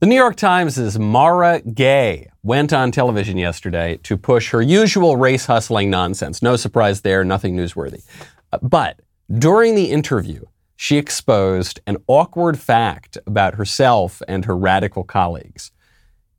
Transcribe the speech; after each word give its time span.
The 0.00 0.06
New 0.06 0.16
York 0.16 0.36
Times' 0.36 0.98
Mara 0.98 1.60
Gay 1.60 2.30
went 2.42 2.72
on 2.72 2.90
television 2.90 3.36
yesterday 3.36 3.98
to 4.04 4.16
push 4.16 4.48
her 4.48 4.62
usual 4.62 5.18
race 5.18 5.44
hustling 5.44 5.90
nonsense. 5.90 6.40
No 6.40 6.56
surprise 6.56 7.02
there, 7.02 7.22
nothing 7.22 7.54
newsworthy. 7.54 8.02
Uh, 8.50 8.56
But 8.62 9.00
during 9.30 9.74
the 9.74 9.90
interview, 9.90 10.46
she 10.74 10.96
exposed 10.96 11.80
an 11.86 11.98
awkward 12.06 12.58
fact 12.58 13.18
about 13.26 13.56
herself 13.56 14.22
and 14.26 14.46
her 14.46 14.56
radical 14.56 15.04
colleagues. 15.04 15.70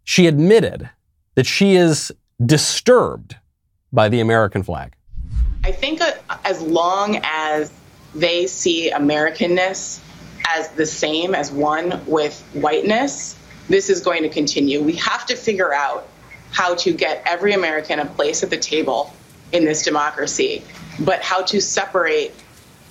She 0.04 0.26
admitted 0.26 0.90
that 1.36 1.46
she 1.46 1.76
is 1.76 2.12
disturbed 2.44 3.36
by 3.94 4.10
the 4.10 4.22
American 4.22 4.64
flag. 4.64 4.96
I 5.64 5.72
think 5.72 6.02
uh, 6.02 6.14
as 6.46 6.64
long 6.64 7.20
as 7.22 7.72
they 8.16 8.48
see 8.48 8.90
Americanness 8.90 10.02
as 10.48 10.70
the 10.70 10.88
same 10.88 11.36
as 11.36 11.52
one 11.52 12.02
with 12.08 12.42
whiteness, 12.54 13.36
this 13.70 13.90
is 13.90 14.02
going 14.02 14.24
to 14.24 14.30
continue. 14.30 14.82
We 14.82 14.96
have 14.98 15.26
to 15.28 15.36
figure 15.36 15.74
out 15.74 16.08
how 16.52 16.76
to 16.76 16.94
get 16.94 17.24
every 17.26 17.54
American 17.54 18.00
a 18.00 18.06
place 18.06 18.44
at 18.44 18.50
the 18.50 18.58
table 18.58 19.14
in 19.52 19.66
this 19.66 19.84
democracy, 19.84 20.64
but 21.00 21.22
how 21.22 21.44
to 21.44 21.62
separate 21.62 22.34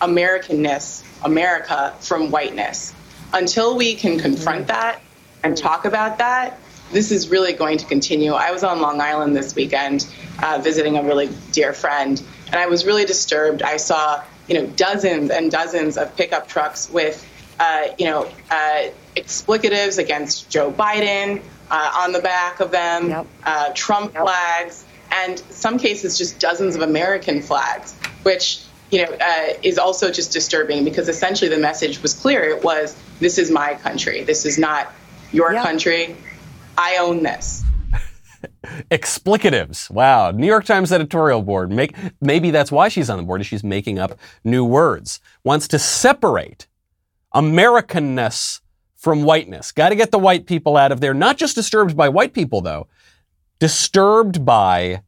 Americanness, 0.01 1.05
America, 1.25 1.95
from 2.01 2.31
whiteness. 2.31 2.95
Until 3.33 3.77
we 3.77 3.95
can 3.95 4.19
confront 4.19 4.67
that 4.69 5.01
and 5.43 5.57
talk 5.57 5.85
about 5.85 6.19
that, 6.19 6.59
this 6.93 7.13
is 7.13 7.29
really 7.29 7.53
going 7.53 7.79
to 7.79 7.87
continue. 7.87 8.33
I 8.33 8.51
was 8.51 8.65
on 8.65 8.81
Long 8.81 9.01
Island 9.01 9.37
this 9.37 9.55
weekend 9.55 10.07
uh, 10.43 10.61
visiting 10.63 10.97
a 10.97 11.03
really 11.03 11.31
dear 11.53 11.73
friend, 11.73 12.21
and 12.47 12.57
I 12.57 12.67
was 12.67 12.85
really 12.85 13.05
disturbed. 13.05 13.63
I 13.63 13.77
saw, 13.77 14.23
you 14.49 14.55
know, 14.55 14.67
dozens 14.67 15.31
and 15.31 15.51
dozens 15.51 15.97
of 15.97 16.17
pickup 16.17 16.49
trucks 16.49 16.91
with, 16.91 17.27
uh, 17.61 17.83
you 17.99 18.07
know, 18.07 18.29
uh, 18.51 18.89
explicatives 19.17 19.99
against 19.99 20.51
Joe 20.51 20.73
Biden 20.73 21.41
uh, 21.71 21.93
on 22.03 22.13
the 22.13 22.19
back 22.21 22.59
of 22.61 22.71
them, 22.73 23.11
Yep. 23.11 23.27
uh, 23.45 23.71
Trump 23.75 24.13
flags, 24.17 24.85
and 25.13 25.39
some 25.51 25.79
cases 25.79 26.19
just 26.19 26.41
dozens 26.41 26.75
of 26.75 26.83
American 26.83 27.43
flags, 27.43 27.95
which 28.25 28.65
you 28.91 29.05
know 29.05 29.13
uh, 29.13 29.53
is 29.63 29.79
also 29.79 30.11
just 30.11 30.33
disturbing 30.33 30.85
because 30.85 31.09
essentially 31.09 31.49
the 31.51 31.59
message 31.59 32.03
was 32.03 32.15
clear. 32.15 32.43
It 32.45 32.65
was 32.65 32.97
this 33.21 33.39
is 33.39 33.51
my 33.51 33.75
country. 33.75 34.25
This 34.25 34.45
is 34.47 34.59
not 34.59 34.93
your 35.31 35.53
Yep. 35.53 35.63
country. 35.65 36.17
I 36.79 36.97
own 36.97 37.23
this. 37.23 37.63
Explicatives. 38.91 39.91
Wow. 39.91 40.31
New 40.31 40.47
York 40.47 40.65
Times 40.65 40.93
editorial 40.93 41.43
board. 41.43 41.71
Make, 41.71 41.95
maybe 42.21 42.51
that's 42.51 42.73
why 42.73 42.89
she's 42.89 43.11
on 43.11 43.19
the 43.19 43.23
board, 43.25 43.41
is 43.41 43.47
she's 43.47 43.63
making 43.65 43.99
up 43.99 44.19
new 44.45 44.65
words. 44.65 45.21
Wants 45.45 45.69
to 45.69 45.79
separate 45.79 46.67
Americanness 47.35 48.61
from 48.97 49.23
whiteness. 49.23 49.73
Got 49.73 49.91
to 49.91 49.97
get 49.97 50.11
the 50.11 50.19
white 50.19 50.47
people 50.47 50.77
out 50.77 50.93
of 50.93 51.01
there. 51.01 51.15
Not 51.15 51.39
just 51.39 51.55
disturbed 51.55 51.97
by 51.97 52.09
white 52.09 52.35
people, 52.35 52.61
though. 52.61 52.87
Disturbed 53.59 54.45
by 54.45 55.03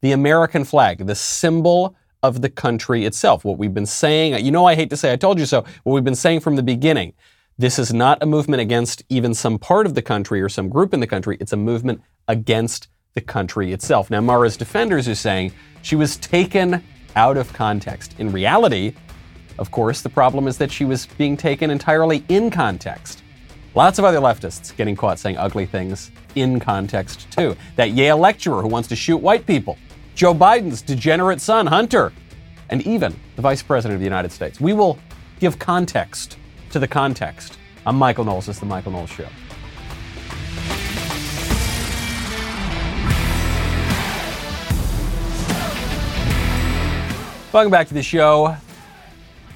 the 0.00 0.12
American 0.12 0.64
flag, 0.64 1.06
the 1.06 1.14
symbol 1.14 1.96
of 2.22 2.40
the 2.42 2.48
country 2.48 3.04
itself. 3.04 3.44
What 3.44 3.58
we've 3.58 3.74
been 3.74 3.86
saying, 3.86 4.44
you 4.44 4.50
know, 4.50 4.64
I 4.64 4.74
hate 4.74 4.90
to 4.90 4.96
say 4.96 5.12
I 5.12 5.16
told 5.16 5.38
you 5.38 5.46
so, 5.46 5.64
what 5.82 5.92
we've 5.92 6.04
been 6.04 6.14
saying 6.14 6.40
from 6.40 6.56
the 6.56 6.62
beginning. 6.62 7.14
This 7.58 7.78
is 7.78 7.92
not 7.92 8.22
a 8.22 8.26
movement 8.26 8.60
against 8.60 9.02
even 9.08 9.34
some 9.34 9.58
part 9.58 9.86
of 9.86 9.94
the 9.94 10.02
country 10.02 10.40
or 10.40 10.48
some 10.48 10.68
group 10.68 10.94
in 10.94 11.00
the 11.00 11.06
country. 11.06 11.36
It's 11.40 11.52
a 11.52 11.56
movement 11.56 12.00
against 12.28 12.88
the 13.14 13.20
country 13.20 13.72
itself. 13.72 14.10
Now, 14.10 14.20
Mara's 14.20 14.56
defenders 14.56 15.08
are 15.08 15.14
saying 15.14 15.52
she 15.82 15.96
was 15.96 16.16
taken 16.18 16.84
out 17.16 17.36
of 17.36 17.52
context. 17.52 18.14
In 18.18 18.30
reality, 18.30 18.94
of 19.58 19.70
course, 19.70 20.02
the 20.02 20.08
problem 20.08 20.46
is 20.46 20.56
that 20.58 20.70
she 20.70 20.84
was 20.84 21.06
being 21.06 21.36
taken 21.36 21.70
entirely 21.70 22.24
in 22.28 22.50
context. 22.50 23.22
Lots 23.74 23.98
of 23.98 24.04
other 24.04 24.18
leftists 24.18 24.74
getting 24.76 24.96
caught 24.96 25.18
saying 25.18 25.36
ugly 25.36 25.66
things 25.66 26.10
in 26.34 26.60
context, 26.60 27.30
too. 27.30 27.56
That 27.76 27.90
Yale 27.90 28.16
lecturer 28.16 28.62
who 28.62 28.68
wants 28.68 28.88
to 28.88 28.96
shoot 28.96 29.18
white 29.18 29.46
people, 29.46 29.76
Joe 30.14 30.34
Biden's 30.34 30.82
degenerate 30.82 31.40
son, 31.40 31.66
Hunter, 31.66 32.12
and 32.70 32.86
even 32.86 33.14
the 33.36 33.42
Vice 33.42 33.62
President 33.62 33.94
of 33.94 34.00
the 34.00 34.06
United 34.06 34.32
States. 34.32 34.60
We 34.60 34.72
will 34.72 34.98
give 35.40 35.58
context 35.58 36.38
to 36.70 36.78
the 36.78 36.88
context. 36.88 37.58
I'm 37.86 37.96
Michael 37.96 38.24
Knowles. 38.24 38.46
This 38.46 38.56
is 38.56 38.60
The 38.60 38.66
Michael 38.66 38.92
Knowles 38.92 39.10
Show. 39.10 39.28
Welcome 47.52 47.70
back 47.70 47.88
to 47.88 47.94
the 47.94 48.02
show. 48.02 48.56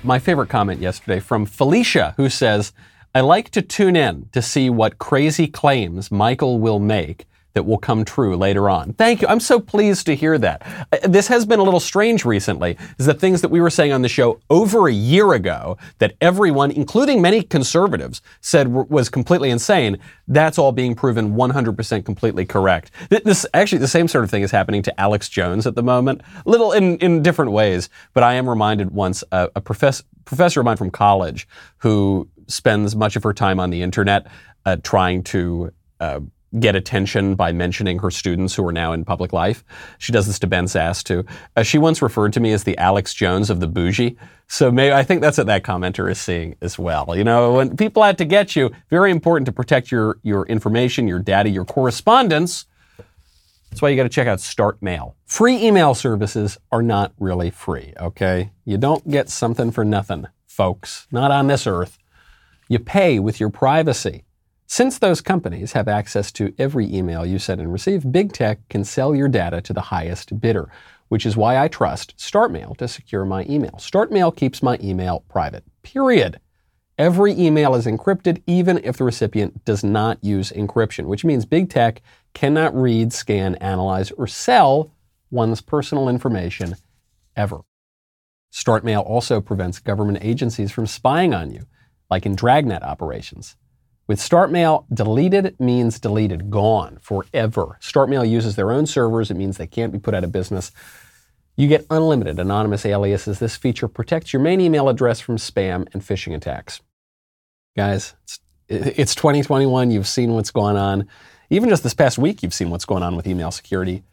My 0.04 0.18
favorite 0.18 0.48
comment 0.48 0.80
yesterday 0.80 1.20
from 1.20 1.46
Felicia, 1.46 2.14
who 2.16 2.28
says, 2.28 2.72
I 3.14 3.20
like 3.20 3.50
to 3.50 3.62
tune 3.62 3.94
in 3.94 4.28
to 4.32 4.42
see 4.42 4.68
what 4.68 4.98
crazy 4.98 5.46
claims 5.46 6.10
Michael 6.10 6.58
will 6.58 6.80
make 6.80 7.26
that 7.54 7.64
will 7.64 7.78
come 7.78 8.04
true 8.04 8.36
later 8.36 8.70
on. 8.70 8.92
Thank 8.94 9.22
you. 9.22 9.28
I'm 9.28 9.40
so 9.40 9.60
pleased 9.60 10.06
to 10.06 10.14
hear 10.16 10.38
that. 10.38 10.62
Uh, 10.92 10.98
This 11.08 11.28
has 11.28 11.44
been 11.44 11.58
a 11.58 11.62
little 11.62 11.80
strange 11.80 12.24
recently, 12.24 12.76
is 12.98 13.06
that 13.06 13.20
things 13.20 13.40
that 13.42 13.50
we 13.50 13.60
were 13.60 13.70
saying 13.70 13.92
on 13.92 14.02
the 14.02 14.08
show 14.08 14.40
over 14.50 14.88
a 14.88 14.92
year 14.92 15.32
ago 15.34 15.76
that 15.98 16.14
everyone, 16.20 16.70
including 16.70 17.20
many 17.20 17.42
conservatives, 17.42 18.22
said 18.40 18.64
w- 18.68 18.86
was 18.88 19.08
completely 19.08 19.50
insane, 19.50 19.98
that's 20.28 20.58
all 20.58 20.72
being 20.72 20.94
proven 20.94 21.34
100% 21.34 22.04
completely 22.04 22.44
correct. 22.46 22.90
Th- 23.10 23.22
This 23.22 23.44
actually 23.54 23.78
the 23.78 23.88
same 23.88 24.08
sort 24.08 24.24
of 24.24 24.30
thing 24.30 24.42
is 24.42 24.50
happening 24.50 24.82
to 24.82 25.00
Alex 25.00 25.28
Jones 25.28 25.66
at 25.66 25.74
the 25.74 25.82
moment, 25.82 26.22
little 26.46 26.72
in, 26.72 26.96
in 26.98 27.22
different 27.22 27.52
ways, 27.52 27.88
but 28.14 28.22
I 28.22 28.34
am 28.34 28.48
reminded 28.48 28.90
once 28.92 29.22
uh, 29.32 29.48
a 29.54 29.60
professor 29.60 30.04
professor 30.24 30.60
of 30.60 30.64
mine 30.64 30.76
from 30.76 30.90
college 30.90 31.48
who 31.78 32.28
spends 32.46 32.94
much 32.94 33.16
of 33.16 33.24
her 33.24 33.32
time 33.34 33.58
on 33.58 33.70
the 33.70 33.82
internet 33.82 34.28
uh, 34.64 34.76
trying 34.84 35.22
to 35.24 35.72
uh, 35.98 36.20
get 36.60 36.76
attention 36.76 37.34
by 37.34 37.52
mentioning 37.52 37.98
her 37.98 38.10
students 38.10 38.54
who 38.54 38.66
are 38.66 38.72
now 38.72 38.92
in 38.92 39.04
public 39.04 39.32
life. 39.32 39.64
She 39.98 40.12
does 40.12 40.26
this 40.26 40.38
to 40.40 40.46
Ben 40.46 40.66
Sasse 40.66 41.02
too. 41.02 41.24
Uh, 41.56 41.62
she 41.62 41.78
once 41.78 42.02
referred 42.02 42.32
to 42.34 42.40
me 42.40 42.52
as 42.52 42.64
the 42.64 42.76
Alex 42.78 43.14
Jones 43.14 43.50
of 43.50 43.60
the 43.60 43.66
bougie. 43.66 44.16
So 44.48 44.70
maybe 44.70 44.92
I 44.92 45.02
think 45.02 45.22
that's 45.22 45.38
what 45.38 45.46
that 45.46 45.62
commenter 45.62 46.10
is 46.10 46.20
seeing 46.20 46.56
as 46.60 46.78
well. 46.78 47.16
You 47.16 47.24
know, 47.24 47.54
when 47.54 47.76
people 47.76 48.02
out 48.02 48.18
to 48.18 48.24
get 48.24 48.54
you, 48.54 48.70
very 48.90 49.10
important 49.10 49.46
to 49.46 49.52
protect 49.52 49.90
your 49.90 50.18
your 50.22 50.44
information, 50.46 51.08
your 51.08 51.20
data, 51.20 51.48
your 51.48 51.64
correspondence. 51.64 52.66
That's 53.70 53.80
why 53.80 53.88
you 53.88 53.96
got 53.96 54.02
to 54.02 54.10
check 54.10 54.28
out 54.28 54.38
StartMail. 54.38 55.14
Free 55.24 55.56
email 55.66 55.94
services 55.94 56.58
are 56.70 56.82
not 56.82 57.14
really 57.18 57.48
free, 57.48 57.94
okay? 57.98 58.52
You 58.66 58.76
don't 58.76 59.10
get 59.10 59.30
something 59.30 59.70
for 59.70 59.82
nothing, 59.82 60.26
folks. 60.46 61.06
Not 61.10 61.30
on 61.30 61.46
this 61.46 61.66
earth. 61.66 61.96
You 62.68 62.78
pay 62.78 63.18
with 63.18 63.40
your 63.40 63.48
privacy. 63.48 64.24
Since 64.72 65.00
those 65.00 65.20
companies 65.20 65.72
have 65.72 65.86
access 65.86 66.32
to 66.32 66.54
every 66.56 66.90
email 66.90 67.26
you 67.26 67.38
send 67.38 67.60
and 67.60 67.70
receive, 67.70 68.10
big 68.10 68.32
tech 68.32 68.66
can 68.70 68.84
sell 68.84 69.14
your 69.14 69.28
data 69.28 69.60
to 69.60 69.74
the 69.74 69.82
highest 69.82 70.40
bidder, 70.40 70.72
which 71.08 71.26
is 71.26 71.36
why 71.36 71.58
I 71.58 71.68
trust 71.68 72.16
StartMail 72.16 72.78
to 72.78 72.88
secure 72.88 73.26
my 73.26 73.44
email. 73.44 73.72
StartMail 73.72 74.34
keeps 74.34 74.62
my 74.62 74.78
email 74.82 75.26
private, 75.28 75.62
period. 75.82 76.40
Every 76.96 77.38
email 77.38 77.74
is 77.74 77.84
encrypted, 77.84 78.42
even 78.46 78.78
if 78.82 78.96
the 78.96 79.04
recipient 79.04 79.62
does 79.66 79.84
not 79.84 80.24
use 80.24 80.52
encryption, 80.52 81.04
which 81.04 81.22
means 81.22 81.44
big 81.44 81.68
tech 81.68 82.00
cannot 82.32 82.74
read, 82.74 83.12
scan, 83.12 83.56
analyze, 83.56 84.10
or 84.12 84.26
sell 84.26 84.90
one's 85.30 85.60
personal 85.60 86.08
information 86.08 86.76
ever. 87.36 87.60
StartMail 88.50 89.04
also 89.04 89.42
prevents 89.42 89.80
government 89.80 90.20
agencies 90.22 90.72
from 90.72 90.86
spying 90.86 91.34
on 91.34 91.50
you, 91.50 91.66
like 92.10 92.24
in 92.24 92.34
dragnet 92.34 92.82
operations. 92.82 93.54
With 94.12 94.20
StartMail, 94.20 94.84
deleted 94.92 95.58
means 95.58 95.98
deleted, 95.98 96.50
gone 96.50 96.98
forever. 97.00 97.78
StartMail 97.80 98.28
uses 98.28 98.56
their 98.56 98.70
own 98.70 98.84
servers. 98.84 99.30
It 99.30 99.38
means 99.38 99.56
they 99.56 99.66
can't 99.66 99.90
be 99.90 99.98
put 99.98 100.12
out 100.12 100.22
of 100.22 100.30
business. 100.30 100.70
You 101.56 101.66
get 101.66 101.86
unlimited 101.88 102.38
anonymous 102.38 102.84
aliases. 102.84 103.38
This 103.38 103.56
feature 103.56 103.88
protects 103.88 104.34
your 104.34 104.42
main 104.42 104.60
email 104.60 104.90
address 104.90 105.18
from 105.18 105.38
spam 105.38 105.88
and 105.94 106.02
phishing 106.02 106.34
attacks. 106.34 106.82
Guys, 107.74 108.14
it's, 108.24 108.40
it's 108.68 109.14
2021. 109.14 109.90
You've 109.90 110.06
seen 110.06 110.34
what's 110.34 110.50
going 110.50 110.76
on. 110.76 111.08
Even 111.48 111.70
just 111.70 111.82
this 111.82 111.94
past 111.94 112.18
week, 112.18 112.42
you've 112.42 112.52
seen 112.52 112.68
what's 112.68 112.84
going 112.84 113.02
on 113.02 113.16
with 113.16 113.26
email 113.26 113.50
security. 113.50 114.04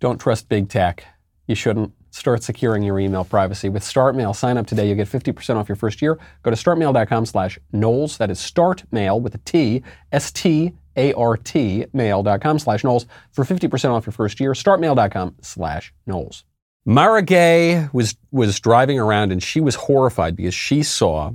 Don't 0.00 0.20
trust 0.20 0.48
big 0.48 0.68
tech. 0.68 1.04
You 1.46 1.54
shouldn't. 1.54 1.92
Start 2.16 2.42
securing 2.42 2.82
your 2.82 2.98
email 2.98 3.24
privacy 3.24 3.68
with 3.68 3.82
StartMail. 3.82 4.34
Sign 4.34 4.56
up 4.56 4.66
today. 4.66 4.86
You'll 4.86 4.96
get 4.96 5.06
50% 5.06 5.56
off 5.56 5.68
your 5.68 5.76
first 5.76 6.00
year. 6.00 6.18
Go 6.42 6.50
to 6.50 6.56
startmail.com 6.56 7.26
slash 7.26 7.58
Knowles. 7.72 8.16
That 8.16 8.30
is 8.30 8.38
startmail 8.38 9.20
with 9.20 9.34
a 9.34 9.38
T, 9.38 9.82
S-T-A-R-T, 10.12 11.86
mail.com 11.92 12.58
slash 12.58 12.84
Knowles 12.84 13.06
for 13.32 13.44
50% 13.44 13.90
off 13.90 14.06
your 14.06 14.14
first 14.14 14.40
year. 14.40 14.52
Startmail.com 14.52 15.34
slash 15.42 15.92
Knowles. 16.06 16.44
Mara 16.86 17.20
Gay 17.20 17.86
was, 17.92 18.16
was 18.30 18.58
driving 18.60 18.98
around 18.98 19.30
and 19.30 19.42
she 19.42 19.60
was 19.60 19.74
horrified 19.74 20.36
because 20.36 20.54
she 20.54 20.82
saw 20.82 21.32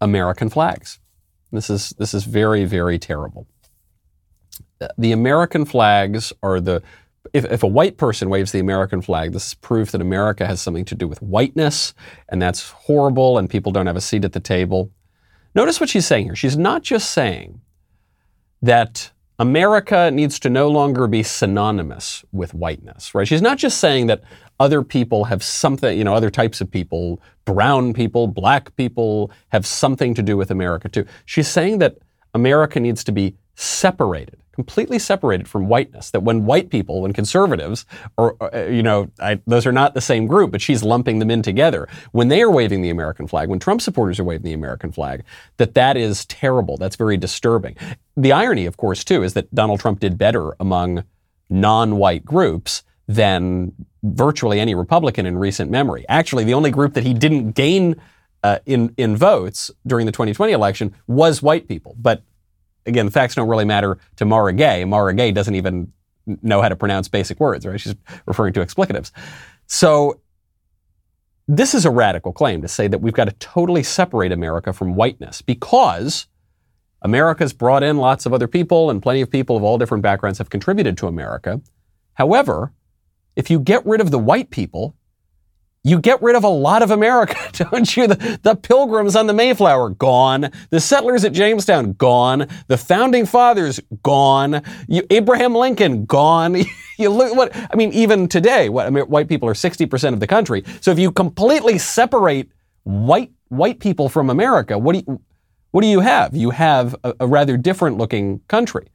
American 0.00 0.50
flags. 0.50 1.00
This 1.50 1.68
is, 1.68 1.90
this 1.98 2.14
is 2.14 2.22
very, 2.22 2.64
very 2.64 3.00
terrible. 3.00 3.48
The 4.96 5.10
American 5.10 5.64
flags 5.64 6.32
are 6.44 6.60
the 6.60 6.80
if, 7.32 7.44
if 7.46 7.62
a 7.62 7.66
white 7.66 7.96
person 7.96 8.28
waves 8.28 8.52
the 8.52 8.60
American 8.60 9.00
flag, 9.00 9.32
this 9.32 9.48
is 9.48 9.54
proof 9.54 9.92
that 9.92 10.00
America 10.00 10.46
has 10.46 10.60
something 10.60 10.84
to 10.86 10.94
do 10.94 11.08
with 11.08 11.22
whiteness, 11.22 11.94
and 12.28 12.40
that's 12.40 12.70
horrible, 12.70 13.38
and 13.38 13.48
people 13.48 13.72
don't 13.72 13.86
have 13.86 13.96
a 13.96 14.00
seat 14.00 14.24
at 14.24 14.32
the 14.32 14.40
table. 14.40 14.90
Notice 15.54 15.80
what 15.80 15.88
she's 15.88 16.06
saying 16.06 16.26
here. 16.26 16.36
She's 16.36 16.56
not 16.56 16.82
just 16.82 17.10
saying 17.10 17.60
that 18.60 19.10
America 19.38 20.10
needs 20.10 20.38
to 20.40 20.50
no 20.50 20.68
longer 20.68 21.06
be 21.06 21.22
synonymous 21.22 22.24
with 22.32 22.54
whiteness, 22.54 23.14
right? 23.14 23.26
She's 23.26 23.42
not 23.42 23.58
just 23.58 23.78
saying 23.78 24.06
that 24.06 24.22
other 24.60 24.82
people 24.82 25.24
have 25.24 25.42
something, 25.42 25.96
you 25.96 26.04
know, 26.04 26.14
other 26.14 26.30
types 26.30 26.60
of 26.60 26.70
people, 26.70 27.20
brown 27.44 27.92
people, 27.92 28.28
black 28.28 28.74
people 28.76 29.32
have 29.48 29.66
something 29.66 30.14
to 30.14 30.22
do 30.22 30.36
with 30.36 30.50
America 30.50 30.88
too. 30.88 31.04
She's 31.24 31.48
saying 31.48 31.78
that 31.78 31.98
America 32.32 32.78
needs 32.78 33.02
to 33.04 33.12
be 33.12 33.34
separated 33.56 34.38
completely 34.54 34.98
separated 34.98 35.48
from 35.48 35.68
whiteness. 35.68 36.10
That 36.10 36.20
when 36.20 36.46
white 36.46 36.70
people, 36.70 37.02
when 37.02 37.12
conservatives, 37.12 37.84
or, 38.16 38.36
uh, 38.40 38.66
you 38.66 38.82
know, 38.82 39.10
I, 39.20 39.40
those 39.46 39.66
are 39.66 39.72
not 39.72 39.94
the 39.94 40.00
same 40.00 40.26
group, 40.26 40.52
but 40.52 40.62
she's 40.62 40.82
lumping 40.82 41.18
them 41.18 41.30
in 41.30 41.42
together. 41.42 41.88
When 42.12 42.28
they 42.28 42.40
are 42.40 42.50
waving 42.50 42.82
the 42.82 42.90
American 42.90 43.26
flag, 43.26 43.48
when 43.48 43.58
Trump 43.58 43.80
supporters 43.82 44.20
are 44.20 44.24
waving 44.24 44.44
the 44.44 44.52
American 44.52 44.92
flag, 44.92 45.24
that 45.56 45.74
that 45.74 45.96
is 45.96 46.24
terrible. 46.26 46.76
That's 46.76 46.96
very 46.96 47.16
disturbing. 47.16 47.76
The 48.16 48.32
irony, 48.32 48.66
of 48.66 48.76
course, 48.76 49.02
too, 49.02 49.22
is 49.22 49.34
that 49.34 49.52
Donald 49.54 49.80
Trump 49.80 50.00
did 50.00 50.16
better 50.16 50.54
among 50.60 51.04
non-white 51.50 52.24
groups 52.24 52.84
than 53.08 53.72
virtually 54.02 54.60
any 54.60 54.74
Republican 54.74 55.26
in 55.26 55.36
recent 55.36 55.70
memory. 55.70 56.06
Actually, 56.08 56.44
the 56.44 56.54
only 56.54 56.70
group 56.70 56.94
that 56.94 57.04
he 57.04 57.12
didn't 57.12 57.52
gain 57.52 57.96
uh, 58.44 58.58
in 58.66 58.94
in 58.96 59.16
votes 59.16 59.70
during 59.86 60.06
the 60.06 60.12
2020 60.12 60.52
election 60.52 60.94
was 61.06 61.42
white 61.42 61.66
people, 61.66 61.96
but 61.98 62.22
again, 62.86 63.06
the 63.06 63.12
facts 63.12 63.34
don't 63.34 63.48
really 63.48 63.64
matter 63.64 63.98
to 64.16 64.24
Mara 64.24 64.52
Gay. 64.52 64.84
Mara 64.84 65.14
Gay 65.14 65.32
doesn't 65.32 65.54
even 65.54 65.92
know 66.42 66.62
how 66.62 66.68
to 66.68 66.76
pronounce 66.76 67.08
basic 67.08 67.38
words, 67.40 67.66
right? 67.66 67.80
She's 67.80 67.94
referring 68.26 68.52
to 68.54 68.60
explicatives. 68.60 69.10
So 69.66 70.20
this 71.46 71.74
is 71.74 71.84
a 71.84 71.90
radical 71.90 72.32
claim 72.32 72.62
to 72.62 72.68
say 72.68 72.88
that 72.88 72.98
we've 72.98 73.14
got 73.14 73.26
to 73.26 73.32
totally 73.32 73.82
separate 73.82 74.32
America 74.32 74.72
from 74.72 74.94
whiteness 74.94 75.42
because 75.42 76.26
America's 77.02 77.52
brought 77.52 77.82
in 77.82 77.98
lots 77.98 78.24
of 78.24 78.32
other 78.32 78.48
people 78.48 78.88
and 78.88 79.02
plenty 79.02 79.20
of 79.20 79.30
people 79.30 79.56
of 79.56 79.62
all 79.62 79.76
different 79.76 80.02
backgrounds 80.02 80.38
have 80.38 80.48
contributed 80.48 80.96
to 80.98 81.06
America. 81.06 81.60
However, 82.14 82.72
if 83.36 83.50
you 83.50 83.58
get 83.58 83.84
rid 83.84 84.00
of 84.00 84.10
the 84.10 84.18
white 84.18 84.50
people, 84.50 84.96
you 85.86 86.00
get 86.00 86.22
rid 86.22 86.34
of 86.34 86.44
a 86.44 86.48
lot 86.48 86.82
of 86.82 86.90
America, 86.90 87.36
don't 87.70 87.94
you? 87.94 88.06
The, 88.06 88.40
the, 88.42 88.56
pilgrims 88.56 89.14
on 89.14 89.26
the 89.26 89.34
Mayflower, 89.34 89.90
gone. 89.90 90.50
The 90.70 90.80
settlers 90.80 91.24
at 91.24 91.32
Jamestown, 91.32 91.92
gone. 91.92 92.48
The 92.68 92.78
founding 92.78 93.26
fathers, 93.26 93.78
gone. 94.02 94.62
You, 94.88 95.02
Abraham 95.10 95.54
Lincoln, 95.54 96.06
gone. 96.06 96.56
you 96.98 97.10
look 97.10 97.36
what, 97.36 97.54
I 97.54 97.76
mean, 97.76 97.92
even 97.92 98.26
today, 98.28 98.70
what, 98.70 98.86
I 98.86 98.90
mean, 98.90 99.04
white 99.04 99.28
people 99.28 99.48
are 99.48 99.54
60% 99.54 100.14
of 100.14 100.20
the 100.20 100.26
country. 100.26 100.64
So 100.80 100.90
if 100.90 100.98
you 100.98 101.12
completely 101.12 101.76
separate 101.76 102.48
white, 102.84 103.32
white 103.48 103.78
people 103.78 104.08
from 104.08 104.30
America, 104.30 104.78
what 104.78 104.94
do 104.94 105.02
you, 105.06 105.20
what 105.72 105.82
do 105.82 105.86
you 105.86 106.00
have? 106.00 106.34
You 106.34 106.50
have 106.50 106.96
a, 107.04 107.14
a 107.20 107.26
rather 107.26 107.58
different 107.58 107.98
looking 107.98 108.40
country. 108.48 108.88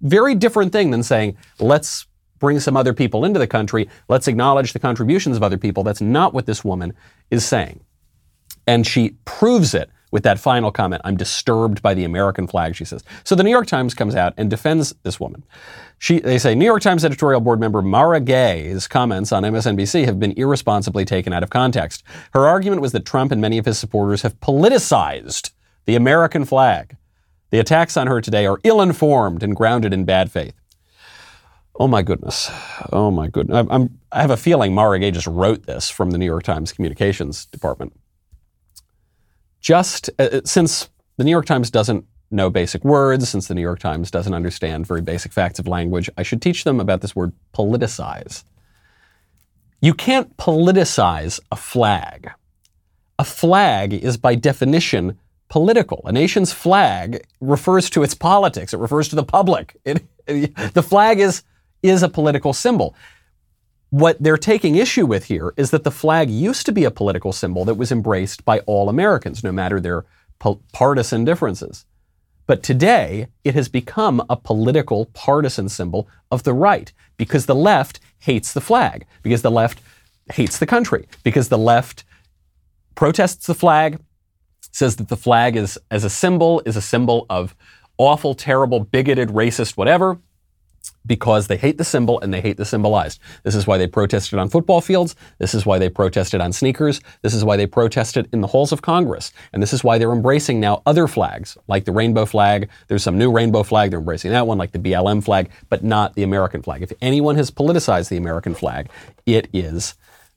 Very 0.00 0.34
different 0.34 0.72
thing 0.72 0.90
than 0.90 1.04
saying, 1.04 1.36
let's 1.60 2.08
bring 2.42 2.58
some 2.58 2.76
other 2.76 2.92
people 2.92 3.24
into 3.24 3.38
the 3.38 3.46
country. 3.46 3.88
Let's 4.08 4.26
acknowledge 4.26 4.72
the 4.72 4.80
contributions 4.80 5.36
of 5.36 5.44
other 5.44 5.56
people. 5.56 5.84
That's 5.84 6.00
not 6.00 6.34
what 6.34 6.44
this 6.44 6.64
woman 6.64 6.92
is 7.30 7.44
saying. 7.44 7.84
And 8.66 8.84
she 8.84 9.10
proves 9.24 9.74
it 9.74 9.88
with 10.10 10.24
that 10.24 10.40
final 10.40 10.72
comment. 10.72 11.02
I'm 11.04 11.16
disturbed 11.16 11.82
by 11.82 11.94
the 11.94 12.02
American 12.02 12.48
flag, 12.48 12.74
she 12.74 12.84
says. 12.84 13.04
So 13.22 13.36
the 13.36 13.44
New 13.44 13.50
York 13.50 13.68
Times 13.68 13.94
comes 13.94 14.16
out 14.16 14.34
and 14.36 14.50
defends 14.50 14.92
this 15.04 15.20
woman. 15.20 15.44
She, 15.98 16.18
they 16.18 16.36
say 16.36 16.56
New 16.56 16.64
York 16.64 16.82
Times 16.82 17.04
editorial 17.04 17.40
board 17.40 17.60
member 17.60 17.80
Mara 17.80 18.18
Gay's 18.18 18.88
comments 18.88 19.30
on 19.30 19.44
MSNBC 19.44 20.04
have 20.04 20.18
been 20.18 20.32
irresponsibly 20.36 21.04
taken 21.04 21.32
out 21.32 21.44
of 21.44 21.50
context. 21.50 22.02
Her 22.32 22.48
argument 22.48 22.82
was 22.82 22.90
that 22.90 23.06
Trump 23.06 23.30
and 23.30 23.40
many 23.40 23.56
of 23.56 23.66
his 23.66 23.78
supporters 23.78 24.22
have 24.22 24.38
politicized 24.40 25.52
the 25.84 25.94
American 25.94 26.44
flag. 26.44 26.96
The 27.50 27.60
attacks 27.60 27.96
on 27.96 28.08
her 28.08 28.20
today 28.20 28.46
are 28.46 28.58
ill 28.64 28.82
informed 28.82 29.44
and 29.44 29.54
grounded 29.54 29.92
in 29.92 30.04
bad 30.04 30.32
faith. 30.32 30.54
Oh 31.74 31.88
my 31.88 32.02
goodness. 32.02 32.50
Oh 32.92 33.10
my 33.10 33.28
goodness. 33.28 33.66
I'm, 33.70 33.98
i 34.10 34.20
have 34.20 34.30
a 34.30 34.36
feeling 34.36 34.74
Mara 34.74 34.98
Gay 34.98 35.10
just 35.10 35.26
wrote 35.26 35.64
this 35.64 35.88
from 35.88 36.10
the 36.10 36.18
New 36.18 36.26
York 36.26 36.42
Times 36.42 36.72
communications 36.72 37.46
department. 37.46 37.94
Just 39.60 40.10
uh, 40.18 40.24
uh, 40.24 40.40
since 40.44 40.90
the 41.16 41.24
New 41.24 41.30
York 41.30 41.46
Times 41.46 41.70
doesn't 41.70 42.04
know 42.30 42.50
basic 42.50 42.84
words, 42.84 43.28
since 43.28 43.48
the 43.48 43.54
New 43.54 43.62
York 43.62 43.78
Times 43.78 44.10
doesn't 44.10 44.34
understand 44.34 44.86
very 44.86 45.00
basic 45.00 45.32
facts 45.32 45.58
of 45.58 45.66
language, 45.66 46.10
I 46.16 46.22
should 46.22 46.42
teach 46.42 46.64
them 46.64 46.80
about 46.80 47.00
this 47.00 47.16
word 47.16 47.32
politicize. 47.54 48.44
You 49.80 49.94
can't 49.94 50.36
politicize 50.36 51.40
a 51.50 51.56
flag. 51.56 52.30
A 53.18 53.24
flag 53.24 53.92
is 53.92 54.16
by 54.16 54.34
definition 54.34 55.18
political. 55.48 56.02
A 56.06 56.12
nation's 56.12 56.52
flag 56.52 57.26
refers 57.40 57.90
to 57.90 58.02
its 58.02 58.14
politics. 58.14 58.72
It 58.72 58.78
refers 58.78 59.08
to 59.08 59.16
the 59.16 59.24
public. 59.24 59.76
It, 59.84 60.04
it, 60.26 60.54
the 60.74 60.82
flag 60.82 61.20
is 61.20 61.42
is 61.82 62.02
a 62.02 62.08
political 62.08 62.52
symbol. 62.52 62.94
What 63.90 64.22
they're 64.22 64.38
taking 64.38 64.76
issue 64.76 65.04
with 65.04 65.24
here 65.24 65.52
is 65.56 65.70
that 65.70 65.84
the 65.84 65.90
flag 65.90 66.30
used 66.30 66.64
to 66.66 66.72
be 66.72 66.84
a 66.84 66.90
political 66.90 67.32
symbol 67.32 67.64
that 67.66 67.74
was 67.74 67.92
embraced 67.92 68.44
by 68.44 68.60
all 68.60 68.88
Americans, 68.88 69.44
no 69.44 69.52
matter 69.52 69.80
their 69.80 70.04
partisan 70.72 71.24
differences. 71.24 71.84
But 72.46 72.62
today, 72.62 73.28
it 73.44 73.54
has 73.54 73.68
become 73.68 74.24
a 74.28 74.36
political 74.36 75.06
partisan 75.06 75.68
symbol 75.68 76.08
of 76.30 76.42
the 76.42 76.54
right 76.54 76.92
because 77.16 77.46
the 77.46 77.54
left 77.54 78.00
hates 78.20 78.52
the 78.52 78.60
flag, 78.60 79.06
because 79.22 79.42
the 79.42 79.50
left 79.50 79.80
hates 80.32 80.58
the 80.58 80.66
country, 80.66 81.06
because 81.22 81.48
the 81.48 81.58
left 81.58 82.04
protests 82.94 83.46
the 83.46 83.54
flag, 83.54 84.00
says 84.70 84.96
that 84.96 85.08
the 85.08 85.16
flag 85.16 85.54
is, 85.54 85.78
as 85.90 86.02
a 86.02 86.10
symbol, 86.10 86.62
is 86.64 86.76
a 86.76 86.82
symbol 86.82 87.26
of 87.28 87.54
awful, 87.98 88.34
terrible, 88.34 88.80
bigoted, 88.80 89.28
racist, 89.28 89.76
whatever 89.76 90.18
because 91.06 91.46
they 91.46 91.56
hate 91.56 91.78
the 91.78 91.84
symbol 91.84 92.20
and 92.20 92.32
they 92.32 92.40
hate 92.40 92.56
the 92.56 92.64
symbolized. 92.64 93.20
This 93.42 93.54
is 93.54 93.66
why 93.66 93.78
they 93.78 93.86
protested 93.86 94.38
on 94.38 94.48
football 94.48 94.80
fields. 94.80 95.16
This 95.38 95.54
is 95.54 95.66
why 95.66 95.78
they 95.78 95.88
protested 95.88 96.40
on 96.40 96.52
sneakers. 96.52 97.00
This 97.22 97.34
is 97.34 97.44
why 97.44 97.56
they 97.56 97.66
protested 97.66 98.28
in 98.32 98.40
the 98.40 98.46
halls 98.46 98.72
of 98.72 98.82
Congress. 98.82 99.32
And 99.52 99.62
this 99.62 99.72
is 99.72 99.82
why 99.82 99.98
they're 99.98 100.12
embracing 100.12 100.60
now 100.60 100.82
other 100.86 101.08
flags, 101.08 101.56
like 101.66 101.84
the 101.84 101.92
rainbow 101.92 102.26
flag. 102.26 102.68
There's 102.88 103.02
some 103.02 103.18
new 103.18 103.32
rainbow 103.32 103.62
flag. 103.62 103.90
They're 103.90 103.98
embracing 103.98 104.30
that 104.30 104.46
one, 104.46 104.58
like 104.58 104.72
the 104.72 104.78
BLM 104.78 105.24
flag, 105.24 105.50
but 105.68 105.82
not 105.82 106.14
the 106.14 106.22
American 106.22 106.62
flag. 106.62 106.82
If 106.82 106.92
anyone 107.00 107.36
has 107.36 107.50
politicized 107.50 108.08
the 108.08 108.16
American 108.16 108.54
flag, 108.54 108.88
it 109.26 109.48
is 109.52 109.94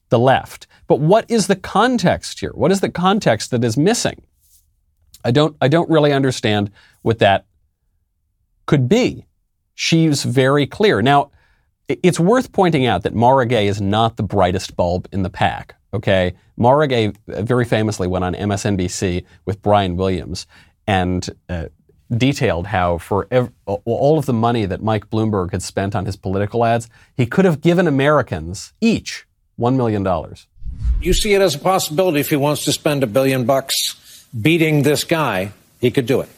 the 0.09 0.19
left. 0.19 0.67
But 0.87 0.99
what 0.99 1.29
is 1.29 1.47
the 1.47 1.55
context 1.55 2.39
here? 2.39 2.51
What 2.53 2.71
is 2.71 2.81
the 2.81 2.89
context 2.89 3.51
that 3.51 3.63
is 3.63 3.77
missing? 3.77 4.23
I 5.23 5.31
don't, 5.31 5.57
I 5.59 5.67
don't 5.67 5.89
really 5.89 6.13
understand 6.13 6.71
what 7.01 7.19
that 7.19 7.45
could 8.67 8.87
be 8.87 9.24
she's 9.75 10.23
very 10.23 10.65
clear. 10.65 11.01
Now, 11.01 11.31
it's 11.87 12.19
worth 12.19 12.51
pointing 12.51 12.87
out 12.87 13.03
that 13.03 13.13
Mara 13.13 13.45
Gay 13.45 13.67
is 13.67 13.79
not 13.79 14.17
the 14.17 14.23
brightest 14.23 14.75
bulb 14.75 15.07
in 15.11 15.21
the 15.21 15.29
pack. 15.29 15.75
Okay, 15.93 16.33
Mara 16.57 16.87
Gay 16.87 17.13
very 17.27 17.63
famously 17.63 18.07
went 18.07 18.25
on 18.25 18.33
MSNBC 18.33 19.23
with 19.45 19.61
Brian 19.61 19.95
Williams 19.95 20.47
and 20.87 21.29
uh, 21.47 21.67
detailed 22.15 22.67
how 22.67 22.97
for 22.97 23.27
ev- 23.31 23.51
all 23.65 24.17
of 24.17 24.25
the 24.25 24.33
money 24.33 24.65
that 24.65 24.83
Mike 24.83 25.09
Bloomberg 25.09 25.51
had 25.51 25.61
spent 25.61 25.95
on 25.95 26.05
his 26.05 26.15
political 26.15 26.65
ads, 26.65 26.89
he 27.15 27.25
could 27.25 27.45
have 27.45 27.61
given 27.61 27.87
Americans 27.87 28.73
each 28.81 29.25
one 29.55 29.77
million 29.77 30.03
dollars. 30.03 30.47
You 31.01 31.13
see 31.13 31.33
it 31.33 31.41
as 31.41 31.55
a 31.55 31.59
possibility 31.59 32.19
if 32.19 32.29
he 32.29 32.35
wants 32.35 32.65
to 32.65 32.73
spend 32.73 33.03
a 33.03 33.07
billion 33.07 33.45
bucks 33.45 34.25
beating 34.39 34.83
this 34.83 35.03
guy, 35.03 35.53
he 35.79 35.91
could 35.91 36.05
do 36.05 36.19
it. 36.21 36.29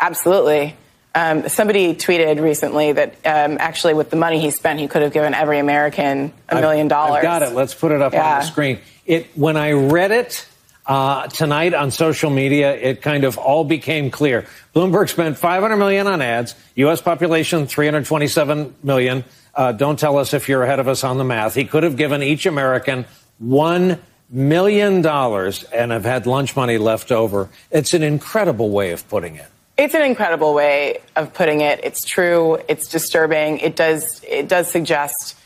Absolutely. 0.00 0.76
Um, 1.18 1.48
somebody 1.48 1.94
tweeted 1.94 2.40
recently 2.40 2.92
that 2.92 3.14
um, 3.24 3.56
actually, 3.58 3.94
with 3.94 4.10
the 4.10 4.16
money 4.16 4.38
he 4.38 4.52
spent, 4.52 4.78
he 4.78 4.86
could 4.86 5.02
have 5.02 5.12
given 5.12 5.34
every 5.34 5.58
American 5.58 6.32
a 6.48 6.60
million 6.60 6.86
dollars. 6.86 7.22
Got 7.22 7.42
it. 7.42 7.54
Let's 7.54 7.74
put 7.74 7.90
it 7.90 8.00
up 8.00 8.12
yeah. 8.12 8.34
on 8.34 8.38
the 8.40 8.46
screen. 8.46 8.78
It 9.04 9.26
when 9.34 9.56
I 9.56 9.72
read 9.72 10.12
it 10.12 10.46
uh, 10.86 11.26
tonight 11.26 11.74
on 11.74 11.90
social 11.90 12.30
media, 12.30 12.72
it 12.72 13.02
kind 13.02 13.24
of 13.24 13.36
all 13.36 13.64
became 13.64 14.12
clear. 14.12 14.46
Bloomberg 14.76 15.08
spent 15.08 15.36
500 15.36 15.76
million 15.76 16.06
on 16.06 16.22
ads. 16.22 16.54
U.S. 16.76 17.02
population 17.02 17.66
327 17.66 18.76
million. 18.84 19.24
Uh, 19.56 19.72
don't 19.72 19.98
tell 19.98 20.18
us 20.18 20.34
if 20.34 20.48
you're 20.48 20.62
ahead 20.62 20.78
of 20.78 20.86
us 20.86 21.02
on 21.02 21.18
the 21.18 21.24
math. 21.24 21.56
He 21.56 21.64
could 21.64 21.82
have 21.82 21.96
given 21.96 22.22
each 22.22 22.46
American 22.46 23.06
one 23.38 24.00
million 24.30 25.02
dollars 25.02 25.64
and 25.64 25.90
have 25.90 26.04
had 26.04 26.26
lunch 26.26 26.54
money 26.54 26.78
left 26.78 27.10
over. 27.10 27.48
It's 27.72 27.92
an 27.92 28.04
incredible 28.04 28.70
way 28.70 28.92
of 28.92 29.08
putting 29.08 29.34
it. 29.34 29.48
It's 29.78 29.94
an 29.94 30.02
incredible 30.02 30.54
way 30.54 30.98
of 31.14 31.32
putting 31.32 31.60
it. 31.60 31.78
It's 31.84 32.04
true. 32.04 32.58
It's 32.68 32.88
disturbing. 32.88 33.58
It 33.58 33.76
does 33.76 34.24
it 34.28 34.48
does 34.48 34.68
suggest 34.68 35.36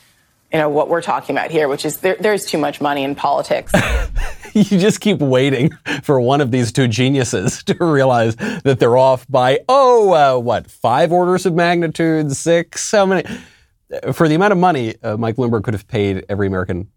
you 0.50 0.58
know 0.58 0.70
what 0.70 0.88
we're 0.88 1.02
talking 1.02 1.36
about 1.36 1.50
here, 1.50 1.68
which 1.68 1.84
is 1.84 1.98
there, 1.98 2.16
there's 2.18 2.46
too 2.46 2.56
much 2.56 2.80
money 2.80 3.04
in 3.04 3.14
politics. 3.14 3.72
you 4.54 4.64
just 4.64 5.02
keep 5.02 5.18
waiting 5.18 5.70
for 6.02 6.18
one 6.18 6.40
of 6.40 6.50
these 6.50 6.72
two 6.72 6.88
geniuses 6.88 7.62
to 7.64 7.76
realize 7.78 8.36
that 8.36 8.78
they're 8.78 8.96
off 8.96 9.26
by 9.28 9.60
oh 9.68 10.12
uh, 10.12 10.40
what 10.40 10.70
five 10.70 11.12
orders 11.12 11.44
of 11.44 11.54
magnitude, 11.54 12.32
six, 12.32 12.90
how 12.90 13.04
many? 13.04 13.28
For 14.14 14.28
the 14.28 14.34
amount 14.34 14.52
of 14.52 14.58
money 14.58 14.94
uh, 15.02 15.18
Mike 15.18 15.36
Bloomberg 15.36 15.62
could 15.64 15.74
have 15.74 15.86
paid 15.86 16.24
every 16.30 16.46
American 16.46 16.90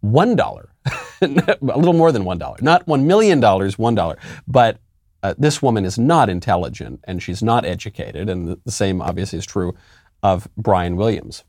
one 0.00 0.36
dollar, 0.36 0.68
a 1.22 1.56
little 1.62 1.94
more 1.94 2.12
than 2.12 2.26
one 2.26 2.36
dollar, 2.36 2.58
not 2.60 2.86
one 2.86 3.06
million 3.06 3.40
dollars, 3.40 3.78
one 3.78 3.94
dollar, 3.94 4.18
but 4.46 4.80
uh, 5.22 5.34
this 5.38 5.62
woman 5.62 5.84
is 5.84 5.98
not 5.98 6.28
intelligent 6.28 7.00
and 7.04 7.22
she's 7.22 7.42
not 7.42 7.64
educated, 7.64 8.28
and 8.28 8.48
the, 8.48 8.60
the 8.64 8.72
same 8.72 9.00
obviously 9.00 9.38
is 9.38 9.46
true 9.46 9.74
of 10.22 10.48
Brian 10.56 10.96
Williams. 10.96 11.44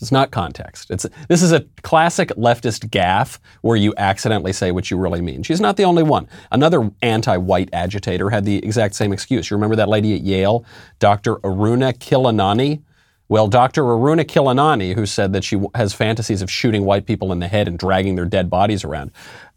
It's 0.00 0.12
not 0.12 0.30
context. 0.30 0.90
It's, 0.90 1.06
this 1.28 1.42
is 1.42 1.52
a 1.52 1.64
classic 1.82 2.28
leftist 2.30 2.88
gaffe 2.88 3.38
where 3.62 3.76
you 3.76 3.94
accidentally 3.96 4.52
say 4.52 4.70
what 4.70 4.90
you 4.90 4.96
really 4.96 5.20
mean. 5.20 5.42
She's 5.42 5.60
not 5.60 5.76
the 5.76 5.84
only 5.84 6.02
one. 6.02 6.28
Another 6.52 6.90
anti-white 7.02 7.70
agitator 7.72 8.30
had 8.30 8.44
the 8.44 8.58
exact 8.58 8.94
same 8.94 9.12
excuse. 9.12 9.50
You 9.50 9.56
remember 9.56 9.76
that 9.76 9.88
lady 9.88 10.14
at 10.14 10.20
Yale, 10.20 10.64
Dr. 10.98 11.36
Aruna 11.36 11.92
Khilanani? 11.98 12.82
Well, 13.28 13.48
Dr. 13.48 13.82
Aruna 13.82 14.24
Khilanani, 14.24 14.94
who 14.94 15.04
said 15.04 15.32
that 15.32 15.44
she 15.44 15.60
has 15.74 15.92
fantasies 15.92 16.42
of 16.42 16.50
shooting 16.50 16.84
white 16.84 17.04
people 17.04 17.32
in 17.32 17.40
the 17.40 17.48
head 17.48 17.68
and 17.68 17.78
dragging 17.78 18.14
their 18.14 18.24
dead 18.24 18.48
bodies 18.48 18.84
around, 18.84 19.10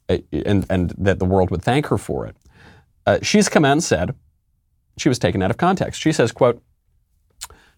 uh, 0.09 0.17
and, 0.31 0.65
and 0.69 0.93
that 0.97 1.19
the 1.19 1.25
world 1.25 1.51
would 1.51 1.61
thank 1.61 1.85
her 1.87 1.97
for 1.97 2.25
it. 2.25 2.35
Uh, 3.05 3.19
she's 3.21 3.49
come 3.49 3.65
out 3.65 3.73
and 3.73 3.83
said 3.83 4.15
she 4.97 5.09
was 5.09 5.19
taken 5.19 5.41
out 5.41 5.51
of 5.51 5.57
context. 5.57 6.01
She 6.01 6.11
says, 6.11 6.31
quote, 6.31 6.61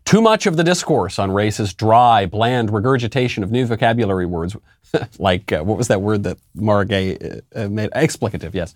too 0.06 0.22
much 0.22 0.46
of 0.46 0.58
the 0.58 0.64
discourse 0.64 1.18
on 1.18 1.32
race 1.32 1.60
is 1.60 1.74
dry, 1.74 2.26
bland 2.26 2.72
regurgitation 2.72 3.44
of 3.44 3.52
new 3.52 3.66
vocabulary 3.66 4.26
words, 4.26 4.56
like 5.20 5.52
uh, 5.52 5.64
what 5.64 5.78
was 5.78 5.88
that 5.88 6.02
word 6.02 6.24
that 6.24 6.38
Mara 6.54 6.86
Gay 6.86 7.18
uh, 7.18 7.64
uh, 7.64 7.70
made? 7.70 7.90
Explicative, 7.92 8.54
yes. 8.54 8.76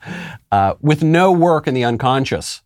Uh, 0.52 0.76
with 0.82 1.04
no 1.04 1.32
work 1.32 1.68
in 1.68 1.74
the 1.74 1.84
unconscious. 1.84 2.62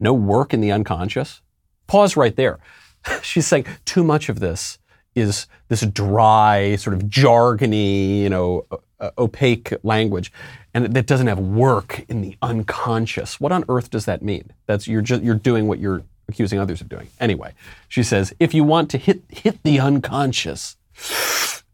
No 0.00 0.12
work 0.12 0.52
in 0.54 0.60
the 0.60 0.70
unconscious? 0.70 1.40
Pause 1.86 2.16
right 2.16 2.36
there. 2.36 2.58
She's 3.22 3.46
saying 3.46 3.66
too 3.84 4.04
much 4.04 4.28
of 4.28 4.40
this 4.40 4.78
is 5.14 5.46
this 5.68 5.80
dry, 5.80 6.76
sort 6.76 6.94
of 6.94 7.02
jargony, 7.04 8.18
you 8.18 8.28
know, 8.28 8.66
uh, 9.00 9.10
opaque 9.18 9.72
language, 9.82 10.32
and 10.74 10.94
that 10.94 11.06
doesn't 11.06 11.26
have 11.26 11.38
work 11.38 12.04
in 12.08 12.20
the 12.20 12.36
unconscious. 12.42 13.40
What 13.40 13.52
on 13.52 13.64
earth 13.68 13.90
does 13.90 14.04
that 14.04 14.22
mean? 14.22 14.52
That's 14.66 14.86
you're 14.86 15.02
just 15.02 15.22
you're 15.22 15.34
doing 15.34 15.66
what 15.66 15.78
you're 15.78 16.02
accusing 16.28 16.58
others 16.58 16.80
of 16.80 16.88
doing. 16.88 17.08
Anyway, 17.20 17.54
she 17.88 18.02
says, 18.02 18.34
if 18.38 18.54
you 18.54 18.64
want 18.64 18.90
to 18.90 18.98
hit, 18.98 19.22
hit 19.28 19.62
the 19.62 19.80
unconscious, 19.80 20.76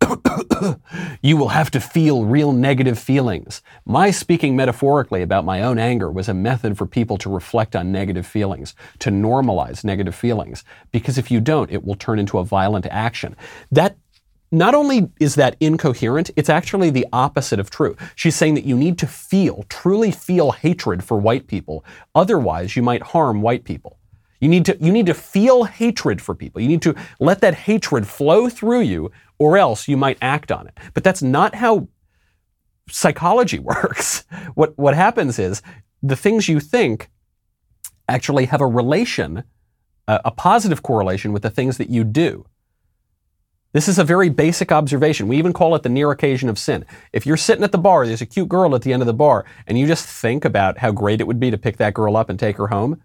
you 1.23 1.37
will 1.37 1.49
have 1.49 1.71
to 1.73 1.81
feel 1.81 2.25
real 2.25 2.53
negative 2.53 2.99
feelings. 2.99 3.63
My 3.85 4.11
speaking 4.11 4.55
metaphorically 4.55 5.23
about 5.23 5.45
my 5.45 5.63
own 5.63 5.79
anger 5.79 6.11
was 6.11 6.29
a 6.29 6.35
method 6.35 6.79
for 6.79 6.87
people 6.87 7.17
to 7.19 7.31
reflect 7.31 7.75
on 7.75 7.91
negative 7.91 8.27
feelings, 8.27 8.75
to 9.01 9.11
normalize 9.11 9.85
negative 9.85 10.15
feelings. 10.15 10.65
Because 10.93 11.19
if 11.19 11.31
you 11.31 11.41
don't, 11.41 11.71
it 11.71 11.85
will 11.85 11.97
turn 11.97 12.19
into 12.19 12.39
a 12.39 12.45
violent 12.45 12.87
action. 12.87 13.37
That 13.73 13.97
not 14.53 14.75
only 14.75 15.11
is 15.19 15.35
that 15.35 15.57
incoherent, 15.61 16.31
it's 16.37 16.49
actually 16.49 16.91
the 16.91 17.07
opposite 17.13 17.59
of 17.59 17.71
true. 17.71 17.97
She's 18.15 18.37
saying 18.37 18.55
that 18.55 18.65
you 18.65 18.77
need 18.77 18.99
to 18.99 19.07
feel, 19.07 19.65
truly 19.69 20.11
feel 20.11 20.53
hatred 20.53 21.03
for 21.03 21.19
white 21.19 21.47
people. 21.47 21.85
Otherwise, 22.15 22.77
you 22.77 22.83
might 22.83 23.03
harm 23.03 23.43
white 23.43 23.65
people. 23.65 23.99
You 24.41 24.49
need 24.49 24.65
to, 24.67 24.77
you 24.81 24.93
need 24.93 25.07
to 25.07 25.15
feel 25.15 25.65
hatred 25.65 26.21
for 26.21 26.35
people. 26.35 26.61
You 26.61 26.69
need 26.69 26.83
to 26.83 26.95
let 27.19 27.41
that 27.41 27.55
hatred 27.55 28.07
flow 28.07 28.49
through 28.49 28.83
you, 28.83 29.11
or 29.39 29.57
else 29.57 29.89
you 29.89 29.97
might 29.97 30.19
act 30.21 30.53
on 30.53 30.67
it. 30.67 30.79
But 30.93 31.03
that's 31.03 31.23
not 31.23 31.55
how 31.55 31.89
psychology 32.89 33.59
works. 33.61 34.25
What, 34.55 34.77
what 34.79 34.95
happens 34.95 35.39
is 35.39 35.63
the 36.03 36.17
things 36.17 36.49
you 36.49 36.61
think 36.61 37.11
actually 38.09 38.47
have 38.47 38.61
a 38.61 38.67
relation, 38.67 39.45
a, 40.07 40.21
a 40.27 40.31
positive 40.31 40.83
correlation 40.83 41.33
with 41.33 41.43
the 41.43 41.51
things 41.51 41.79
that 41.79 41.91
you 41.91 42.05
do. 42.05 42.45
This 43.75 43.88
is 43.88 43.99
a 43.99 44.04
very 44.04 44.28
basic 44.28 44.71
observation. 44.71 45.26
We 45.26 45.37
even 45.37 45.52
call 45.52 45.75
it 45.75 45.83
the 45.83 45.88
near 45.88 46.12
occasion 46.12 46.49
of 46.49 46.61
sin. 46.61 46.87
If 47.12 47.26
you're 47.26 47.37
sitting 47.37 47.64
at 47.64 47.73
the 47.73 47.78
bar, 47.78 48.07
there's 48.07 48.23
a 48.23 48.26
cute 48.26 48.49
girl 48.49 48.76
at 48.76 48.83
the 48.83 48.93
end 48.93 49.02
of 49.02 49.09
the 49.09 49.12
bar, 49.12 49.45
and 49.66 49.76
you 49.76 49.88
just 49.88 50.07
think 50.07 50.45
about 50.45 50.78
how 50.78 50.93
great 50.93 51.21
it 51.21 51.26
would 51.26 51.40
be 51.40 51.50
to 51.50 51.59
pick 51.59 51.76
that 51.78 51.93
girl 51.93 52.16
up 52.16 52.31
and 52.31 52.38
take 52.38 52.57
her 52.57 52.69
home, 52.69 53.02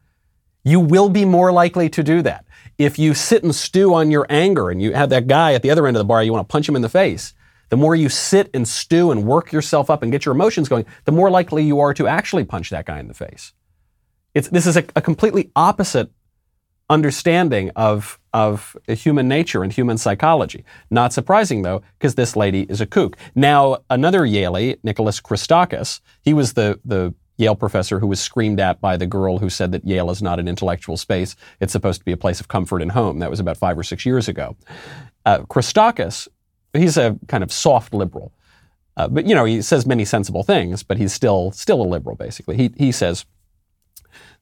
you 0.64 0.80
will 0.80 1.10
be 1.10 1.26
more 1.26 1.52
likely 1.52 1.90
to 1.90 2.04
do 2.04 2.22
that. 2.22 2.46
If 2.78 3.00
you 3.00 3.16
sit 3.16 3.42
and 3.42 3.56
stew 3.56 3.96
on 3.96 4.12
your 4.12 4.28
anger 4.30 4.70
and 4.70 4.80
you 4.80 4.94
have 4.94 5.10
that 5.10 5.26
guy 5.26 5.54
at 5.54 5.64
the 5.64 5.72
other 5.72 5.88
end 5.88 5.98
of 5.98 6.02
the 6.02 6.06
bar, 6.06 6.24
you 6.24 6.32
want 6.32 6.48
to 6.48 6.52
punch 6.52 6.70
him 6.70 6.76
in 6.76 6.84
the 6.84 6.88
face, 6.88 7.34
the 7.70 7.78
more 7.78 7.96
you 7.96 8.08
sit 8.08 8.52
and 8.54 8.68
stew 8.68 9.10
and 9.10 9.26
work 9.26 9.52
yourself 9.52 9.90
up 9.90 10.04
and 10.04 10.12
get 10.12 10.24
your 10.24 10.36
emotions 10.36 10.70
going, 10.70 10.86
the 11.06 11.12
more 11.12 11.32
likely 11.32 11.64
you 11.64 11.80
are 11.80 11.96
to 11.96 12.08
actually 12.08 12.44
punch 12.46 12.70
that 12.70 12.86
guy 12.86 13.00
in 13.00 13.08
the 13.08 13.16
face. 13.16 13.54
It's, 14.36 14.50
this 14.50 14.68
is 14.68 14.78
a, 14.78 14.86
a 14.96 15.02
completely 15.02 15.50
opposite 15.56 16.12
understanding 16.90 17.72
of, 17.76 18.20
of 18.34 18.76
human 18.88 19.28
nature 19.28 19.64
and 19.64 19.72
human 19.72 19.98
psychology. 19.98 20.64
Not 20.90 21.14
surprising, 21.14 21.62
though, 21.62 21.82
because 21.98 22.16
this 22.16 22.36
lady 22.36 22.64
is 22.64 22.82
a 22.82 22.86
kook. 22.86 23.16
Now, 23.36 23.78
another 23.90 24.22
Yaley, 24.22 24.78
Nicholas 24.84 25.22
Christakis, 25.22 26.02
he 26.22 26.34
was 26.34 26.54
the, 26.54 26.80
the 26.84 27.14
Yale 27.38 27.56
professor 27.56 28.00
who 28.00 28.08
was 28.08 28.20
screamed 28.20 28.60
at 28.60 28.82
by 28.82 28.98
the 28.98 29.08
girl 29.08 29.38
who 29.38 29.50
said 29.50 29.72
that 29.72 29.86
Yale 29.86 30.10
is 30.10 30.22
not 30.22 30.40
an 30.40 30.48
intellectual 30.48 30.98
space. 30.98 31.36
It's 31.62 31.72
supposed 31.72 32.02
to 32.02 32.06
be 32.06 32.12
a 32.12 32.18
place 32.18 32.40
of 32.40 32.48
comfort 32.48 32.82
and 32.82 32.92
home. 32.92 33.20
That 33.20 33.30
was 33.30 33.40
about 33.40 33.58
five 33.58 33.78
or 33.78 33.84
six 33.84 34.06
years 34.06 34.28
ago. 34.28 34.58
Uh, 35.26 35.40
Christakis, 35.44 36.28
he's 36.74 36.98
a 36.98 37.18
kind 37.28 37.44
of 37.44 37.52
soft 37.52 37.94
liberal. 37.94 38.34
Uh, 38.98 39.08
but, 39.08 39.26
you 39.26 39.34
know, 39.34 39.46
he 39.46 39.62
says 39.62 39.86
many 39.86 40.04
sensible 40.04 40.44
things, 40.44 40.84
but 40.84 40.98
he's 40.98 41.14
still, 41.14 41.52
still 41.52 41.82
a 41.82 41.88
liberal, 41.88 42.18
basically. 42.18 42.58
He, 42.58 42.72
he 42.76 42.92
says, 42.92 43.26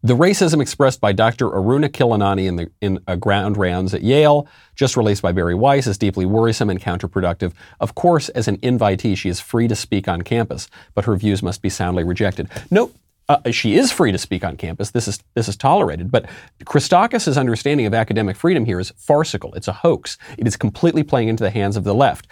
the 0.03 0.15
racism 0.15 0.61
expressed 0.61 1.01
by 1.01 1.11
Dr. 1.11 1.49
Aruna 1.49 1.89
Khilanani 1.89 2.45
in, 2.45 2.55
the, 2.55 2.71
in 2.81 2.99
grand 3.19 3.57
rounds 3.57 3.93
at 3.93 4.03
Yale, 4.03 4.47
just 4.75 4.95
released 4.95 5.21
by 5.21 5.31
Bari 5.31 5.55
Weiss, 5.55 5.87
is 5.87 5.97
deeply 5.97 6.25
worrisome 6.25 6.69
and 6.69 6.79
counterproductive. 6.79 7.53
Of 7.79 7.95
course, 7.95 8.29
as 8.29 8.47
an 8.47 8.57
invitee, 8.57 9.17
she 9.17 9.29
is 9.29 9.39
free 9.39 9.67
to 9.67 9.75
speak 9.75 10.07
on 10.07 10.21
campus, 10.21 10.69
but 10.93 11.05
her 11.05 11.15
views 11.15 11.41
must 11.41 11.61
be 11.61 11.69
soundly 11.69 12.03
rejected. 12.03 12.47
No, 12.69 12.91
uh, 13.29 13.51
she 13.51 13.75
is 13.75 13.91
free 13.91 14.11
to 14.11 14.17
speak 14.17 14.45
on 14.45 14.55
campus. 14.55 14.91
This 14.91 15.07
is 15.07 15.19
this 15.33 15.49
is 15.49 15.57
tolerated. 15.57 16.11
But 16.11 16.27
Christakis' 16.63 17.37
understanding 17.37 17.85
of 17.85 17.93
academic 17.93 18.37
freedom 18.37 18.65
here 18.65 18.79
is 18.79 18.93
farcical. 18.95 19.53
It's 19.53 19.67
a 19.67 19.73
hoax. 19.73 20.17
It 20.37 20.47
is 20.47 20.55
completely 20.55 21.03
playing 21.03 21.27
into 21.27 21.43
the 21.43 21.49
hands 21.49 21.75
of 21.75 21.83
the 21.83 21.93
left. 21.93 22.27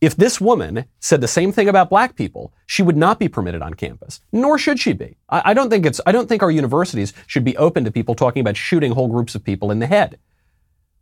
If 0.00 0.16
this 0.16 0.40
woman 0.40 0.86
said 0.98 1.20
the 1.20 1.28
same 1.28 1.52
thing 1.52 1.68
about 1.68 1.90
black 1.90 2.16
people, 2.16 2.54
she 2.66 2.82
would 2.82 2.96
not 2.96 3.18
be 3.18 3.28
permitted 3.28 3.60
on 3.60 3.74
campus, 3.74 4.20
nor 4.32 4.58
should 4.58 4.80
she 4.80 4.94
be. 4.94 5.16
I, 5.28 5.42
I, 5.46 5.54
don't 5.54 5.68
think 5.68 5.84
it's, 5.84 6.00
I 6.06 6.12
don't 6.12 6.28
think 6.28 6.42
our 6.42 6.50
universities 6.50 7.12
should 7.26 7.44
be 7.44 7.56
open 7.58 7.84
to 7.84 7.90
people 7.90 8.14
talking 8.14 8.40
about 8.40 8.56
shooting 8.56 8.92
whole 8.92 9.08
groups 9.08 9.34
of 9.34 9.44
people 9.44 9.70
in 9.70 9.78
the 9.78 9.86
head. 9.86 10.18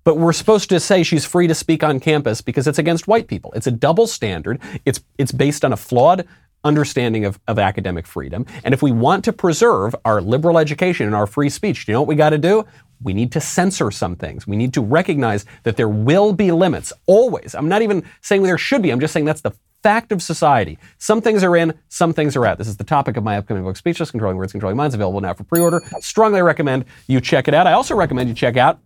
But 0.03 0.17
we're 0.17 0.33
supposed 0.33 0.69
to 0.71 0.81
say 0.81 1.03
she's 1.03 1.25
free 1.25 1.47
to 1.47 1.55
speak 1.55 1.85
on 1.85 2.01
campus 2.01 2.41
because 2.41 2.67
it's 2.67 2.79
against 2.79 3.07
white 3.07 3.29
people. 3.29 3.53
It's 3.55 3.67
a 3.67 3.71
double 3.71 4.07
standard. 4.07 4.61
It's, 4.85 5.01
it's 5.17 5.33
based 5.33 5.65
on 5.65 5.73
a 5.73 5.77
flawed 5.77 6.27
understanding 6.65 7.25
of, 7.25 7.39
of 7.47 7.59
academic 7.59 8.07
freedom. 8.07 8.47
And 8.65 8.75
if 8.75 8.83
we 8.83 8.91
want 8.91 9.25
to 9.27 9.33
preserve 9.33 9.95
our 10.05 10.21
liberal 10.21 10.59
education 10.59 11.07
and 11.07 11.15
our 11.15 11.27
free 11.27 11.51
speech, 11.51 11.87
you 11.87 11.95
know 11.95 12.01
what 12.01 12.09
we 12.09 12.15
got 12.17 12.31
to 12.31 12.39
do? 12.39 12.67
We 13.03 13.15
need 13.15 13.33
to 13.33 13.41
censor 13.41 13.91
some 13.91 14.17
things. 14.17 14.47
We 14.47 14.57
need 14.57 14.75
to 14.75 14.81
recognize 14.81 15.45
that 15.63 15.77
there 15.77 15.89
will 15.89 16.33
be 16.33 16.51
limits, 16.51 16.93
always. 17.07 17.55
I'm 17.55 17.69
not 17.69 17.83
even 17.83 18.05
saying 18.21 18.43
there 18.43 18.59
should 18.59 18.83
be, 18.83 18.91
I'm 18.91 19.01
just 19.01 19.13
saying 19.13 19.25
that's 19.25 19.41
the 19.41 19.53
fact 19.83 20.13
of 20.13 20.23
society. 20.23 20.79
Some 20.99 21.21
things 21.21 21.45
are 21.45 21.57
in, 21.57 21.75
some 21.89 22.13
things 22.13 22.37
are 22.37 22.45
out. 22.45 22.59
This 22.59 22.69
is 22.69 22.77
the 22.77 22.85
topic 22.85 23.17
of 23.17 23.25
my 23.25 23.37
upcoming 23.37 23.63
book, 23.63 23.77
Speechless 23.77 24.11
Controlling 24.11 24.37
Words, 24.37 24.53
Controlling 24.53 24.77
Minds, 24.77 24.95
available 24.95 25.21
now 25.21 25.35
for 25.35 25.45
pre 25.45 25.61
order. 25.61 25.81
Strongly 26.01 26.43
recommend 26.43 26.85
you 27.07 27.21
check 27.21 27.49
it 27.49 27.55
out. 27.55 27.67
I 27.67 27.73
also 27.73 27.95
recommend 27.95 28.29
you 28.29 28.35
check 28.35 28.57
out 28.57 28.81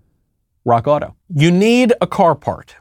RockAuto. 0.67 1.15
You 1.35 1.51
need 1.51 1.93
a 2.01 2.07
car 2.07 2.35
part. 2.35 2.77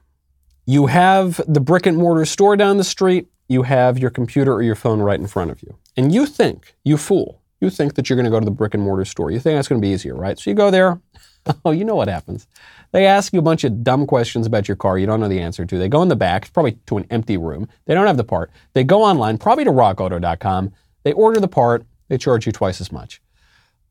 You 0.66 0.88
have 0.88 1.42
the 1.48 1.60
brick 1.60 1.86
and 1.86 1.98
mortar 1.98 2.26
store 2.26 2.56
down 2.56 2.78
the 2.78 2.84
street, 2.84 3.28
you 3.48 3.64
have 3.64 3.98
your 3.98 4.10
computer 4.10 4.54
or 4.54 4.62
your 4.62 4.76
phone 4.76 5.02
right 5.02 5.20
in 5.20 5.28
front 5.28 5.52
of 5.52 5.62
you. 5.62 5.78
And 5.98 6.14
you 6.14 6.26
think, 6.26 6.76
you 6.84 6.98
fool, 6.98 7.42
you 7.60 7.70
think 7.70 7.96
that 7.96 8.10
you're 8.10 8.16
going 8.16 8.26
to 8.26 8.32
go 8.32 8.40
to 8.40 8.46
the 8.46 8.52
brick 8.52 8.74
and 8.74 8.82
mortar 8.82 9.06
store. 9.06 9.32
You 9.32 9.40
think 9.40 9.58
that's 9.58 9.68
going 9.68 9.82
to 9.82 9.86
be 9.86 9.92
easier, 9.92 10.16
right? 10.16 10.38
So 10.40 10.50
you 10.50 10.56
go 10.56 10.72
there, 10.72 11.02
Oh, 11.66 11.72
you 11.72 11.86
know 11.86 11.96
what 11.96 12.08
happens. 12.08 12.48
They 12.92 13.06
ask 13.06 13.34
you 13.34 13.40
a 13.40 13.44
bunch 13.44 13.64
of 13.64 13.84
dumb 13.84 14.06
questions 14.06 14.46
about 14.46 14.68
your 14.68 14.76
car 14.76 14.98
you 14.98 15.06
don't 15.08 15.20
know 15.20 15.28
the 15.28 15.40
answer 15.40 15.66
to. 15.66 15.78
They 15.78 15.88
go 15.88 16.02
in 16.02 16.08
the 16.08 16.16
back, 16.16 16.52
probably 16.54 16.74
to 16.88 16.98
an 16.98 17.08
empty 17.10 17.38
room. 17.38 17.68
They 17.86 17.94
don't 17.94 18.08
have 18.08 18.18
the 18.18 18.24
part. 18.24 18.52
They 18.74 18.84
go 18.84 19.04
online, 19.04 19.38
probably 19.38 19.64
to 19.64 19.72
rockauto.com. 19.72 20.72
They 21.04 21.14
order 21.14 21.40
the 21.40 21.48
part. 21.48 21.86
They 22.10 22.18
charge 22.18 22.46
you 22.46 22.52
twice 22.52 22.82
as 22.82 22.92
much. 22.92 23.22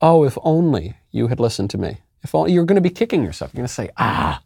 Oh, 0.01 0.25
if 0.25 0.37
only 0.43 0.97
you 1.11 1.29
had 1.29 1.41
listened 1.41 1.71
to 1.71 1.79
me. 1.79 1.99
If 2.23 2.35
only 2.35 2.53
you're 2.53 2.65
going 2.65 2.77
to 2.77 2.81
be 2.83 2.91
kicking 2.91 3.25
yourself. 3.25 3.53
You're 3.53 3.61
going 3.61 3.69
to 3.69 3.75
say, 3.75 3.91
ah, 3.97 4.43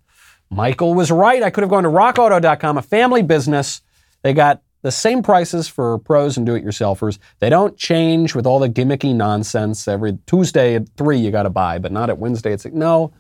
Michael 0.51 0.95
was 0.95 1.11
right. 1.11 1.43
I 1.43 1.51
could 1.51 1.63
have 1.63 1.71
gone 1.71 1.83
to 1.83 1.89
rockauto.com, 1.89 2.79
a 2.79 2.83
family 2.83 3.23
business. 3.23 3.83
They 4.23 4.33
got 4.33 4.63
the 4.85 4.93
same 4.93 5.23
prices 5.23 5.67
for 5.67 5.97
pros 5.97 6.37
and 6.37 6.45
do-it-yourselfers. 6.45 7.19
They 7.39 7.49
don't 7.49 7.75
change 7.75 8.35
with 8.35 8.45
all 8.45 8.59
the 8.59 8.69
gimmicky 8.69 9.15
nonsense. 9.15 9.89
Every 9.89 10.19
Tuesday 10.27 10.75
at 10.75 10.91
three 10.99 11.17
you 11.17 11.31
got 11.31 11.45
to 11.45 11.51
buy, 11.51 11.79
but 11.79 11.91
not 11.91 12.11
at 12.11 12.19
Wednesday 12.19 12.53
It's 12.53 12.65
six. 12.65 12.75
No, 12.75 13.11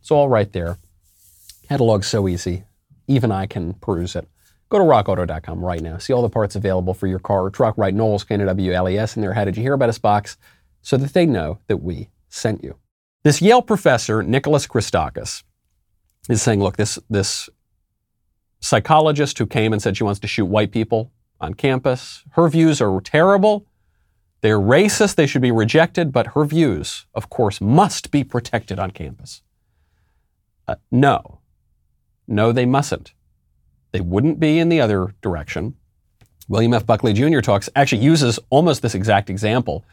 it's 0.00 0.12
all 0.12 0.28
right 0.28 0.50
there. 0.52 0.78
Catalog's 1.68 2.06
so 2.06 2.28
easy. 2.28 2.62
Even 3.08 3.32
I 3.32 3.46
can 3.46 3.74
peruse 3.74 4.14
it. 4.14 4.28
Go 4.68 4.78
to 4.78 4.84
rockauto.com 4.84 5.64
right 5.64 5.80
now. 5.80 5.98
See 5.98 6.12
all 6.12 6.22
the 6.22 6.28
parts 6.28 6.54
available 6.54 6.94
for 6.94 7.08
your 7.08 7.18
car 7.18 7.46
or 7.46 7.50
truck. 7.50 7.76
Write 7.76 7.94
Knowles, 7.94 8.22
K-N-O-W-L-E-S 8.22 9.16
in 9.16 9.22
there. 9.22 9.32
How 9.32 9.44
did 9.44 9.56
you 9.56 9.62
hear 9.64 9.72
about 9.72 9.88
us 9.88 9.98
box? 9.98 10.36
So 10.82 10.96
that 10.98 11.14
they 11.14 11.26
know 11.26 11.58
that 11.66 11.78
we 11.78 12.10
sent 12.28 12.62
you. 12.62 12.76
This 13.24 13.42
Yale 13.42 13.62
professor, 13.62 14.22
Nicholas 14.22 14.68
Christakis, 14.68 15.42
is 16.28 16.42
saying, 16.42 16.62
look, 16.62 16.76
this, 16.76 16.96
this 17.10 17.50
psychologist 18.60 19.38
who 19.38 19.46
came 19.46 19.72
and 19.72 19.80
said 19.80 19.96
she 19.96 20.04
wants 20.04 20.20
to 20.20 20.26
shoot 20.26 20.46
white 20.46 20.72
people 20.72 21.12
on 21.40 21.54
campus. 21.54 22.24
Her 22.32 22.48
views 22.48 22.80
are 22.80 23.00
terrible. 23.00 23.66
They're 24.40 24.58
racist, 24.58 25.16
they 25.16 25.26
should 25.26 25.42
be 25.42 25.50
rejected, 25.50 26.12
but 26.12 26.28
her 26.28 26.44
views, 26.44 27.06
of 27.14 27.28
course, 27.28 27.60
must 27.60 28.10
be 28.10 28.22
protected 28.22 28.78
on 28.78 28.92
campus. 28.92 29.42
Uh, 30.66 30.76
no. 30.90 31.40
No, 32.26 32.52
they 32.52 32.66
mustn't. 32.66 33.14
They 33.92 34.00
wouldn't 34.00 34.38
be 34.38 34.58
in 34.58 34.68
the 34.68 34.80
other 34.80 35.14
direction. 35.22 35.74
William 36.48 36.72
F. 36.72 36.86
Buckley 36.86 37.12
Jr. 37.12 37.40
talks, 37.40 37.68
actually 37.74 38.02
uses 38.02 38.38
almost 38.50 38.82
this 38.82 38.94
exact 38.94 39.28
example 39.28 39.84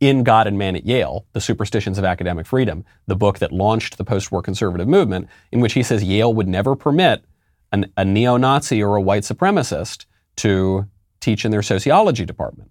in 0.00 0.22
God 0.24 0.46
and 0.46 0.56
Man 0.56 0.76
at 0.76 0.86
Yale, 0.86 1.26
The 1.34 1.40
Superstitions 1.40 1.98
of 1.98 2.04
Academic 2.04 2.46
Freedom, 2.46 2.84
the 3.06 3.16
book 3.16 3.38
that 3.40 3.52
launched 3.52 3.98
the 3.98 4.04
post 4.04 4.32
war 4.32 4.40
conservative 4.40 4.88
movement, 4.88 5.28
in 5.52 5.60
which 5.60 5.74
he 5.74 5.82
says 5.82 6.02
Yale 6.02 6.32
would 6.32 6.48
never 6.48 6.74
permit 6.74 7.22
an, 7.72 7.92
a 7.96 8.04
neo 8.04 8.36
Nazi 8.36 8.82
or 8.82 8.96
a 8.96 9.00
white 9.00 9.22
supremacist 9.22 10.06
to 10.36 10.86
teach 11.20 11.44
in 11.44 11.50
their 11.50 11.62
sociology 11.62 12.24
department. 12.24 12.70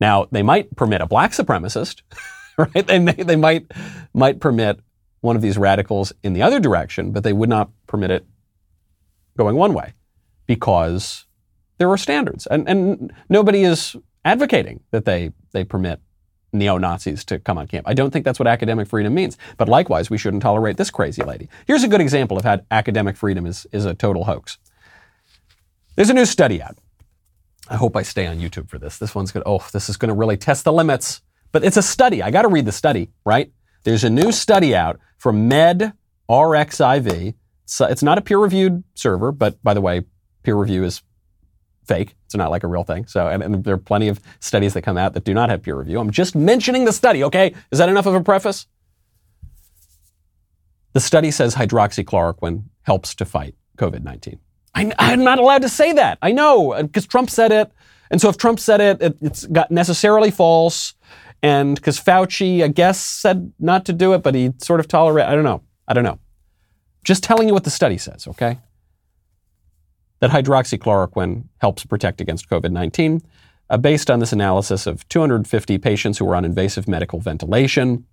Now, 0.00 0.26
they 0.30 0.42
might 0.42 0.74
permit 0.76 1.00
a 1.00 1.06
black 1.06 1.32
supremacist, 1.32 2.02
right? 2.58 2.86
They, 2.86 2.98
they 2.98 3.36
might, 3.36 3.70
might 4.14 4.40
permit 4.40 4.80
one 5.20 5.36
of 5.36 5.42
these 5.42 5.58
radicals 5.58 6.12
in 6.22 6.32
the 6.34 6.42
other 6.42 6.60
direction, 6.60 7.12
but 7.12 7.24
they 7.24 7.32
would 7.32 7.48
not 7.48 7.70
permit 7.86 8.10
it 8.10 8.26
going 9.36 9.56
one 9.56 9.74
way 9.74 9.94
because 10.46 11.26
there 11.78 11.90
are 11.90 11.98
standards. 11.98 12.46
And, 12.46 12.68
and 12.68 13.12
nobody 13.28 13.64
is 13.64 13.96
advocating 14.24 14.80
that 14.90 15.04
they, 15.04 15.32
they 15.52 15.64
permit 15.64 16.00
neo 16.58 16.78
Nazis 16.78 17.24
to 17.26 17.38
come 17.38 17.58
on 17.58 17.66
camp. 17.66 17.86
I 17.88 17.94
don't 17.94 18.10
think 18.10 18.24
that's 18.24 18.38
what 18.38 18.48
academic 18.48 18.88
freedom 18.88 19.14
means. 19.14 19.38
But 19.56 19.68
likewise, 19.68 20.10
we 20.10 20.18
shouldn't 20.18 20.42
tolerate 20.42 20.76
this 20.76 20.90
crazy 20.90 21.22
lady. 21.22 21.48
Here's 21.66 21.84
a 21.84 21.88
good 21.88 22.00
example 22.00 22.36
of 22.36 22.44
how 22.44 22.60
academic 22.70 23.16
freedom 23.16 23.46
is, 23.46 23.66
is 23.72 23.84
a 23.84 23.94
total 23.94 24.24
hoax. 24.24 24.58
There's 25.94 26.10
a 26.10 26.14
new 26.14 26.26
study 26.26 26.62
out. 26.62 26.76
I 27.68 27.76
hope 27.76 27.96
I 27.96 28.02
stay 28.02 28.26
on 28.26 28.38
YouTube 28.38 28.68
for 28.68 28.78
this. 28.78 28.98
This 28.98 29.14
one's 29.14 29.32
going 29.32 29.42
to, 29.42 29.48
oh, 29.48 29.64
this 29.72 29.88
is 29.88 29.96
going 29.96 30.08
to 30.08 30.14
really 30.14 30.36
test 30.36 30.64
the 30.64 30.72
limits. 30.72 31.22
But 31.52 31.64
it's 31.64 31.76
a 31.76 31.82
study. 31.82 32.22
I 32.22 32.30
got 32.30 32.42
to 32.42 32.48
read 32.48 32.66
the 32.66 32.72
study, 32.72 33.10
right? 33.24 33.50
There's 33.84 34.04
a 34.04 34.10
new 34.10 34.32
study 34.32 34.74
out 34.74 35.00
from 35.16 35.48
Med 35.48 35.92
RXIV. 36.28 37.34
It's, 37.64 37.80
it's 37.80 38.02
not 38.02 38.18
a 38.18 38.20
peer 38.20 38.38
reviewed 38.38 38.84
server, 38.94 39.32
but 39.32 39.62
by 39.62 39.74
the 39.74 39.80
way, 39.80 40.02
peer 40.42 40.56
review 40.56 40.84
is 40.84 41.02
fake. 41.86 42.16
It's 42.24 42.34
not 42.34 42.50
like 42.50 42.64
a 42.64 42.66
real 42.66 42.84
thing. 42.84 43.06
So, 43.06 43.28
and, 43.28 43.42
and, 43.42 43.64
there 43.64 43.74
are 43.74 43.78
plenty 43.78 44.08
of 44.08 44.20
studies 44.40 44.74
that 44.74 44.82
come 44.82 44.96
out 44.96 45.14
that 45.14 45.24
do 45.24 45.34
not 45.34 45.48
have 45.48 45.62
peer 45.62 45.76
review. 45.76 45.98
I'm 45.98 46.10
just 46.10 46.34
mentioning 46.34 46.84
the 46.84 46.92
study, 46.92 47.22
okay? 47.24 47.54
Is 47.70 47.78
that 47.78 47.88
enough 47.88 48.06
of 48.06 48.14
a 48.14 48.22
preface? 48.22 48.66
The 50.92 51.00
study 51.00 51.30
says 51.30 51.54
hydroxychloroquine 51.54 52.64
helps 52.82 53.14
to 53.16 53.24
fight 53.24 53.54
COVID 53.78 54.02
19. 54.02 54.38
I'm 54.98 55.24
not 55.24 55.38
allowed 55.38 55.62
to 55.62 55.68
say 55.68 55.92
that. 55.94 56.18
I 56.20 56.32
know, 56.32 56.72
uh, 56.72 56.82
because 56.82 57.06
Trump 57.06 57.30
said 57.30 57.50
it. 57.50 57.72
And 58.10 58.20
so 58.20 58.28
if 58.28 58.36
Trump 58.36 58.60
said 58.60 58.80
it, 58.80 59.02
it 59.02 59.16
it's 59.22 59.46
got 59.46 59.70
necessarily 59.70 60.30
false. 60.30 60.94
And 61.42 61.76
because 61.76 62.00
Fauci, 62.00 62.62
I 62.62 62.68
guess, 62.68 62.98
said 62.98 63.52
not 63.58 63.84
to 63.86 63.92
do 63.92 64.12
it, 64.14 64.22
but 64.22 64.34
he 64.34 64.52
sort 64.58 64.80
of 64.80 64.88
tolerated. 64.88 65.30
I 65.30 65.34
don't 65.34 65.44
know. 65.44 65.62
I 65.88 65.94
don't 65.94 66.04
know. 66.04 66.18
Just 67.04 67.22
telling 67.22 67.48
you 67.48 67.54
what 67.54 67.64
the 67.64 67.70
study 67.70 67.98
says, 67.98 68.26
okay? 68.26 68.58
That 70.26 70.44
hydroxychloroquine 70.44 71.44
helps 71.58 71.84
protect 71.84 72.20
against 72.20 72.48
COVID 72.50 72.72
19. 72.72 73.22
Uh, 73.68 73.76
based 73.76 74.10
on 74.10 74.20
this 74.20 74.32
analysis 74.32 74.86
of 74.86 75.08
250 75.08 75.78
patients 75.78 76.18
who 76.18 76.24
were 76.24 76.36
on 76.36 76.44
invasive 76.44 76.86
medical 76.86 77.18
ventilation 77.18 78.04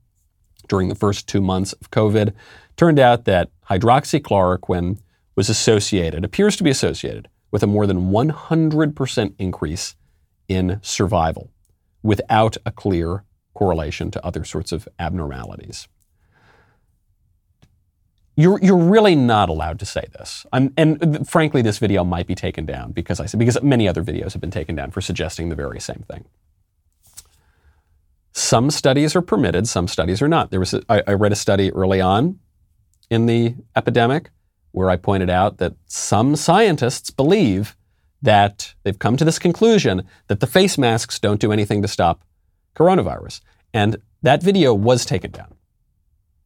during 0.67 0.89
the 0.89 0.95
first 0.95 1.27
two 1.27 1.41
months 1.41 1.73
of 1.73 1.91
COVID, 1.91 2.33
turned 2.75 2.99
out 2.99 3.25
that 3.25 3.49
hydroxychloroquine 3.69 4.97
was 5.35 5.49
associated, 5.49 6.23
appears 6.23 6.55
to 6.55 6.63
be 6.63 6.69
associated, 6.69 7.27
with 7.51 7.61
a 7.61 7.67
more 7.67 7.85
than 7.85 8.09
100% 8.09 9.33
increase 9.37 9.95
in 10.47 10.79
survival 10.81 11.51
without 12.01 12.57
a 12.65 12.71
clear 12.71 13.23
correlation 13.53 14.09
to 14.09 14.25
other 14.25 14.43
sorts 14.43 14.71
of 14.71 14.87
abnormalities. 14.97 15.87
You're, 18.35 18.59
you're 18.61 18.77
really 18.77 19.15
not 19.15 19.49
allowed 19.49 19.79
to 19.79 19.85
say 19.85 20.07
this. 20.13 20.45
I'm, 20.51 20.73
and 20.75 21.27
frankly, 21.29 21.61
this 21.61 21.77
video 21.77 22.03
might 22.03 22.25
be 22.25 22.33
taken 22.33 22.65
down 22.65 22.91
because 22.91 23.19
I 23.19 23.27
said, 23.27 23.39
because 23.39 23.61
many 23.61 23.87
other 23.87 24.03
videos 24.03 24.33
have 24.33 24.41
been 24.41 24.51
taken 24.51 24.75
down 24.75 24.89
for 24.91 25.01
suggesting 25.01 25.49
the 25.49 25.55
very 25.55 25.79
same 25.79 26.03
thing. 26.09 26.25
Some 28.31 28.71
studies 28.71 29.15
are 29.15 29.21
permitted, 29.21 29.67
some 29.67 29.87
studies 29.87 30.21
are 30.21 30.27
not. 30.27 30.49
There 30.49 30.59
was 30.59 30.73
a, 30.73 30.81
I, 30.89 31.03
I 31.07 31.13
read 31.13 31.31
a 31.31 31.35
study 31.35 31.71
early 31.71 32.01
on 32.01 32.39
in 33.11 33.27
the 33.27 33.53
epidemic 33.75 34.31
where 34.71 34.89
I 34.89 34.95
pointed 34.95 35.29
out 35.29 35.57
that 35.59 35.75
some 35.85 36.35
scientists 36.35 37.11
believe 37.11 37.77
that 38.23 38.73
they've 38.81 38.97
come 38.97 39.17
to 39.17 39.25
this 39.25 39.37
conclusion 39.37 40.03
that 40.27 40.39
the 40.39 40.47
face 40.47 40.79
masks 40.79 41.19
don't 41.19 41.39
do 41.39 41.51
anything 41.51 41.83
to 41.83 41.87
stop 41.87 42.23
coronavirus. 42.75 43.41
And 43.71 43.97
that 44.23 44.41
video 44.41 44.73
was 44.73 45.05
taken 45.05 45.29
down 45.29 45.52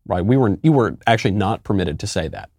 right? 0.07 0.25
We 0.25 0.37
were, 0.37 0.57
you 0.63 0.71
were 0.71 0.97
actually 1.05 1.31
not 1.31 1.63
permitted 1.63 1.99
to 1.99 2.07
say 2.07 2.27
that. 2.29 2.49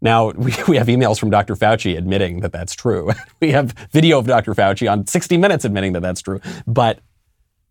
Now, 0.00 0.30
we, 0.36 0.54
we 0.66 0.76
have 0.76 0.86
emails 0.88 1.18
from 1.18 1.30
Dr. 1.30 1.54
Fauci 1.54 1.96
admitting 1.96 2.40
that 2.40 2.52
that's 2.52 2.74
true. 2.74 3.12
we 3.40 3.52
have 3.52 3.72
video 3.90 4.18
of 4.18 4.26
Dr. 4.26 4.54
Fauci 4.54 4.90
on 4.90 5.06
60 5.06 5.36
Minutes 5.36 5.64
admitting 5.64 5.92
that 5.94 6.02
that's 6.02 6.22
true. 6.22 6.40
But 6.66 7.00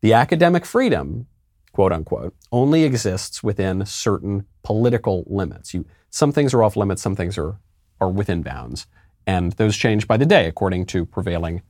the 0.02 0.14
academic 0.14 0.66
freedom, 0.66 1.28
quote 1.72 1.92
unquote, 1.92 2.36
only 2.52 2.84
exists 2.84 3.44
within 3.44 3.86
certain 3.86 4.46
political 4.64 5.24
limits. 5.28 5.74
You, 5.74 5.86
some 6.10 6.32
things 6.32 6.54
are 6.54 6.64
off 6.64 6.76
limits, 6.76 7.02
some 7.02 7.16
things 7.16 7.38
are, 7.38 7.60
are 8.00 8.10
within 8.10 8.42
bounds. 8.42 8.88
And 9.26 9.52
those 9.54 9.76
change 9.76 10.08
by 10.08 10.18
the 10.18 10.26
day 10.26 10.48
according 10.48 10.86
to 10.88 11.06
prevailing 11.06 11.62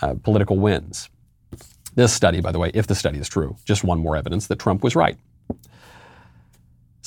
uh, 0.00 0.14
political 0.22 0.58
winds. 0.58 1.10
This 1.94 2.12
study, 2.12 2.40
by 2.40 2.50
the 2.50 2.58
way, 2.58 2.70
if 2.74 2.86
the 2.86 2.94
study 2.94 3.18
is 3.18 3.28
true, 3.28 3.56
just 3.64 3.84
one 3.84 4.00
more 4.00 4.16
evidence 4.16 4.48
that 4.48 4.58
Trump 4.58 4.82
was 4.82 4.96
right. 4.96 5.16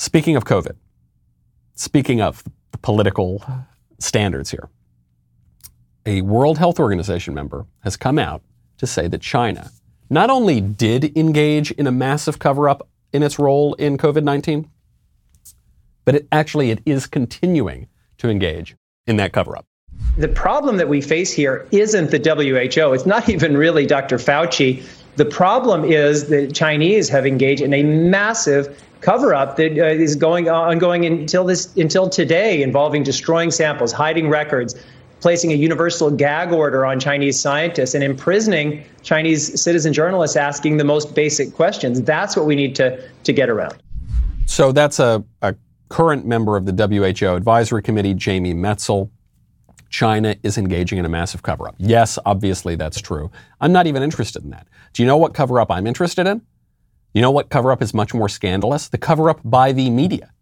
Speaking 0.00 0.36
of 0.36 0.44
COVID, 0.44 0.76
speaking 1.74 2.20
of 2.20 2.44
the 2.70 2.78
political 2.78 3.44
standards 3.98 4.48
here, 4.48 4.68
a 6.06 6.22
World 6.22 6.56
Health 6.56 6.78
Organization 6.78 7.34
member 7.34 7.66
has 7.80 7.96
come 7.96 8.16
out 8.16 8.40
to 8.76 8.86
say 8.86 9.08
that 9.08 9.20
China 9.20 9.72
not 10.08 10.30
only 10.30 10.60
did 10.60 11.18
engage 11.18 11.72
in 11.72 11.88
a 11.88 11.90
massive 11.90 12.38
cover 12.38 12.68
up 12.68 12.88
in 13.12 13.24
its 13.24 13.40
role 13.40 13.74
in 13.74 13.98
COVID 13.98 14.22
19, 14.22 14.70
but 16.04 16.14
it 16.14 16.28
actually 16.30 16.70
it 16.70 16.78
is 16.86 17.08
continuing 17.08 17.88
to 18.18 18.28
engage 18.28 18.76
in 19.08 19.16
that 19.16 19.32
cover 19.32 19.58
up. 19.58 19.66
The 20.16 20.28
problem 20.28 20.76
that 20.76 20.88
we 20.88 21.00
face 21.00 21.32
here 21.32 21.66
isn't 21.72 22.12
the 22.12 22.18
WHO. 22.18 22.92
It's 22.92 23.04
not 23.04 23.28
even 23.34 23.56
really 23.56 23.84
Dr. 23.84 24.18
Fauci. 24.18 24.84
The 25.18 25.24
problem 25.24 25.84
is 25.84 26.28
that 26.28 26.54
Chinese 26.54 27.08
have 27.08 27.26
engaged 27.26 27.60
in 27.60 27.74
a 27.74 27.82
massive 27.82 28.80
cover 29.00 29.34
up 29.34 29.56
that 29.56 29.76
uh, 29.76 29.86
is 29.86 30.14
going 30.14 30.48
ongoing 30.48 31.04
until 31.04 31.42
this 31.42 31.74
until 31.76 32.08
today, 32.08 32.62
involving 32.62 33.02
destroying 33.02 33.50
samples, 33.50 33.90
hiding 33.90 34.28
records, 34.28 34.76
placing 35.20 35.50
a 35.50 35.56
universal 35.56 36.12
gag 36.12 36.52
order 36.52 36.86
on 36.86 37.00
Chinese 37.00 37.40
scientists, 37.40 37.94
and 37.94 38.04
imprisoning 38.04 38.84
Chinese 39.02 39.60
citizen 39.60 39.92
journalists 39.92 40.36
asking 40.36 40.76
the 40.76 40.84
most 40.84 41.16
basic 41.16 41.52
questions. 41.52 42.00
That's 42.02 42.36
what 42.36 42.46
we 42.46 42.54
need 42.54 42.76
to 42.76 43.02
to 43.24 43.32
get 43.32 43.50
around. 43.50 43.74
So 44.46 44.70
that's 44.70 45.00
a, 45.00 45.24
a 45.42 45.56
current 45.88 46.26
member 46.26 46.56
of 46.56 46.64
the 46.64 46.72
WHO 46.72 47.34
Advisory 47.34 47.82
Committee, 47.82 48.14
Jamie 48.14 48.54
Metzl. 48.54 49.10
China 49.88 50.36
is 50.42 50.58
engaging 50.58 50.98
in 50.98 51.04
a 51.04 51.08
massive 51.08 51.42
cover 51.42 51.68
up. 51.68 51.74
Yes, 51.78 52.18
obviously 52.26 52.76
that's 52.76 53.00
true. 53.00 53.30
I'm 53.60 53.72
not 53.72 53.86
even 53.86 54.02
interested 54.02 54.44
in 54.44 54.50
that. 54.50 54.66
Do 54.92 55.02
you 55.02 55.06
know 55.06 55.16
what 55.16 55.34
cover 55.34 55.60
up 55.60 55.70
I'm 55.70 55.86
interested 55.86 56.26
in? 56.26 56.42
You 57.14 57.22
know 57.22 57.30
what 57.30 57.48
cover 57.48 57.72
up 57.72 57.82
is 57.82 57.94
much 57.94 58.12
more 58.12 58.28
scandalous? 58.28 58.88
The 58.88 58.98
cover 58.98 59.30
up 59.30 59.40
by 59.44 59.72
the 59.72 59.90
media, 59.90 60.32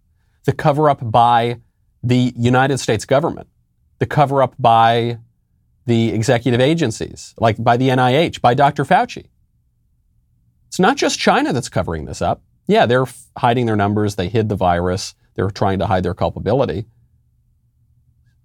the 0.44 0.52
cover 0.52 0.90
up 0.90 0.98
by 1.11 1.61
the 2.02 2.32
United 2.37 2.78
States 2.78 3.04
government, 3.04 3.48
the 3.98 4.06
cover 4.06 4.42
up 4.42 4.54
by 4.59 5.18
the 5.87 6.09
executive 6.11 6.61
agencies, 6.61 7.35
like 7.38 7.62
by 7.62 7.76
the 7.76 7.88
NIH, 7.88 8.40
by 8.40 8.54
Dr. 8.54 8.85
Fauci. 8.85 9.26
It's 10.66 10.80
not 10.80 10.96
just 10.96 11.18
China 11.18 11.52
that's 11.52 11.68
covering 11.68 12.04
this 12.04 12.20
up. 12.20 12.42
Yeah, 12.66 12.87
they're 12.87 13.06
hiding 13.38 13.66
their 13.66 13.76
numbers, 13.76 14.16
they 14.16 14.28
hid 14.28 14.48
the 14.48 14.56
virus, 14.56 15.14
they're 15.35 15.50
trying 15.50 15.78
to 15.78 15.87
hide 15.87 16.02
their 16.02 16.14
culpability. 16.14 16.87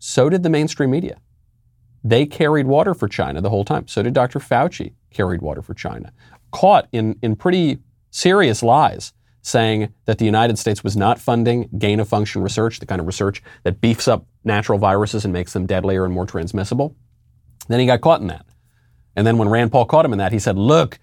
So 0.03 0.29
did 0.29 0.41
the 0.41 0.49
mainstream 0.49 0.89
media. 0.89 1.19
They 2.03 2.25
carried 2.25 2.65
water 2.65 2.95
for 2.95 3.07
China 3.07 3.39
the 3.39 3.51
whole 3.51 3.63
time. 3.63 3.87
So 3.87 4.01
did 4.01 4.15
Dr. 4.15 4.39
Fauci 4.39 4.93
carried 5.11 5.43
water 5.43 5.61
for 5.61 5.75
China. 5.75 6.11
Caught 6.51 6.87
in, 6.91 7.19
in 7.21 7.35
pretty 7.35 7.77
serious 8.09 8.63
lies 8.63 9.13
saying 9.43 9.93
that 10.05 10.17
the 10.17 10.25
United 10.25 10.57
States 10.57 10.83
was 10.83 10.97
not 10.97 11.19
funding 11.19 11.69
gain 11.77 11.99
of 11.99 12.07
function 12.07 12.41
research, 12.41 12.79
the 12.79 12.87
kind 12.87 12.99
of 12.99 13.05
research 13.05 13.43
that 13.61 13.79
beefs 13.79 14.07
up 14.07 14.25
natural 14.43 14.79
viruses 14.79 15.23
and 15.23 15.31
makes 15.31 15.53
them 15.53 15.67
deadlier 15.67 16.03
and 16.03 16.13
more 16.13 16.25
transmissible. 16.25 16.95
Then 17.67 17.79
he 17.79 17.85
got 17.85 18.01
caught 18.01 18.21
in 18.21 18.27
that. 18.27 18.47
And 19.15 19.27
then 19.27 19.37
when 19.37 19.49
Rand 19.49 19.71
Paul 19.71 19.85
caught 19.85 20.03
him 20.03 20.13
in 20.13 20.17
that, 20.17 20.31
he 20.31 20.39
said, 20.39 20.57
Look, 20.57 20.99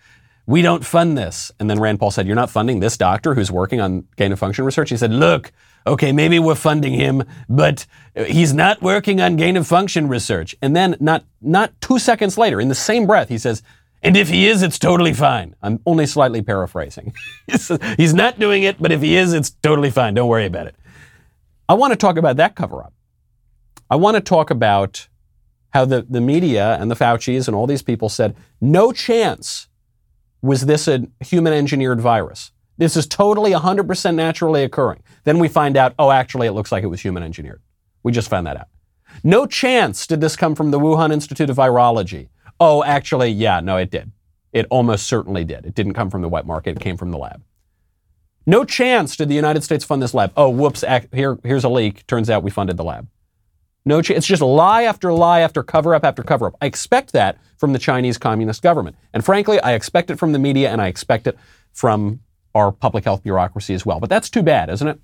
we 0.46 0.60
don't 0.60 0.84
fund 0.84 1.16
this. 1.16 1.52
And 1.60 1.70
then 1.70 1.78
Rand 1.78 2.00
Paul 2.00 2.10
said, 2.10 2.26
You're 2.26 2.34
not 2.34 2.50
funding 2.50 2.80
this 2.80 2.96
doctor 2.96 3.34
who's 3.34 3.52
working 3.52 3.80
on 3.80 4.08
gain 4.16 4.32
of 4.32 4.40
function 4.40 4.64
research? 4.64 4.90
He 4.90 4.96
said, 4.96 5.12
Look, 5.12 5.52
okay, 5.88 6.12
maybe 6.12 6.38
we're 6.38 6.54
funding 6.54 6.92
him, 6.92 7.24
but 7.48 7.86
he's 8.14 8.54
not 8.54 8.80
working 8.82 9.20
on 9.20 9.36
gain 9.36 9.56
of 9.56 9.66
function 9.66 10.08
research. 10.08 10.54
And 10.62 10.76
then 10.76 10.96
not, 11.00 11.24
not 11.40 11.78
two 11.80 11.98
seconds 11.98 12.38
later, 12.38 12.60
in 12.60 12.68
the 12.68 12.74
same 12.74 13.06
breath, 13.06 13.28
he 13.28 13.38
says, 13.38 13.62
And 14.02 14.16
if 14.16 14.28
he 14.28 14.46
is, 14.46 14.62
it's 14.62 14.78
totally 14.78 15.12
fine. 15.12 15.54
I'm 15.62 15.80
only 15.86 16.06
slightly 16.06 16.42
paraphrasing. 16.42 17.14
He's 17.96 18.14
not 18.14 18.38
doing 18.38 18.62
it, 18.62 18.80
but 18.80 18.92
if 18.92 19.00
he 19.00 19.16
is, 19.16 19.32
it's 19.32 19.50
totally 19.50 19.90
fine. 19.90 20.14
Don't 20.14 20.28
worry 20.28 20.46
about 20.46 20.66
it. 20.66 20.76
I 21.68 21.74
want 21.74 21.92
to 21.92 21.96
talk 21.96 22.16
about 22.16 22.36
that 22.36 22.54
cover 22.54 22.82
up. 22.82 22.94
I 23.90 23.96
want 23.96 24.16
to 24.16 24.20
talk 24.20 24.50
about 24.50 25.08
how 25.70 25.84
the, 25.84 26.06
the 26.08 26.20
media 26.20 26.76
and 26.80 26.90
the 26.90 26.94
Fauci's 26.94 27.48
and 27.48 27.54
all 27.54 27.66
these 27.66 27.82
people 27.82 28.08
said, 28.08 28.36
no 28.60 28.92
chance 28.92 29.68
was 30.40 30.66
this 30.66 30.88
a 30.88 31.06
human 31.20 31.52
engineered 31.52 32.00
virus. 32.00 32.52
This 32.78 32.96
is 32.96 33.06
totally 33.06 33.50
100% 33.50 34.14
naturally 34.14 34.62
occurring. 34.62 35.02
Then 35.24 35.38
we 35.38 35.48
find 35.48 35.76
out, 35.76 35.94
oh, 35.98 36.10
actually, 36.10 36.46
it 36.46 36.52
looks 36.52 36.72
like 36.72 36.84
it 36.84 36.88
was 36.88 37.00
human 37.00 37.22
engineered. 37.22 37.60
We 38.02 38.12
just 38.12 38.30
found 38.30 38.46
that 38.46 38.56
out. 38.56 38.68
No 39.24 39.46
chance 39.46 40.06
did 40.06 40.20
this 40.20 40.36
come 40.36 40.54
from 40.54 40.70
the 40.70 40.78
Wuhan 40.78 41.12
Institute 41.12 41.50
of 41.50 41.56
Virology. 41.56 42.28
Oh, 42.60 42.84
actually, 42.84 43.30
yeah, 43.30 43.60
no, 43.60 43.76
it 43.76 43.90
did. 43.90 44.12
It 44.52 44.66
almost 44.70 45.06
certainly 45.06 45.44
did. 45.44 45.66
It 45.66 45.74
didn't 45.74 45.94
come 45.94 46.08
from 46.08 46.22
the 46.22 46.28
wet 46.28 46.46
market, 46.46 46.76
it 46.76 46.80
came 46.80 46.96
from 46.96 47.10
the 47.10 47.18
lab. 47.18 47.42
No 48.46 48.64
chance 48.64 49.16
did 49.16 49.28
the 49.28 49.34
United 49.34 49.62
States 49.62 49.84
fund 49.84 50.00
this 50.00 50.14
lab. 50.14 50.32
Oh, 50.36 50.48
whoops, 50.48 50.82
here, 51.12 51.38
here's 51.42 51.64
a 51.64 51.68
leak. 51.68 52.06
Turns 52.06 52.30
out 52.30 52.42
we 52.42 52.50
funded 52.50 52.76
the 52.76 52.84
lab. 52.84 53.06
No 53.84 54.00
chance. 54.00 54.18
It's 54.18 54.26
just 54.26 54.42
lie 54.42 54.84
after 54.84 55.12
lie 55.12 55.40
after 55.40 55.62
cover 55.62 55.94
up 55.94 56.04
after 56.04 56.22
cover 56.22 56.46
up. 56.46 56.56
I 56.60 56.66
expect 56.66 57.12
that 57.12 57.38
from 57.56 57.72
the 57.72 57.78
Chinese 57.78 58.18
Communist 58.18 58.62
government. 58.62 58.96
And 59.12 59.24
frankly, 59.24 59.60
I 59.60 59.72
expect 59.72 60.10
it 60.10 60.18
from 60.18 60.32
the 60.32 60.38
media 60.38 60.70
and 60.70 60.80
I 60.80 60.86
expect 60.88 61.26
it 61.26 61.38
from 61.72 62.20
our 62.58 62.72
public 62.72 63.04
health 63.04 63.22
bureaucracy 63.22 63.74
as 63.74 63.86
well. 63.86 64.00
But 64.00 64.10
that's 64.10 64.30
too 64.30 64.42
bad, 64.42 64.68
isn't 64.70 64.88
it? 64.88 65.00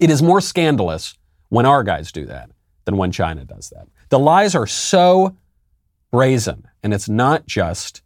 It 0.00 0.10
is 0.10 0.22
more 0.22 0.40
scandalous 0.40 1.16
when 1.48 1.66
our 1.66 1.82
guys 1.82 2.12
do 2.12 2.26
that 2.26 2.50
than 2.84 2.96
when 2.96 3.12
China 3.12 3.44
does 3.44 3.70
that. 3.70 3.88
The 4.08 4.18
lies 4.18 4.54
are 4.54 4.66
so 4.66 5.36
brazen, 6.10 6.68
and 6.82 6.92
it's 6.92 7.08
not 7.08 7.46
just 7.46 8.02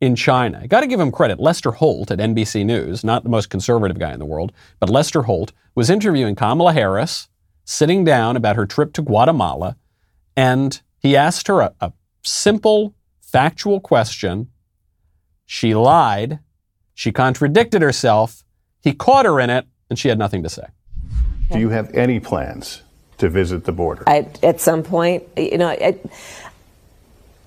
in 0.00 0.14
China. 0.14 0.60
I 0.62 0.66
got 0.66 0.80
to 0.80 0.86
give 0.86 1.00
him 1.00 1.10
credit. 1.10 1.40
Lester 1.40 1.72
Holt 1.72 2.10
at 2.10 2.18
NBC 2.18 2.64
News, 2.64 3.02
not 3.02 3.24
the 3.24 3.30
most 3.30 3.50
conservative 3.50 3.98
guy 3.98 4.12
in 4.12 4.18
the 4.18 4.24
world, 4.24 4.52
but 4.78 4.90
Lester 4.90 5.22
Holt 5.22 5.52
was 5.74 5.90
interviewing 5.90 6.34
Kamala 6.34 6.72
Harris, 6.72 7.28
sitting 7.64 8.04
down 8.04 8.36
about 8.36 8.56
her 8.56 8.66
trip 8.66 8.92
to 8.94 9.02
Guatemala, 9.02 9.76
and 10.36 10.80
he 10.98 11.16
asked 11.16 11.48
her 11.48 11.60
a, 11.60 11.74
a 11.80 11.92
simple, 12.22 12.94
factual 13.20 13.80
question. 13.80 14.48
She 15.46 15.74
lied. 15.74 16.38
She 16.98 17.12
contradicted 17.12 17.80
herself. 17.80 18.42
He 18.82 18.92
caught 18.92 19.24
her 19.24 19.38
in 19.38 19.50
it, 19.50 19.66
and 19.88 19.96
she 19.96 20.08
had 20.08 20.18
nothing 20.18 20.42
to 20.42 20.48
say. 20.48 20.64
Do 21.52 21.60
you 21.60 21.68
have 21.68 21.94
any 21.94 22.18
plans 22.18 22.82
to 23.18 23.28
visit 23.28 23.62
the 23.66 23.70
border? 23.70 24.02
I, 24.08 24.26
at 24.42 24.60
some 24.60 24.82
point, 24.82 25.22
you 25.36 25.58
know, 25.58 25.68
I, 25.68 25.96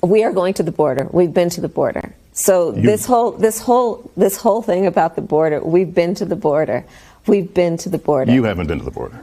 we 0.01 0.23
are 0.23 0.31
going 0.31 0.53
to 0.53 0.63
the 0.63 0.71
border. 0.71 1.09
We've 1.11 1.33
been 1.33 1.49
to 1.49 1.59
the 1.59 1.67
border. 1.67 2.13
So 2.31 2.73
you, 2.73 2.83
this 2.83 3.05
whole 3.05 3.31
this 3.31 3.59
whole 3.59 4.09
this 4.15 4.37
whole 4.37 4.61
thing 4.61 4.85
about 4.85 5.17
the 5.17 5.21
border, 5.21 5.61
we've 5.61 5.93
been 5.93 6.15
to 6.15 6.23
the 6.23 6.37
border. 6.37 6.85
We've 7.27 7.53
been 7.53 7.75
to 7.79 7.89
the 7.89 7.97
border. 7.97 8.31
You 8.31 8.45
haven't 8.45 8.67
been 8.67 8.79
to 8.79 8.85
the 8.85 8.91
border. 8.91 9.19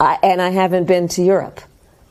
I, 0.00 0.18
and 0.22 0.40
I 0.40 0.48
haven't 0.48 0.86
been 0.86 1.06
to 1.08 1.22
Europe. 1.22 1.60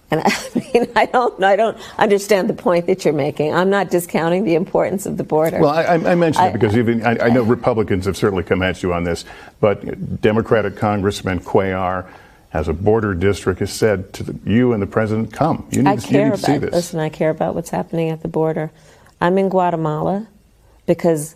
And 0.10 0.22
I 0.26 0.34
mean, 0.56 0.88
I 0.96 1.06
don't, 1.06 1.44
I 1.44 1.56
don't 1.56 1.78
understand 1.98 2.50
the 2.50 2.54
point 2.54 2.88
that 2.88 3.04
you're 3.04 3.14
making. 3.14 3.54
I'm 3.54 3.70
not 3.70 3.90
discounting 3.90 4.44
the 4.44 4.56
importance 4.56 5.06
of 5.06 5.18
the 5.18 5.24
border. 5.24 5.60
Well, 5.60 5.72
I, 5.72 5.96
I 5.96 6.16
mentioned 6.16 6.48
it 6.48 6.54
because 6.54 6.78
even 6.78 7.06
I, 7.06 7.18
I, 7.26 7.30
know 7.30 7.44
Republicans 7.44 8.06
have 8.06 8.18
certainly 8.18 8.44
come 8.44 8.62
at 8.62 8.84
you 8.84 8.94
on 8.94 9.04
this, 9.04 9.26
but 9.60 10.22
Democratic 10.22 10.78
Congressman 10.78 11.40
Cuellar 11.42 12.10
has 12.50 12.68
a 12.68 12.74
border 12.74 13.14
district 13.14 13.60
has 13.60 13.74
said 13.74 14.14
to 14.14 14.24
the, 14.24 14.50
you 14.50 14.74
and 14.74 14.82
the 14.82 14.88
president, 14.88 15.34
"Come, 15.34 15.68
you 15.72 15.84
need, 15.84 15.90
I 15.90 15.96
to, 15.98 16.08
care 16.08 16.20
you 16.20 16.26
need 16.26 16.28
about, 16.28 16.40
to 16.40 16.46
see 16.46 16.58
this." 16.58 16.74
Listen, 16.74 17.00
I 17.00 17.10
care 17.10 17.30
about 17.30 17.56
what's 17.56 17.70
happening 17.70 18.10
at 18.10 18.22
the 18.22 18.30
border. 18.30 18.72
I'm 19.20 19.38
in 19.38 19.50
Guatemala 19.50 20.28
because 20.86 21.36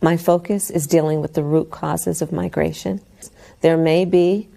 my 0.00 0.16
focus 0.16 0.70
is 0.70 0.86
dealing 0.86 1.20
with 1.20 1.34
the 1.34 1.42
root 1.42 1.70
causes 1.70 2.22
of 2.22 2.32
migration. 2.32 3.00
There 3.60 3.76
may 3.76 4.04
be 4.04 4.48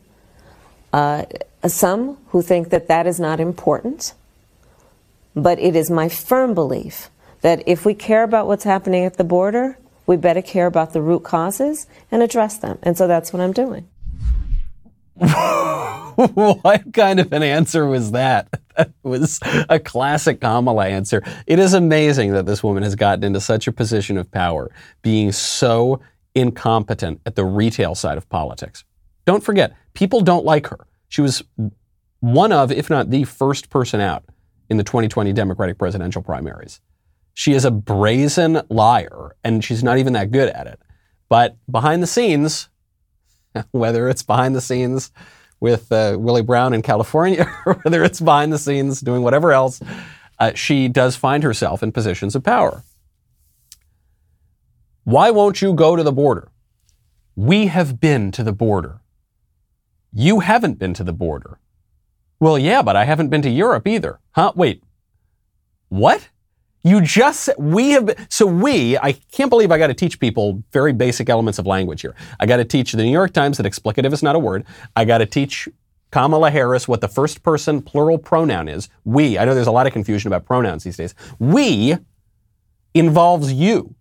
uh, 0.93 1.25
Uh, 1.65 1.67
some 1.67 2.15
who 2.27 2.43
think 2.43 2.69
that 2.69 2.87
that 2.87 3.07
is 3.07 3.19
not 3.19 3.39
important, 3.39 4.13
but 5.35 5.57
it 5.57 5.75
is 5.75 5.89
my 5.89 6.07
firm 6.07 6.53
belief 6.53 7.09
that 7.41 7.63
if 7.65 7.83
we 7.83 7.95
care 7.95 8.21
about 8.21 8.45
what's 8.45 8.65
happening 8.65 9.03
at 9.03 9.17
the 9.17 9.23
border, 9.23 9.75
we 10.05 10.15
better 10.15 10.43
care 10.43 10.67
about 10.67 10.93
the 10.93 11.01
root 11.01 11.23
causes 11.23 11.87
and 12.11 12.21
address 12.21 12.59
them. 12.59 12.77
And 12.83 12.95
so 12.95 13.07
that's 13.07 13.33
what 13.33 13.41
I'm 13.41 13.51
doing. 13.51 13.87
what 15.15 16.93
kind 16.93 17.19
of 17.19 17.33
an 17.33 17.41
answer 17.41 17.87
was 17.87 18.11
that? 18.11 18.47
That 18.75 18.91
was 19.03 19.39
a 19.69 19.79
classic 19.79 20.41
Kamala 20.41 20.87
answer. 20.87 21.23
It 21.47 21.59
is 21.59 21.73
amazing 21.73 22.33
that 22.33 22.45
this 22.45 22.61
woman 22.61 22.83
has 22.83 22.93
gotten 22.93 23.23
into 23.23 23.39
such 23.39 23.69
a 23.69 23.71
position 23.71 24.17
of 24.17 24.29
power, 24.29 24.69
being 25.01 25.31
so 25.31 26.01
incompetent 26.35 27.21
at 27.25 27.35
the 27.35 27.45
retail 27.45 27.95
side 27.95 28.17
of 28.17 28.27
politics. 28.27 28.83
Don't 29.23 29.41
forget, 29.41 29.73
people 29.93 30.19
don't 30.19 30.43
like 30.43 30.67
her. 30.67 30.85
She 31.15 31.21
was 31.21 31.43
one 32.19 32.51
of, 32.51 32.73
if 32.73 32.89
not 32.89 33.09
the 33.09 33.23
first 33.23 33.69
person 33.69 34.01
out 34.01 34.25
in 34.69 34.75
the 34.75 34.83
2020 34.83 35.31
Democratic 35.31 35.77
presidential 35.77 36.21
primaries. 36.21 36.81
She 37.33 37.53
is 37.53 37.63
a 37.63 37.71
brazen 37.71 38.63
liar, 38.67 39.33
and 39.41 39.63
she's 39.63 39.81
not 39.81 39.97
even 39.97 40.11
that 40.11 40.31
good 40.31 40.49
at 40.49 40.67
it. 40.67 40.77
But 41.29 41.55
behind 41.71 42.03
the 42.03 42.07
scenes, 42.07 42.67
whether 43.71 44.09
it's 44.09 44.23
behind 44.23 44.57
the 44.57 44.59
scenes 44.59 45.13
with 45.61 45.89
uh, 45.89 46.17
Willie 46.19 46.41
Brown 46.41 46.73
in 46.73 46.81
California, 46.81 47.49
or 47.65 47.75
whether 47.75 48.03
it's 48.03 48.19
behind 48.19 48.51
the 48.51 48.59
scenes 48.59 48.99
doing 48.99 49.21
whatever 49.21 49.53
else, 49.53 49.79
uh, 50.39 50.51
she 50.53 50.89
does 50.89 51.15
find 51.15 51.43
herself 51.43 51.81
in 51.81 51.93
positions 51.93 52.35
of 52.35 52.43
power. 52.43 52.83
Why 55.05 55.31
won't 55.31 55.61
you 55.61 55.75
go 55.75 55.95
to 55.95 56.03
the 56.03 56.11
border? 56.11 56.49
We 57.37 57.67
have 57.67 58.01
been 58.01 58.33
to 58.33 58.43
the 58.43 58.51
border. 58.51 58.99
You 60.17 60.39
haven't 60.39 60.79
been 60.79 60.93
to 60.93 61.03
the 61.03 61.11
border. 61.11 61.59
Well, 62.39 62.57
yeah, 62.57 62.81
but 62.81 62.95
I 62.95 63.03
haven't 63.03 63.27
been 63.27 63.41
to 63.41 63.49
Europe 63.49 63.85
either. 63.85 64.19
Huh? 64.31 64.53
Wait. 64.55 64.81
What? 65.89 66.29
You 66.83 67.01
just 67.01 67.41
said, 67.41 67.55
we 67.57 67.91
have 67.91 68.27
so 68.29 68.45
we, 68.45 68.97
I 68.97 69.13
can't 69.31 69.49
believe 69.49 69.71
I 69.71 69.77
got 69.77 69.87
to 69.87 69.93
teach 69.93 70.19
people 70.19 70.63
very 70.71 70.93
basic 70.93 71.29
elements 71.29 71.59
of 71.59 71.65
language 71.65 72.01
here. 72.01 72.15
I 72.39 72.45
got 72.45 72.57
to 72.57 72.63
teach 72.63 72.93
the 72.93 73.03
New 73.03 73.11
York 73.11 73.33
Times 73.33 73.57
that 73.57 73.65
explicative 73.65 74.13
is 74.13 74.23
not 74.23 74.35
a 74.35 74.39
word. 74.39 74.65
I 74.95 75.03
got 75.03 75.17
to 75.17 75.25
teach 75.25 75.67
Kamala 76.11 76.49
Harris 76.49 76.87
what 76.87 77.01
the 77.01 77.09
first 77.09 77.43
person 77.43 77.81
plural 77.81 78.17
pronoun 78.17 78.69
is. 78.69 78.87
We, 79.03 79.37
I 79.37 79.43
know 79.43 79.53
there's 79.53 79.67
a 79.67 79.71
lot 79.71 79.85
of 79.85 79.93
confusion 79.93 80.31
about 80.31 80.45
pronouns 80.45 80.85
these 80.85 80.95
days. 80.95 81.13
We 81.39 81.97
involves 82.93 83.51
you 83.51 83.95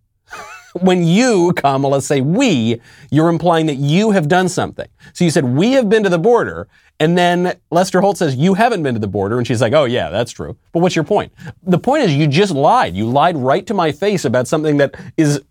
when 0.80 1.04
you, 1.04 1.52
Kamala, 1.54 2.02
say 2.02 2.20
we, 2.20 2.80
you're 3.10 3.28
implying 3.28 3.66
that 3.66 3.76
you 3.76 4.10
have 4.10 4.28
done 4.28 4.48
something. 4.48 4.88
So 5.12 5.24
you 5.24 5.30
said, 5.30 5.44
we 5.44 5.72
have 5.72 5.88
been 5.88 6.02
to 6.02 6.08
the 6.08 6.18
border. 6.18 6.68
And 7.00 7.18
then 7.18 7.58
Lester 7.70 8.00
Holt 8.00 8.18
says, 8.18 8.36
you 8.36 8.54
haven't 8.54 8.82
been 8.82 8.94
to 8.94 9.00
the 9.00 9.08
border. 9.08 9.38
And 9.38 9.46
she's 9.46 9.60
like, 9.60 9.72
oh, 9.72 9.84
yeah, 9.84 10.10
that's 10.10 10.32
true. 10.32 10.56
But 10.72 10.80
what's 10.80 10.94
your 10.94 11.04
point? 11.04 11.32
The 11.62 11.78
point 11.78 12.04
is, 12.04 12.14
you 12.14 12.26
just 12.26 12.52
lied. 12.52 12.94
You 12.94 13.06
lied 13.06 13.36
right 13.36 13.66
to 13.66 13.74
my 13.74 13.92
face 13.92 14.24
about 14.24 14.48
something 14.48 14.76
that 14.78 14.94
is 15.16 15.42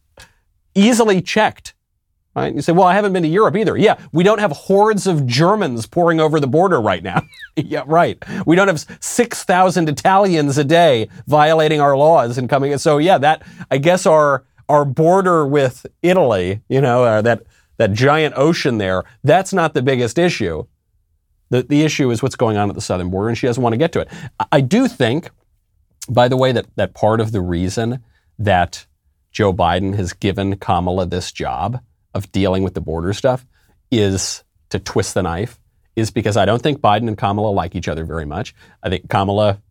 easily 0.76 1.22
checked. 1.22 1.74
Right? 2.36 2.54
You 2.54 2.62
say, 2.62 2.74
well, 2.74 2.88
I 2.88 2.96
haven't 2.96 3.14
been 3.14 3.22
to 3.24 3.30
Europe 3.30 3.56
either. 3.56 3.78
Yeah, 3.78 4.00
we 4.12 4.24
don't 4.24 4.40
have 4.40 4.52
hordes 4.52 5.06
of 5.06 5.28
Germans 5.28 5.86
pouring 5.86 6.20
over 6.20 6.40
the 6.40 6.48
border 6.48 6.82
right 6.82 7.04
now. 7.04 7.22
yeah, 7.56 7.84
right. 7.86 8.18
We 8.48 8.56
don't 8.56 8.68
have 8.68 8.84
6,000 9.00 9.88
Italians 9.88 10.58
a 10.58 10.64
day 10.64 11.10
violating 11.28 11.80
our 11.80 11.96
laws 11.96 12.40
and 12.40 12.50
coming. 12.50 12.76
So, 12.80 12.98
yeah, 12.98 13.20
that, 13.20 13.44
I 13.70 13.78
guess 13.78 14.08
our, 14.08 14.46
our 14.74 14.86
border 14.86 15.46
with 15.46 15.86
Italy, 16.02 16.62
you 16.68 16.82
know, 16.82 17.04
uh, 17.04 17.22
that 17.22 17.44
that 17.78 17.94
giant 17.94 18.34
ocean 18.36 18.80
there, 18.80 19.04
that's 19.24 19.54
not 19.54 19.74
the 19.76 19.82
biggest 19.82 20.18
issue. 20.18 20.66
The, 21.50 21.62
the 21.62 21.84
issue 21.84 22.10
is 22.10 22.24
what's 22.24 22.36
going 22.36 22.58
on 22.58 22.70
at 22.70 22.76
the 22.76 22.82
southern 22.82 23.12
border, 23.12 23.30
and 23.30 23.38
she 23.38 23.46
doesn't 23.46 23.62
want 23.62 23.74
to 23.74 23.78
get 23.78 23.92
to 23.92 24.00
it. 24.00 24.10
I 24.52 24.62
do 24.62 24.88
think, 24.88 25.30
by 26.10 26.28
the 26.28 26.38
way, 26.38 26.52
that, 26.52 26.66
that 26.76 26.94
part 26.96 27.22
of 27.22 27.32
the 27.32 27.42
reason 27.42 28.04
that 28.40 28.88
Joe 29.32 29.54
Biden 29.54 29.96
has 29.96 30.14
given 30.14 30.58
Kamala 30.58 31.06
this 31.06 31.32
job 31.32 31.80
of 32.16 32.32
dealing 32.32 32.64
with 32.64 32.74
the 32.74 32.82
border 32.82 33.14
stuff 33.14 33.46
is 33.92 34.44
to 34.70 34.80
twist 34.80 35.14
the 35.14 35.22
knife, 35.24 35.60
is 35.96 36.10
because 36.10 36.38
I 36.38 36.46
don't 36.46 36.62
think 36.62 36.80
Biden 36.80 37.08
and 37.08 37.18
Kamala 37.18 37.52
like 37.52 37.76
each 37.76 37.88
other 37.88 38.06
very 38.06 38.26
much. 38.26 38.56
I 38.82 38.90
think 38.90 39.10
Kamala 39.10 39.62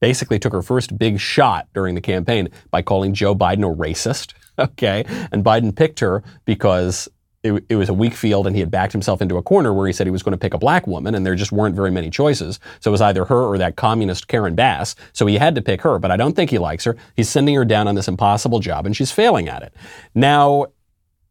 basically 0.00 0.38
took 0.38 0.52
her 0.52 0.62
first 0.62 0.98
big 0.98 1.20
shot 1.20 1.68
during 1.74 1.94
the 1.94 2.00
campaign 2.00 2.48
by 2.70 2.82
calling 2.82 3.14
Joe 3.14 3.34
Biden 3.34 3.70
a 3.70 3.74
racist. 3.74 4.34
Okay. 4.58 5.06
And 5.32 5.42
Biden 5.42 5.74
picked 5.74 6.00
her 6.00 6.22
because 6.44 7.08
it, 7.42 7.64
it, 7.70 7.76
was 7.76 7.88
a 7.88 7.94
weak 7.94 8.12
field 8.12 8.46
and 8.46 8.54
he 8.54 8.60
had 8.60 8.70
backed 8.70 8.92
himself 8.92 9.22
into 9.22 9.38
a 9.38 9.42
corner 9.42 9.72
where 9.72 9.86
he 9.86 9.92
said 9.92 10.06
he 10.06 10.10
was 10.10 10.22
going 10.22 10.32
to 10.32 10.38
pick 10.38 10.52
a 10.52 10.58
black 10.58 10.86
woman 10.86 11.14
and 11.14 11.24
there 11.24 11.34
just 11.34 11.52
weren't 11.52 11.74
very 11.74 11.90
many 11.90 12.10
choices. 12.10 12.60
So 12.80 12.90
it 12.90 12.92
was 12.92 13.00
either 13.00 13.24
her 13.24 13.42
or 13.42 13.56
that 13.56 13.76
communist 13.76 14.28
Karen 14.28 14.54
Bass. 14.54 14.96
So 15.14 15.24
he 15.26 15.38
had 15.38 15.54
to 15.54 15.62
pick 15.62 15.80
her, 15.80 15.98
but 15.98 16.10
I 16.10 16.18
don't 16.18 16.36
think 16.36 16.50
he 16.50 16.58
likes 16.58 16.84
her. 16.84 16.96
He's 17.16 17.30
sending 17.30 17.54
her 17.54 17.64
down 17.64 17.88
on 17.88 17.94
this 17.94 18.08
impossible 18.08 18.60
job 18.60 18.84
and 18.84 18.94
she's 18.94 19.10
failing 19.10 19.48
at 19.48 19.62
it. 19.62 19.74
Now, 20.14 20.66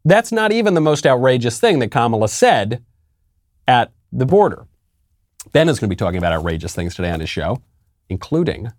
that's 0.06 0.32
not 0.32 0.52
even 0.52 0.74
the 0.74 0.82
most 0.82 1.06
outrageous 1.06 1.60
thing 1.60 1.80
that 1.80 1.92
Kamala 1.92 2.30
said 2.30 2.84
at 3.68 3.92
the 4.12 4.26
border. 4.26 4.66
Ben 5.52 5.70
is 5.70 5.80
going 5.80 5.90
to 5.90 5.96
be 5.96 5.98
talking 5.98 6.18
about 6.18 6.34
outrageous 6.34 6.74
things 6.74 6.96
today 6.96 7.12
on 7.12 7.20
his 7.20 7.30
show, 7.30 7.62
including 8.10 8.72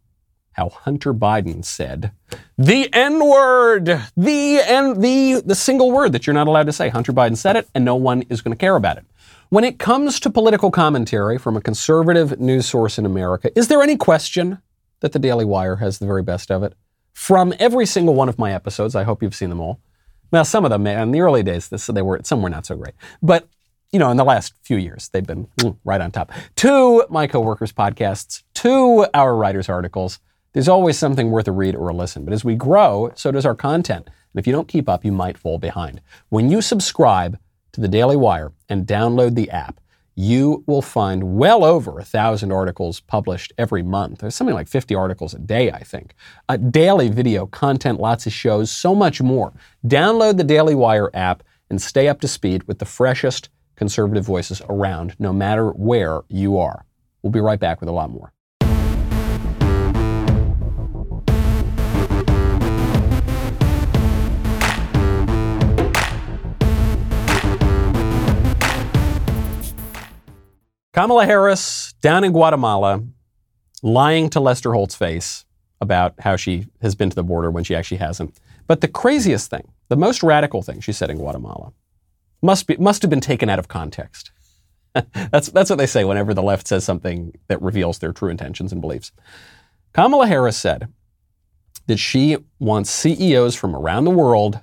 how 0.53 0.69
Hunter 0.69 1.15
Biden 1.15 1.65
said 1.65 2.13
the 2.59 2.93
N 2.93 3.25
word, 3.25 3.87
the 4.17 4.61
N, 4.65 5.01
the, 5.01 5.43
the 5.45 5.55
single 5.55 5.91
word 5.91 6.13
that 6.13 6.27
you're 6.27 6.35
not 6.35 6.49
allowed 6.49 6.67
to 6.67 6.73
say. 6.73 6.89
Hunter 6.89 7.13
Biden 7.13 7.37
said 7.37 7.57
it, 7.57 7.69
and 7.75 7.85
no 7.85 7.95
one 7.95 8.23
is 8.23 8.43
going 8.43 8.53
to 8.53 8.61
care 8.61 8.77
about 8.77 8.99
it. 8.99 9.05
When 9.49 9.65
it 9.65 9.79
comes 9.79 10.21
to 10.21 10.31
political 10.31 10.71
commentary 10.71 11.39
from 11.39 11.57
a 11.57 11.61
conservative 11.61 12.39
news 12.39 12.67
source 12.67 12.99
in 12.99 13.07
America, 13.07 13.57
is 13.59 13.69
there 13.69 13.83
any 13.83 13.97
question 13.97 14.59
that 15.01 15.13
the 15.13 15.19
Daily 15.19 15.45
Wire 15.45 15.77
has 15.77 15.99
the 15.99 16.07
very 16.07 16.23
best 16.23 16.51
of 16.51 16.63
it? 16.63 16.75
From 17.13 17.55
every 17.59 17.87
single 17.87 18.15
one 18.15 18.29
of 18.29 18.39
my 18.39 18.53
episodes, 18.53 18.95
I 18.95 19.05
hope 19.05 19.23
you've 19.23 19.35
seen 19.35 19.49
them 19.49 19.61
all. 19.61 19.81
Now, 20.33 20.45
some 20.45 20.65
of 20.65 20.71
them, 20.71 20.87
in 20.87 21.11
the 21.11 21.21
early 21.21 21.43
days, 21.43 21.69
this, 21.69 21.87
they 21.87 22.03
were 22.03 22.21
some 22.23 22.43
were 22.43 22.51
not 22.51 22.67
so 22.67 22.77
great, 22.77 22.95
but 23.21 23.49
you 23.93 23.99
know, 23.99 24.11
in 24.11 24.17
the 24.17 24.25
last 24.25 24.55
few 24.63 24.77
years, 24.77 25.09
they've 25.09 25.27
been 25.27 25.47
mm, 25.59 25.77
right 25.85 26.01
on 26.01 26.11
top. 26.11 26.33
Two 26.57 27.05
my 27.11 27.27
coworkers' 27.27 27.73
podcasts, 27.73 28.43
two 28.55 29.07
our 29.15 29.35
writers' 29.35 29.69
articles. 29.69 30.21
There's 30.53 30.69
always 30.69 30.99
something 30.99 31.31
worth 31.31 31.49
a 31.49 31.53
read 31.53 31.77
or 31.77 31.89
a 31.89 31.95
listen. 31.95 32.25
But 32.25 32.35
as 32.35 32.45
we 32.45 32.55
grow, 32.55 33.13
so 33.15 33.31
does 33.31 33.47
our 33.47 33.55
content. 33.55 34.07
And 34.07 34.39
if 34.39 34.47
you 34.47 34.53
don't 34.53 34.69
keep 34.69 34.89
up, 34.89 35.05
you 35.05 35.13
might 35.13 35.39
fall 35.39 35.59
behind. 35.59 36.01
When 36.29 36.51
you 36.51 36.61
subscribe 36.61 37.39
to 37.73 37.81
the 37.81 37.89
Daily 37.89 38.17
Wire 38.17 38.53
and 38.69 38.87
download 38.87 39.35
the 39.35 39.51
app, 39.51 39.81
you 40.17 40.63
will 40.67 40.83
find 40.83 41.37
well 41.37 41.65
over 41.65 41.99
a 41.99 42.05
thousand 42.05 42.53
articles 42.53 43.01
published 43.01 43.53
every 43.57 43.83
month. 43.83 44.19
There's 44.19 44.35
something 44.35 44.55
like 44.55 44.69
50 44.69 44.95
articles 44.95 45.35
a 45.35 45.39
day, 45.39 45.71
I 45.71 45.83
think. 45.83 46.15
A 46.49 46.59
daily 46.59 47.09
video 47.09 47.47
content, 47.47 48.01
lots 48.01 48.27
of 48.27 48.33
shows, 48.33 48.71
so 48.71 48.95
much 48.95 49.23
more. 49.23 49.53
Download 49.87 50.37
the 50.37 50.45
Daily 50.45 50.75
Wire 50.75 51.11
app 51.15 51.43
and 51.71 51.81
stay 51.81 52.09
up 52.09 52.21
to 52.21 52.29
speed 52.29 52.65
with 52.65 52.81
the 52.81 52.85
freshest 52.85 53.49
conservative 53.81 54.27
voices 54.27 54.61
around, 54.69 55.17
no 55.19 55.33
matter 55.33 55.71
where 55.71 56.21
you 56.29 56.59
are. 56.59 56.85
We'll 57.23 57.33
be 57.33 57.41
right 57.41 57.59
back 57.59 57.81
with 57.81 57.89
a 57.89 57.93
lot 57.93 58.11
more. 58.11 58.31
Kamala 70.93 71.25
Harris 71.25 71.95
down 72.03 72.23
in 72.23 72.33
Guatemala 72.33 73.03
lying 73.83 74.29
to 74.29 74.41
Lester 74.41 74.75
Holt's 74.75 74.95
face 74.95 75.47
about 75.81 76.13
how 76.19 76.37
she 76.37 76.67
has 76.83 76.95
been 76.95 77.09
to 77.09 77.17
the 77.17 77.25
border 77.25 77.51
when 77.51 77.65
she 77.65 77.75
actually 77.75 77.97
hasn't. 77.97 78.39
But 78.67 78.83
the 78.83 78.89
craziest 78.89 79.49
thing, 79.49 79.73
the 79.89 79.97
most 79.97 80.23
radical 80.23 80.61
thing 80.61 80.81
she 80.81 80.93
said 80.93 81.09
in 81.09 81.17
Guatemala, 81.17 81.73
must 82.43 82.67
be 82.67 82.77
must 82.77 83.03
have 83.03 83.11
been 83.11 83.21
taken 83.21 83.49
out 83.49 83.59
of 83.59 83.69
context. 83.69 84.31
that's 85.31 85.49
that's 85.49 85.71
what 85.71 85.79
they 85.79 85.87
say 85.87 86.05
whenever 86.05 86.35
the 86.35 86.43
left 86.43 86.67
says 86.67 86.85
something 86.85 87.33
that 87.49 87.61
reveals 87.63 87.99
their 87.99 88.13
true 88.13 88.29
intentions 88.29 88.73
and 88.73 88.81
beliefs. 88.81 89.13
Kamala 89.93 90.27
Harris 90.27 90.57
said 90.57 90.93
that 91.87 91.99
she 91.99 92.37
wants 92.59 92.91
CEOs 92.91 93.57
from 93.57 93.75
around 93.75 94.05
the 94.05 94.11
world 94.11 94.61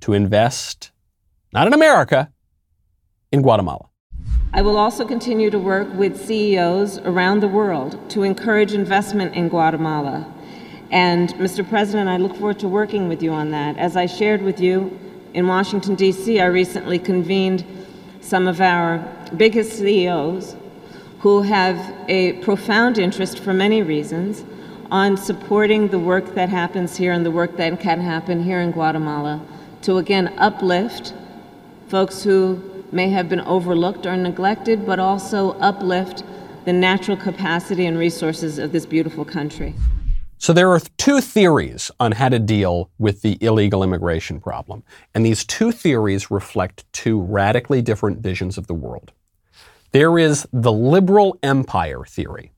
to 0.00 0.12
invest 0.12 0.90
not 1.52 1.66
in 1.66 1.74
America, 1.74 2.32
in 3.30 3.42
Guatemala. 3.42 3.88
I 4.54 4.62
will 4.62 4.76
also 4.76 5.06
continue 5.06 5.50
to 5.50 5.58
work 5.58 5.92
with 5.94 6.26
CEOs 6.26 6.98
around 6.98 7.40
the 7.40 7.48
world 7.48 7.98
to 8.10 8.22
encourage 8.22 8.72
investment 8.72 9.34
in 9.34 9.48
Guatemala. 9.48 10.32
And, 10.90 11.30
Mr. 11.34 11.66
President, 11.66 12.08
I 12.08 12.18
look 12.18 12.36
forward 12.36 12.58
to 12.58 12.68
working 12.68 13.08
with 13.08 13.22
you 13.22 13.32
on 13.32 13.50
that. 13.50 13.78
As 13.78 13.96
I 13.96 14.04
shared 14.04 14.42
with 14.42 14.60
you 14.60 14.98
in 15.34 15.46
Washington, 15.46 15.94
D.C., 15.94 16.40
I 16.40 16.46
recently 16.46 16.98
convened 16.98 17.64
some 18.20 18.46
of 18.46 18.60
our 18.60 18.98
biggest 19.36 19.78
CEOs 19.78 20.56
who 21.20 21.42
have 21.42 21.94
a 22.08 22.34
profound 22.44 22.98
interest 22.98 23.38
for 23.38 23.52
many 23.52 23.82
reasons 23.82 24.44
on 24.90 25.16
supporting 25.16 25.88
the 25.88 25.98
work 25.98 26.34
that 26.34 26.48
happens 26.48 26.96
here 26.96 27.12
and 27.12 27.24
the 27.24 27.30
work 27.30 27.56
that 27.56 27.80
can 27.80 28.00
happen 28.00 28.42
here 28.42 28.60
in 28.60 28.72
Guatemala 28.72 29.40
to 29.80 29.96
again 29.98 30.32
uplift 30.36 31.14
folks 31.88 32.22
who 32.22 32.84
may 32.92 33.08
have 33.08 33.28
been 33.28 33.40
overlooked 33.40 34.04
or 34.06 34.16
neglected, 34.16 34.84
but 34.84 34.98
also 34.98 35.52
uplift 35.60 36.22
the 36.64 36.72
natural 36.72 37.16
capacity 37.16 37.86
and 37.86 37.98
resources 37.98 38.58
of 38.58 38.72
this 38.72 38.86
beautiful 38.86 39.24
country. 39.24 39.74
So 40.42 40.52
there 40.52 40.72
are 40.72 40.80
two 40.98 41.20
theories 41.20 41.88
on 42.00 42.10
how 42.10 42.28
to 42.28 42.40
deal 42.40 42.90
with 42.98 43.22
the 43.22 43.38
illegal 43.40 43.84
immigration 43.84 44.40
problem. 44.40 44.82
And 45.14 45.24
these 45.24 45.44
two 45.44 45.70
theories 45.70 46.32
reflect 46.32 46.84
two 46.92 47.20
radically 47.22 47.80
different 47.80 48.18
visions 48.18 48.58
of 48.58 48.66
the 48.66 48.74
world. 48.74 49.12
There 49.92 50.18
is 50.18 50.44
the 50.52 50.72
liberal 50.72 51.38
empire 51.44 52.04
theory. 52.04 52.50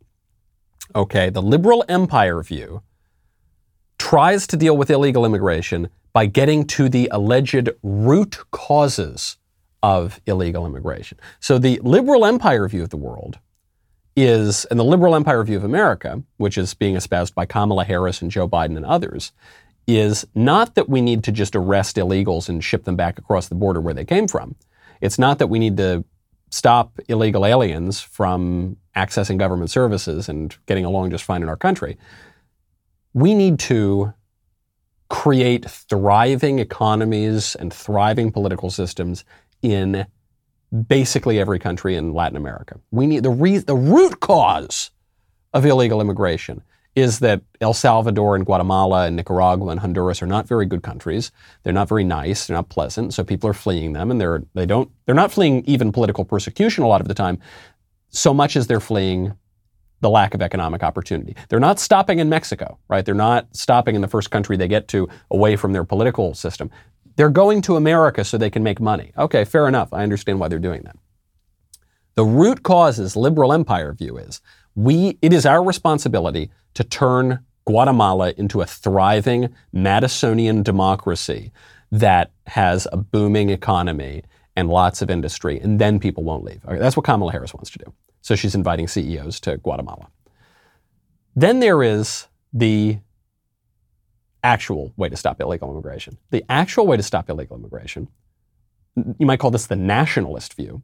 Okay, 0.97 1.29
the 1.29 1.43
liberal 1.43 1.85
empire 1.87 2.43
view 2.43 2.81
tries 3.99 4.47
to 4.47 4.57
deal 4.57 4.79
with 4.79 4.89
illegal 4.89 5.27
immigration 5.27 5.91
by 6.15 6.25
getting 6.25 6.67
to 6.69 6.89
the 6.89 7.11
alleged 7.13 7.69
root 7.83 8.39
causes 8.51 9.37
of 9.83 10.23
illegal 10.25 10.65
immigration. 10.65 11.19
So 11.39 11.59
the 11.59 11.79
liberal 11.85 12.25
empire 12.25 12.67
view 12.67 12.83
of 12.83 12.89
the 12.89 12.97
world 12.97 13.41
is, 14.17 14.65
and 14.67 14.79
the 14.79 14.85
liberal 14.85 15.15
empire 15.15 15.43
view 15.43 15.57
of 15.57 15.65
America, 15.65 16.23
which 16.37 16.57
is 16.57 16.75
being 16.75 16.97
espoused 16.97 17.35
by 17.35 17.47
Kamala 17.47 17.85
Harris 17.85 18.23
and 18.23 18.31
Joe 18.31 18.49
Biden 18.49 18.77
and 18.77 18.87
others, 18.87 19.33
is 19.87 20.27
not 20.35 20.75
that 20.77 20.89
we 20.89 21.01
need 21.01 21.25
to 21.25 21.33
just 21.33 21.55
arrest 21.55 21.97
illegals 21.97 22.49
and 22.49 22.63
ship 22.63 22.85
them 22.85 22.97
back 22.97 23.19
across 23.19 23.49
the 23.49 23.55
border 23.55 23.81
where 23.81 23.95
they 23.95 24.05
came 24.05 24.29
from. 24.29 24.55
It's 25.01 25.19
not 25.19 25.39
that 25.39 25.49
we 25.49 25.59
need 25.59 25.77
to 25.77 26.05
stop 26.51 26.99
illegal 27.09 27.45
aliens 27.45 28.01
from 28.01 28.77
accessing 28.97 29.39
government 29.39 29.71
services 29.71 30.29
and 30.29 30.57
getting 30.67 30.85
along 30.85 31.11
just 31.11 31.25
fine 31.25 31.43
in 31.43 31.49
our 31.49 31.57
country. 31.57 31.99
We 33.13 33.35
need 33.35 33.59
to 33.61 34.15
create 35.11 35.69
thriving 35.69 36.61
economies 36.61 37.55
and 37.57 37.73
thriving 37.73 38.31
political 38.33 38.71
systems 38.71 39.25
in 39.63 40.07
basically 40.89 41.39
every 41.39 41.59
country 41.59 41.97
in 41.97 42.13
Latin 42.13 42.37
America. 42.37 42.79
We 42.91 43.07
need 43.07 43.23
the 43.23 43.31
re- 43.31 43.59
the 43.59 43.77
root 43.77 44.21
cause 44.21 44.91
of 45.53 45.65
illegal 45.65 46.01
immigration 46.01 46.63
is 46.95 47.19
that 47.19 47.43
El 47.61 47.75
Salvador 47.75 48.37
and 48.37 48.47
Guatemala 48.47 49.07
and 49.07 49.17
Nicaragua 49.17 49.71
and 49.71 49.81
Honduras 49.81 50.23
are 50.23 50.27
not 50.27 50.47
very 50.47 50.65
good 50.65 50.83
countries. 50.83 51.33
They're 51.63 51.73
not 51.73 51.89
very 51.89 52.05
nice. 52.05 52.47
They're 52.47 52.57
not 52.57 52.69
pleasant. 52.69 53.15
So 53.15 53.25
people 53.25 53.51
are 53.51 53.55
fleeing 53.55 53.93
them, 53.95 54.11
and 54.11 54.21
they're 54.21 54.43
they 54.55 54.67
don't 54.67 54.91
they're 55.07 55.15
not 55.15 55.33
fleeing 55.33 55.65
even 55.65 55.93
political 55.93 56.25
persecution 56.25 56.85
a 56.85 56.89
lot 56.89 57.01
of 57.01 57.09
the 57.09 57.15
time, 57.15 57.39
so 58.09 58.33
much 58.33 58.57
as 58.57 58.67
they're 58.67 58.81
fleeing 58.81 59.35
the 60.01 60.11
lack 60.11 60.35
of 60.35 60.43
economic 60.43 60.83
opportunity. 60.83 61.35
They're 61.49 61.61
not 61.61 61.81
stopping 61.81 62.19
in 62.19 62.29
Mexico, 62.29 62.79
right? 62.89 63.05
They're 63.05 63.15
not 63.15 63.49
stopping 63.57 63.95
in 63.95 64.03
the 64.03 64.09
first 64.09 64.31
country 64.31 64.57
they 64.57 64.69
get 64.69 64.87
to 64.89 65.09
away 65.31 65.57
from 65.57 65.73
their 65.73 65.85
political 65.85 66.35
system. 66.35 66.71
They're 67.17 67.31
going 67.31 67.63
to 67.63 67.77
America 67.77 68.25
so 68.25 68.37
they 68.37 68.51
can 68.51 68.63
make 68.63 68.81
money. 68.81 69.13
Okay, 69.17 69.45
fair 69.45 69.69
enough. 69.69 69.93
I 69.93 70.03
understand 70.03 70.41
why 70.41 70.49
they're 70.49 70.59
doing 70.59 70.83
that. 70.83 70.97
The 72.15 72.25
root 72.25 72.63
causes 72.63 73.17
liberal 73.17 73.53
empire 73.53 73.93
view 73.93 74.17
is 74.17 74.41
we 74.75 75.19
it 75.23 75.33
is 75.33 75.47
our 75.47 75.63
responsibility 75.63 76.51
to 76.75 76.85
turn 76.85 77.45
Guatemala 77.67 78.33
into 78.37 78.61
a 78.61 78.67
thriving 78.67 79.55
Madisonian 79.75 80.63
democracy 80.63 81.53
that 81.91 82.33
has 82.47 82.87
a 82.93 82.97
booming 82.97 83.51
economy 83.51 84.23
and 84.57 84.69
lots 84.69 85.03
of 85.03 85.11
industry, 85.11 85.59
and 85.61 85.81
then 85.81 85.99
people 85.99 86.23
won't 86.23 86.45
leave. 86.45 86.65
Okay, 86.65 86.79
that's 86.79 86.97
what 86.97 87.05
Kamala 87.05 87.33
Harris 87.33 87.55
wants 87.55 87.71
to 87.71 87.79
do. 87.79 87.93
So 88.21 88.37
she's 88.37 88.55
inviting 88.55 88.87
CEOs 88.89 89.41
to 89.41 89.59
Guatemala. 89.59 90.09
Then 91.35 91.61
there 91.61 91.83
is 91.83 92.29
the 92.53 92.99
actual 94.45 94.93
way 94.97 95.09
to 95.09 95.17
stop 95.17 95.41
illegal 95.41 95.71
immigration. 95.71 96.19
The 96.31 96.45
actual 96.49 96.87
way 96.87 96.97
to 96.97 97.03
stop 97.03 97.29
illegal 97.29 97.57
immigration, 97.57 98.09
you 98.95 99.27
might 99.27 99.41
call 99.41 99.51
this 99.51 99.67
the 99.67 99.77
nationalist 99.77 100.55
view, 100.55 100.83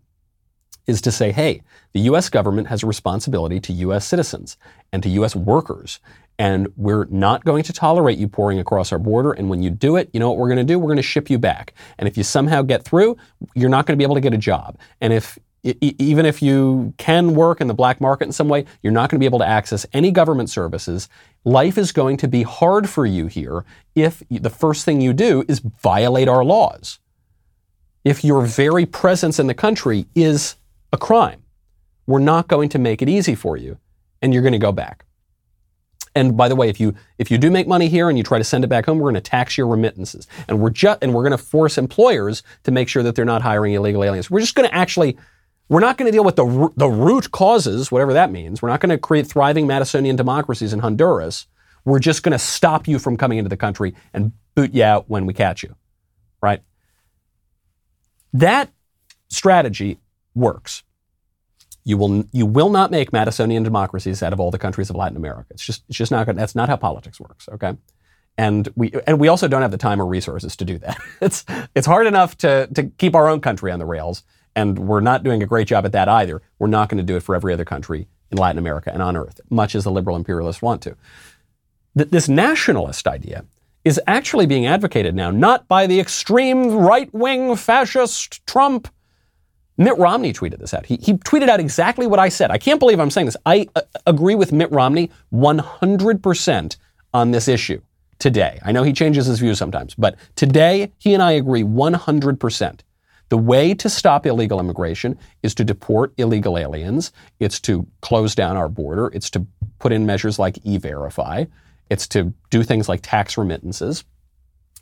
is 0.87 1.01
to 1.03 1.13
say, 1.13 1.31
hey, 1.31 1.63
the 1.93 2.01
US 2.01 2.29
government 2.29 2.69
has 2.69 2.83
a 2.83 2.87
responsibility 2.87 3.61
to 3.61 3.73
US 3.73 4.07
citizens 4.07 4.57
and 4.93 5.03
to 5.03 5.09
US 5.11 5.37
workers. 5.37 6.01
And 6.39 6.69
we're 6.77 7.05
not 7.11 7.45
going 7.45 7.63
to 7.65 7.73
tolerate 7.73 8.19
you 8.19 8.27
pouring 8.27 8.59
across 8.59 8.93
our 8.93 8.99
border. 8.99 9.33
And 9.33 9.51
when 9.51 9.63
you 9.63 9.71
do 9.71 9.97
it, 9.97 10.09
you 10.13 10.19
know 10.19 10.31
what 10.31 10.39
we're 10.39 10.49
going 10.49 10.59
to 10.59 10.65
do? 10.65 10.79
We're 10.79 10.87
going 10.87 10.97
to 10.97 11.03
ship 11.03 11.29
you 11.29 11.39
back. 11.39 11.75
And 11.99 12.09
if 12.09 12.17
you 12.17 12.25
somehow 12.25 12.63
get 12.63 12.83
through, 12.83 13.19
you're 13.55 13.69
not 13.69 13.87
going 13.87 13.97
to 13.97 13.99
be 13.99 14.05
able 14.05 14.15
to 14.15 14.23
get 14.23 14.33
a 14.33 14.39
job. 14.39 14.79
And 15.03 15.13
if 15.13 15.39
even 15.63 16.25
if 16.25 16.41
you 16.41 16.95
can 16.97 17.35
work 17.35 17.61
in 17.61 17.67
the 17.67 17.75
black 17.75 18.01
market 18.01 18.25
in 18.25 18.33
some 18.33 18.49
way, 18.49 18.65
you're 18.83 18.93
not 18.93 19.11
going 19.11 19.17
to 19.17 19.21
be 19.21 19.27
able 19.27 19.39
to 19.41 19.49
access 19.49 19.85
any 19.93 20.11
government 20.11 20.49
services. 20.49 21.09
Life 21.45 21.77
is 21.77 21.93
going 21.93 22.17
to 22.19 22.29
be 22.29 22.43
hard 22.43 22.89
for 22.89 23.05
you 23.05 23.27
here 23.27 23.65
if 23.95 24.23
the 24.31 24.51
first 24.51 24.85
thing 24.85 25.01
you 25.01 25.13
do 25.13 25.45
is 25.49 25.61
violate 25.61 26.29
our 26.29 26.45
laws. 26.45 26.99
If 28.05 28.25
your 28.25 28.43
very 28.43 28.87
presence 28.87 29.39
in 29.39 29.47
the 29.47 29.55
country 29.55 30.07
is 30.15 30.57
a 30.93 30.97
crime, 30.97 31.43
we're 32.07 32.21
not 32.21 32.49
going 32.49 32.71
to 32.71 32.79
make 32.79 33.03
it 33.03 33.09
easy 33.09 33.35
for 33.35 33.57
you 33.57 33.79
and 34.23 34.33
you're 34.33 34.43
going 34.43 34.53
to 34.53 34.59
go 34.59 34.73
back. 34.73 35.05
And 36.15 36.37
by 36.37 36.49
the 36.49 36.57
way, 36.57 36.69
if 36.69 36.81
you 36.81 36.95
if 37.19 37.31
you 37.31 37.39
do 37.39 37.51
make 37.51 37.69
money 37.69 37.89
here 37.89 38.09
and 38.09 38.19
you 38.19 38.25
try 38.25 38.39
to 38.39 38.45
send 38.45 38.65
it 38.65 38.67
back 38.67 38.87
home, 38.87 38.99
we're 38.99 39.13
going 39.13 39.23
to 39.23 39.31
tax 39.31 39.57
your 39.57 39.69
remittances, 39.69 40.27
and 40.49 40.61
we're 40.61 40.73
and 41.01 41.15
we're 41.15 41.23
going 41.23 41.31
to 41.31 41.39
force 41.39 41.79
employers 41.79 42.43
to 42.65 42.73
make 42.73 42.89
sure 42.89 43.05
that 43.05 43.15
they're 43.15 43.25
not 43.25 43.43
hiring 43.43 43.75
illegal 43.75 44.03
aliens. 44.03 44.29
We're 44.29 44.41
just 44.41 44.57
going 44.57 44.69
to 44.69 44.75
actually 44.75 45.17
We're 45.71 45.81
not 45.81 45.97
going 45.97 46.11
to 46.11 46.13
deal 46.13 46.25
with 46.25 46.35
the, 46.35 46.69
the 46.77 46.89
root 46.89 47.31
causes, 47.31 47.93
whatever 47.93 48.13
that 48.15 48.33
means. 48.33 48.61
We're 48.61 48.71
not 48.71 48.81
going 48.81 48.91
to 48.91 48.99
create 48.99 49.29
thriving 49.29 49.69
Madisonian 49.69 50.17
democracies 50.17 50.73
in 50.73 50.81
Honduras. 50.81 51.47
We're 51.85 52.01
just 52.01 52.25
going 52.25 52.33
to 52.33 52.41
stop 52.41 52.89
you 52.89 52.99
from 52.99 53.17
coming 53.17 53.39
into 53.39 53.49
the 53.49 53.57
country 53.57 53.95
and 54.13 54.33
boot 54.57 54.75
you 54.75 54.83
out 54.83 55.09
when 55.09 55.27
we 55.27 55.33
catch 55.33 55.63
you, 55.63 55.77
right? 56.43 56.61
That 58.33 58.73
strategy 59.29 59.99
works. 60.35 60.83
You 61.85 61.97
will 61.97 62.25
you 62.33 62.47
will 62.47 62.71
not 62.71 62.91
make 62.91 63.13
Madisonian 63.13 63.63
democracies 63.63 64.25
out 64.25 64.33
of 64.33 64.41
all 64.41 64.51
the 64.51 64.59
countries 64.59 64.91
of 64.91 64.97
Latin 64.97 65.17
America. 65.17 65.47
It's 65.51 65.65
just 65.65 65.85
it's 65.89 65.97
just 65.97 66.11
not 66.11 66.27
good. 66.27 66.37
That's 66.37 66.55
not 66.55 66.69
how 66.69 66.77
politics 66.77 67.19
works. 67.19 67.49
Okay, 67.49 67.75
and 68.37 68.69
we 68.77 68.93
and 69.07 69.19
we 69.19 69.29
also 69.29 69.49
don't 69.49 69.63
have 69.63 69.71
the 69.71 69.79
time 69.79 70.01
or 70.01 70.07
resources 70.07 70.57
to 70.57 70.65
do 70.65 70.79
that. 70.79 70.99
It's 71.23 71.45
it's 71.75 71.87
hard 71.87 72.07
enough 72.07 72.37
to 72.39 72.69
to 72.75 72.85
keep 72.99 73.15
our 73.15 73.29
own 73.29 73.41
country 73.41 73.73
on 73.73 73.79
the 73.79 73.87
rails, 73.87 74.25
and 74.57 74.79
we're 74.79 75.01
not 75.01 75.23
doing 75.23 75.43
a 75.43 75.47
great 75.47 75.69
job 75.69 75.85
at 75.85 75.93
that 75.93 76.09
either. 76.09 76.43
We're 76.59 76.69
not 76.69 76.89
going 76.89 76.99
to 76.99 77.05
do 77.05 77.17
it 77.17 77.23
for 77.23 77.35
every 77.35 77.53
other 77.53 77.65
country 77.65 78.09
in 78.31 78.39
Latin 78.39 78.59
America 78.59 78.93
and 78.93 79.03
on 79.03 79.17
Earth, 79.17 79.41
much 79.51 79.75
as 79.75 79.85
the 79.85 79.91
liberal 79.91 80.17
imperialists 80.17 80.63
want 80.63 80.83
to. 80.83 80.97
Th- 81.97 82.11
this 82.11 82.29
nationalist 82.29 83.07
idea 83.07 83.45
is 83.85 84.01
actually 84.07 84.47
being 84.47 84.67
advocated 84.67 85.15
now 85.15 85.31
not 85.31 85.67
by 85.67 85.87
the 85.87 85.99
extreme 85.99 86.71
right 86.75 87.13
wing 87.15 87.57
fascist 87.57 88.47
Trump 88.47 88.89
Mitt 89.81 89.97
Romney 89.97 90.35
tweeted 90.35 90.59
this 90.59 90.75
out. 90.75 90.85
He, 90.85 90.97
he 90.97 91.15
tweeted 91.15 91.49
out 91.49 91.59
exactly 91.59 92.07
what 92.07 92.19
I 92.19 92.29
said. 92.29 92.51
I 92.51 92.59
can't 92.59 92.79
believe 92.79 93.01
I'm 93.01 93.11
saying 93.11 93.25
this. 93.25 93.37
I 93.47 93.67
uh, 93.75 93.81
agree 94.07 94.35
with 94.35 94.53
Mitt 94.53 94.71
Romney 94.71 95.11
100% 95.33 96.77
on 97.15 97.31
this 97.31 97.49
issue 97.49 97.81
today. 98.19 98.61
I 98.63 98.73
know 98.73 98.83
he 98.83 98.93
changes 98.93 99.25
his 99.25 99.39
views 99.39 99.57
sometimes, 99.57 99.95
but 99.95 100.17
today 100.37 100.93
he 100.99 101.15
and 101.15 101.23
I 101.23 101.33
agree 101.33 101.63
100%. 101.63 102.81
The 103.31 103.39
way 103.39 103.75
to 103.75 103.89
stop 103.89 104.27
illegal 104.27 104.61
immigration 104.61 105.17
is 105.43 105.55
to 105.55 105.65
deport 105.65 106.13
illegal 106.19 106.59
aliens. 106.59 107.13
It's 107.39 107.61
to 107.61 107.87
close 108.03 108.35
down 108.35 108.57
our 108.57 108.69
border. 108.69 109.07
It's 109.15 109.31
to 109.31 109.47
put 109.79 109.93
in 109.93 110.05
measures 110.05 110.39
like 110.39 110.59
e-verify. 110.65 111.45
It's 111.89 112.09
to 112.09 112.35
do 112.51 112.65
things 112.65 112.89
like 112.89 113.01
tax 113.03 113.39
remittances. 113.39 114.05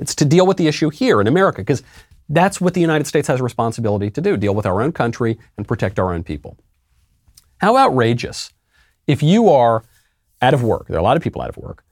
It's 0.01 0.15
to 0.17 0.25
deal 0.25 0.47
with 0.47 0.57
the 0.57 0.67
issue 0.67 0.89
here 0.89 1.21
in 1.21 1.27
America 1.27 1.61
because 1.61 1.83
that's 2.31 2.61
what 2.61 2.75
the 2.75 2.81
United 2.81 3.07
States 3.07 3.29
has 3.29 3.41
a 3.41 3.43
responsibility 3.43 4.11
to 4.11 4.21
do 4.21 4.37
deal 4.37 4.55
with 4.55 4.67
our 4.67 4.81
own 4.81 4.93
country 4.93 5.39
and 5.57 5.69
protect 5.69 5.99
our 5.99 6.13
own 6.13 6.23
people. 6.23 6.59
How 7.59 7.77
outrageous 7.77 8.53
if 9.07 9.23
you 9.23 9.49
are 9.51 9.85
out 10.41 10.55
of 10.55 10.63
work, 10.63 10.87
there 10.87 10.97
are 10.97 11.01
a 11.01 11.03
lot 11.03 11.17
of 11.17 11.23
people 11.23 11.43
out 11.43 11.49
of 11.49 11.57
work, 11.57 11.85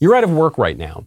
you're 0.00 0.14
out 0.14 0.24
of 0.24 0.30
work 0.30 0.58
right 0.58 0.78
now, 0.78 1.06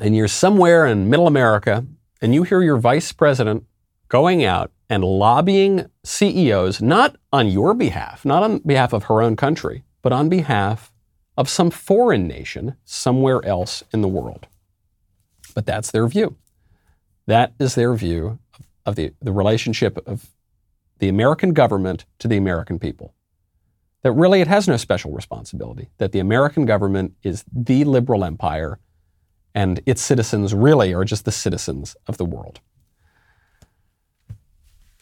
and 0.00 0.16
you're 0.16 0.28
somewhere 0.28 0.86
in 0.86 1.10
middle 1.10 1.26
America, 1.26 1.84
and 2.22 2.34
you 2.34 2.42
hear 2.44 2.62
your 2.62 2.78
vice 2.78 3.12
president 3.12 3.64
going 4.08 4.44
out 4.44 4.70
and 4.88 5.04
lobbying 5.04 5.90
CEOs, 6.04 6.80
not 6.80 7.16
on 7.32 7.48
your 7.48 7.74
behalf, 7.74 8.24
not 8.24 8.42
on 8.42 8.58
behalf 8.58 8.92
of 8.92 9.04
her 9.04 9.20
own 9.20 9.36
country, 9.36 9.84
but 10.02 10.12
on 10.12 10.28
behalf 10.28 10.92
of 11.36 11.48
some 11.48 11.70
foreign 11.70 12.26
nation 12.26 12.76
somewhere 12.84 13.44
else 13.44 13.82
in 13.92 14.00
the 14.00 14.08
world. 14.08 14.46
But 15.54 15.66
that's 15.66 15.90
their 15.90 16.06
view. 16.06 16.36
That 17.26 17.54
is 17.58 17.74
their 17.74 17.94
view 17.94 18.38
of 18.84 18.94
the, 18.94 19.12
the 19.20 19.32
relationship 19.32 19.98
of 20.06 20.30
the 20.98 21.08
American 21.08 21.52
government 21.52 22.06
to 22.20 22.28
the 22.28 22.36
American 22.36 22.78
people. 22.78 23.14
That 24.02 24.12
really 24.12 24.40
it 24.40 24.46
has 24.46 24.68
no 24.68 24.76
special 24.76 25.12
responsibility, 25.12 25.88
that 25.98 26.12
the 26.12 26.20
American 26.20 26.64
government 26.64 27.14
is 27.22 27.44
the 27.52 27.84
liberal 27.84 28.24
empire 28.24 28.78
and 29.54 29.80
its 29.86 30.02
citizens 30.02 30.54
really 30.54 30.92
are 30.92 31.04
just 31.04 31.24
the 31.24 31.32
citizens 31.32 31.96
of 32.06 32.18
the 32.18 32.24
world. 32.24 32.60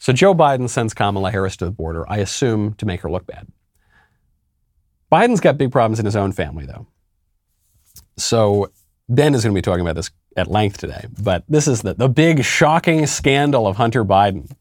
So 0.05 0.13
Joe 0.13 0.35
Biden 0.35 0.69
sends 0.69 0.93
Kamala 0.93 1.31
Harris 1.31 1.57
to 1.57 1.65
the 1.65 1.71
border, 1.71 2.07
I 2.07 2.17
assume 2.17 2.75
to 2.75 2.85
make 2.85 3.01
her 3.01 3.09
look 3.09 3.25
bad. 3.25 3.47
Biden's 5.11 5.39
got 5.39 5.57
big 5.57 5.71
problems 5.71 5.99
in 5.99 6.05
his 6.05 6.15
own 6.15 6.31
family, 6.31 6.67
though. 6.67 6.85
So 8.15 8.71
Ben 9.09 9.33
is 9.33 9.43
going 9.43 9.55
to 9.55 9.57
be 9.57 9.63
talking 9.63 9.81
about 9.81 9.95
this 9.95 10.11
at 10.37 10.45
length 10.45 10.77
today, 10.77 11.07
but 11.23 11.43
this 11.49 11.67
is 11.67 11.81
the, 11.81 11.95
the 11.95 12.07
big 12.07 12.43
shocking 12.43 13.07
scandal 13.07 13.65
of 13.65 13.77
Hunter 13.77 14.05
Biden. 14.05 14.51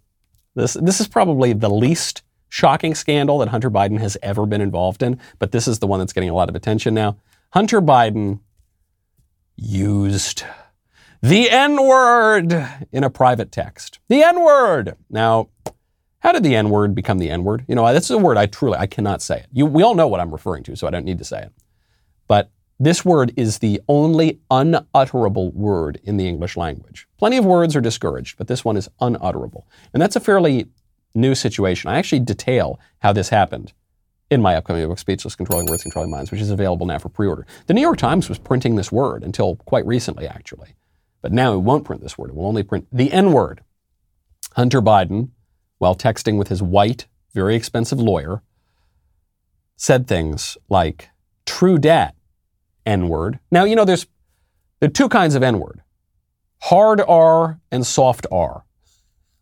This, 0.54 0.78
this 0.80 0.98
is 0.98 1.08
probably 1.08 1.52
the 1.52 1.68
least 1.68 2.22
shocking 2.48 2.94
scandal 2.94 3.36
that 3.40 3.48
Hunter 3.48 3.70
Biden 3.70 3.98
has 3.98 4.16
ever 4.22 4.46
been 4.46 4.62
involved 4.62 5.02
in, 5.02 5.20
but 5.38 5.52
this 5.52 5.68
is 5.68 5.78
the 5.78 5.86
one 5.86 5.98
that's 5.98 6.14
getting 6.14 6.30
a 6.30 6.34
lot 6.34 6.48
of 6.48 6.54
attention 6.54 6.94
now. 6.94 7.18
Hunter 7.50 7.82
Biden 7.82 8.40
used 9.56 10.44
the 11.24 11.50
N 11.50 11.82
word 11.82 12.52
in 12.92 13.02
a 13.02 13.08
private 13.08 13.50
text. 13.50 13.98
The 14.08 14.22
N 14.22 14.44
word. 14.44 14.94
Now, 15.08 15.48
how 16.18 16.32
did 16.32 16.42
the 16.42 16.54
N 16.54 16.68
word 16.68 16.94
become 16.94 17.18
the 17.18 17.30
N 17.30 17.44
word? 17.44 17.64
You 17.66 17.74
know, 17.74 17.90
this 17.94 18.04
is 18.04 18.10
a 18.10 18.18
word 18.18 18.36
I 18.36 18.44
truly 18.44 18.76
I 18.76 18.86
cannot 18.86 19.22
say 19.22 19.38
it. 19.38 19.46
You, 19.50 19.64
we 19.64 19.82
all 19.82 19.94
know 19.94 20.06
what 20.06 20.20
I'm 20.20 20.30
referring 20.30 20.64
to, 20.64 20.76
so 20.76 20.86
I 20.86 20.90
don't 20.90 21.06
need 21.06 21.16
to 21.16 21.24
say 21.24 21.40
it. 21.40 21.52
But 22.28 22.50
this 22.78 23.06
word 23.06 23.32
is 23.38 23.60
the 23.60 23.80
only 23.88 24.40
unutterable 24.50 25.50
word 25.52 25.98
in 26.04 26.18
the 26.18 26.28
English 26.28 26.58
language. 26.58 27.08
Plenty 27.16 27.38
of 27.38 27.46
words 27.46 27.74
are 27.74 27.80
discouraged, 27.80 28.36
but 28.36 28.46
this 28.46 28.62
one 28.62 28.76
is 28.76 28.90
unutterable. 29.00 29.66
And 29.94 30.02
that's 30.02 30.16
a 30.16 30.20
fairly 30.20 30.66
new 31.14 31.34
situation. 31.34 31.88
I 31.88 31.96
actually 31.96 32.20
detail 32.20 32.78
how 32.98 33.14
this 33.14 33.30
happened 33.30 33.72
in 34.30 34.42
my 34.42 34.56
upcoming 34.56 34.86
book, 34.86 34.98
Speechless 34.98 35.36
Controlling 35.36 35.68
Words, 35.68 35.84
Controlling 35.84 36.10
Minds, 36.10 36.30
which 36.30 36.42
is 36.42 36.50
available 36.50 36.84
now 36.84 36.98
for 36.98 37.08
pre 37.08 37.26
order. 37.26 37.46
The 37.66 37.72
New 37.72 37.80
York 37.80 37.96
Times 37.96 38.28
was 38.28 38.38
printing 38.38 38.76
this 38.76 38.92
word 38.92 39.22
until 39.24 39.56
quite 39.56 39.86
recently, 39.86 40.26
actually. 40.28 40.74
But 41.24 41.32
now 41.32 41.54
it 41.54 41.60
won't 41.60 41.86
print 41.86 42.02
this 42.02 42.18
word. 42.18 42.28
It 42.28 42.36
will 42.36 42.46
only 42.46 42.62
print 42.62 42.86
the 42.92 43.10
N 43.10 43.32
word. 43.32 43.62
Hunter 44.56 44.82
Biden, 44.82 45.30
while 45.78 45.96
texting 45.96 46.36
with 46.36 46.48
his 46.48 46.62
white, 46.62 47.06
very 47.32 47.56
expensive 47.56 47.98
lawyer, 47.98 48.42
said 49.74 50.06
things 50.06 50.58
like, 50.68 51.08
True 51.46 51.78
dat, 51.78 52.14
N 52.84 53.08
word. 53.08 53.38
Now, 53.50 53.64
you 53.64 53.74
know, 53.74 53.86
there's 53.86 54.06
there 54.80 54.88
are 54.88 54.92
two 54.92 55.08
kinds 55.08 55.34
of 55.34 55.42
N 55.42 55.60
word 55.60 55.80
hard 56.60 57.00
R 57.00 57.58
and 57.72 57.86
soft 57.86 58.26
R. 58.30 58.64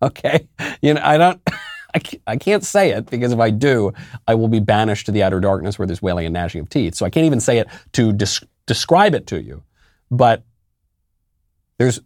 Okay? 0.03 0.49
You 0.83 0.95
know, 0.95 1.01
I 1.03 1.18
don't. 1.18 1.40
I 2.27 2.37
can't 2.37 2.64
say 2.64 2.90
it 2.90 3.07
because 3.11 3.33
if 3.33 3.40
I 3.40 3.51
do, 3.51 3.92
I 4.29 4.37
will 4.37 4.49
be 4.49 4.61
banished 4.61 5.07
to 5.07 5.12
the 5.12 5.25
outer 5.25 5.40
darkness 5.40 5.79
where 5.79 5.87
there's 5.87 6.01
wailing 6.01 6.27
and 6.27 6.33
gnashing 6.33 6.61
of 6.61 6.68
teeth. 6.68 6.95
So 6.95 7.05
I 7.05 7.11
can't 7.11 7.27
even 7.27 7.40
say 7.40 7.59
it 7.59 7.68
to 7.92 8.12
des- 8.12 8.47
describe 8.66 9.14
it 9.14 9.27
to 9.29 9.42
you. 9.42 9.62
But 10.11 10.45
there's 11.79 12.01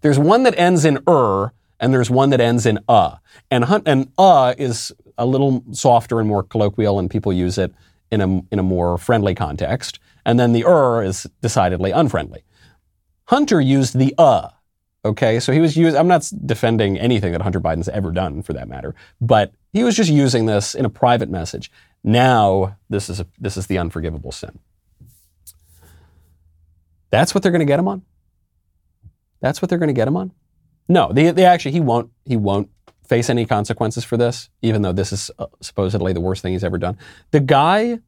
there's 0.00 0.18
one 0.18 0.42
that 0.42 0.58
ends 0.58 0.84
in 0.84 0.98
er 1.08 1.52
and 1.80 1.92
there's 1.92 2.10
one 2.10 2.30
that 2.30 2.40
ends 2.40 2.66
in 2.66 2.78
uh. 2.88 3.16
And 3.50 3.64
hunt 3.64 3.86
and 3.86 4.10
uh 4.18 4.54
is 4.58 4.92
a 5.18 5.26
little 5.26 5.62
softer 5.72 6.20
and 6.20 6.28
more 6.28 6.42
colloquial, 6.42 6.98
and 6.98 7.10
people 7.10 7.32
use 7.32 7.58
it 7.58 7.72
in 8.10 8.20
a 8.20 8.42
in 8.50 8.58
a 8.58 8.62
more 8.62 8.98
friendly 8.98 9.34
context 9.34 9.98
and 10.24 10.38
then 10.38 10.52
the 10.52 10.64
er 10.64 11.02
is 11.02 11.28
decidedly 11.40 11.90
unfriendly. 11.90 12.44
Hunter 13.26 13.60
used 13.60 13.98
the 13.98 14.14
uh. 14.18 14.48
Okay, 15.04 15.40
so 15.40 15.52
he 15.52 15.58
was 15.58 15.76
using, 15.76 15.98
I'm 15.98 16.06
not 16.06 16.30
defending 16.46 16.96
anything 16.96 17.32
that 17.32 17.42
Hunter 17.42 17.60
Biden's 17.60 17.88
ever 17.88 18.12
done 18.12 18.42
for 18.42 18.52
that 18.52 18.68
matter, 18.68 18.94
but 19.20 19.52
he 19.72 19.82
was 19.82 19.96
just 19.96 20.10
using 20.10 20.46
this 20.46 20.76
in 20.76 20.84
a 20.84 20.90
private 20.90 21.28
message. 21.28 21.72
Now, 22.04 22.76
this 22.88 23.08
is, 23.08 23.18
a, 23.18 23.26
this 23.38 23.56
is 23.56 23.66
the 23.66 23.78
unforgivable 23.78 24.30
sin. 24.30 24.60
That's 27.10 27.34
what 27.34 27.42
they're 27.42 27.50
going 27.52 27.60
to 27.60 27.66
get 27.66 27.80
him 27.80 27.88
on? 27.88 28.02
That's 29.42 29.60
what 29.60 29.68
they're 29.68 29.78
going 29.78 29.88
to 29.88 29.92
get 29.92 30.08
him 30.08 30.16
on? 30.16 30.32
No, 30.88 31.12
they, 31.12 31.30
they 31.30 31.44
actually, 31.44 31.72
he 31.72 31.80
won't, 31.80 32.10
he 32.24 32.36
won't 32.36 32.70
face 33.06 33.28
any 33.28 33.44
consequences 33.44 34.04
for 34.04 34.16
this, 34.16 34.48
even 34.62 34.80
though 34.80 34.92
this 34.92 35.12
is 35.12 35.30
uh, 35.38 35.46
supposedly 35.60 36.14
the 36.14 36.20
worst 36.20 36.40
thing 36.40 36.52
he's 36.52 36.64
ever 36.64 36.78
done. 36.78 36.96
The 37.32 37.40
guy 37.40 37.98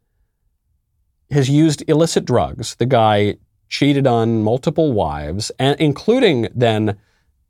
has 1.30 1.50
used 1.50 1.82
illicit 1.88 2.24
drugs. 2.24 2.76
The 2.76 2.86
guy 2.86 3.36
cheated 3.68 4.06
on 4.06 4.42
multiple 4.42 4.92
wives, 4.92 5.50
and 5.58 5.78
including 5.80 6.48
then 6.54 6.96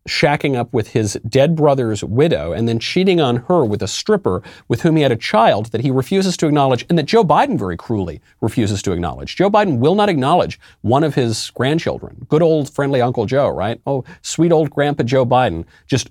shacking 0.08 0.54
up 0.54 0.72
with 0.72 0.88
his 0.88 1.18
dead 1.26 1.56
brother's 1.56 2.04
widow 2.04 2.52
and 2.52 2.68
then 2.68 2.78
cheating 2.78 3.20
on 3.20 3.36
her 3.48 3.64
with 3.64 3.82
a 3.82 3.88
stripper 3.88 4.42
with 4.68 4.82
whom 4.82 4.96
he 4.96 5.02
had 5.02 5.12
a 5.12 5.16
child 5.16 5.66
that 5.66 5.80
he 5.80 5.90
refuses 5.90 6.36
to 6.36 6.46
acknowledge 6.46 6.84
and 6.88 6.98
that 6.98 7.06
Joe 7.06 7.24
Biden 7.24 7.58
very 7.58 7.76
cruelly 7.76 8.20
refuses 8.40 8.82
to 8.82 8.92
acknowledge. 8.92 9.36
Joe 9.36 9.50
Biden 9.50 9.78
will 9.78 9.94
not 9.94 10.08
acknowledge 10.08 10.60
one 10.82 11.04
of 11.04 11.14
his 11.14 11.50
grandchildren. 11.50 12.26
Good 12.28 12.42
old 12.42 12.70
friendly 12.70 13.00
Uncle 13.00 13.26
Joe, 13.26 13.48
right? 13.48 13.80
Oh, 13.86 14.04
sweet 14.22 14.52
old 14.52 14.70
Grandpa 14.70 15.04
Joe 15.04 15.24
Biden 15.24 15.64
just 15.86 16.10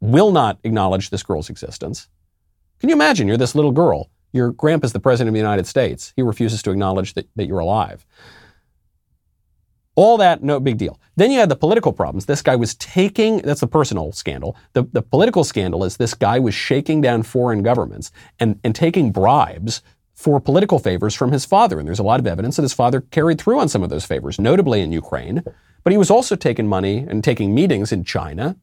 will 0.00 0.32
not 0.32 0.58
acknowledge 0.64 1.10
this 1.10 1.22
girl's 1.22 1.50
existence. 1.50 2.08
Can 2.80 2.88
you 2.88 2.94
imagine? 2.94 3.28
You're 3.28 3.36
this 3.36 3.54
little 3.54 3.72
girl 3.72 4.08
your 4.32 4.52
grandpa's 4.52 4.92
the 4.92 5.00
president 5.00 5.28
of 5.28 5.34
the 5.34 5.40
United 5.40 5.66
States. 5.66 6.12
He 6.16 6.22
refuses 6.22 6.62
to 6.62 6.70
acknowledge 6.70 7.14
that, 7.14 7.28
that 7.36 7.46
you're 7.46 7.58
alive. 7.58 8.04
All 9.98 10.16
that, 10.18 10.44
no 10.44 10.60
big 10.60 10.78
deal. 10.78 11.00
Then 11.16 11.32
you 11.32 11.40
had 11.40 11.48
the 11.48 11.56
political 11.56 11.92
problems. 11.92 12.26
This 12.26 12.40
guy 12.40 12.54
was 12.54 12.76
taking, 12.76 13.38
that's 13.38 13.62
the 13.62 13.66
personal 13.66 14.12
scandal. 14.12 14.56
The, 14.74 14.84
the 14.92 15.02
political 15.02 15.42
scandal 15.42 15.82
is 15.82 15.96
this 15.96 16.14
guy 16.14 16.38
was 16.38 16.54
shaking 16.54 17.00
down 17.00 17.24
foreign 17.24 17.64
governments 17.64 18.12
and, 18.38 18.60
and 18.62 18.76
taking 18.76 19.10
bribes 19.10 19.82
for 20.14 20.38
political 20.38 20.78
favors 20.78 21.16
from 21.16 21.32
his 21.32 21.44
father. 21.44 21.80
And 21.80 21.88
there's 21.88 21.98
a 21.98 22.04
lot 22.04 22.20
of 22.20 22.28
evidence 22.28 22.54
that 22.54 22.62
his 22.62 22.72
father 22.72 23.00
carried 23.00 23.40
through 23.40 23.58
on 23.58 23.68
some 23.68 23.82
of 23.82 23.90
those 23.90 24.04
favors, 24.04 24.38
notably 24.38 24.82
in 24.82 24.92
Ukraine. 24.92 25.42
But 25.82 25.90
he 25.90 25.98
was 25.98 26.12
also 26.12 26.36
taking 26.36 26.68
money 26.68 26.98
and 26.98 27.24
taking 27.24 27.52
meetings 27.52 27.90
in 27.90 28.04
China 28.04 28.54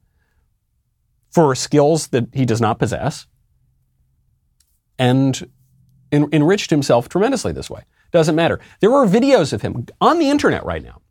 for 1.31 1.53
skills 1.53 2.07
that 2.07 2.29
he 2.31 2.45
does 2.45 2.61
not 2.61 2.79
possess 2.79 3.27
and 4.97 5.51
en- 6.13 6.29
enriched 6.31 6.69
himself 6.69 7.09
tremendously 7.09 7.51
this 7.51 7.69
way. 7.69 7.83
Doesn't 8.11 8.35
matter. 8.35 8.61
There 8.79 8.93
are 8.93 9.05
videos 9.05 9.51
of 9.51 9.63
him 9.63 9.85
on 9.99 10.19
the 10.19 10.29
internet 10.29 10.63
right 10.63 10.81
now, 10.81 11.01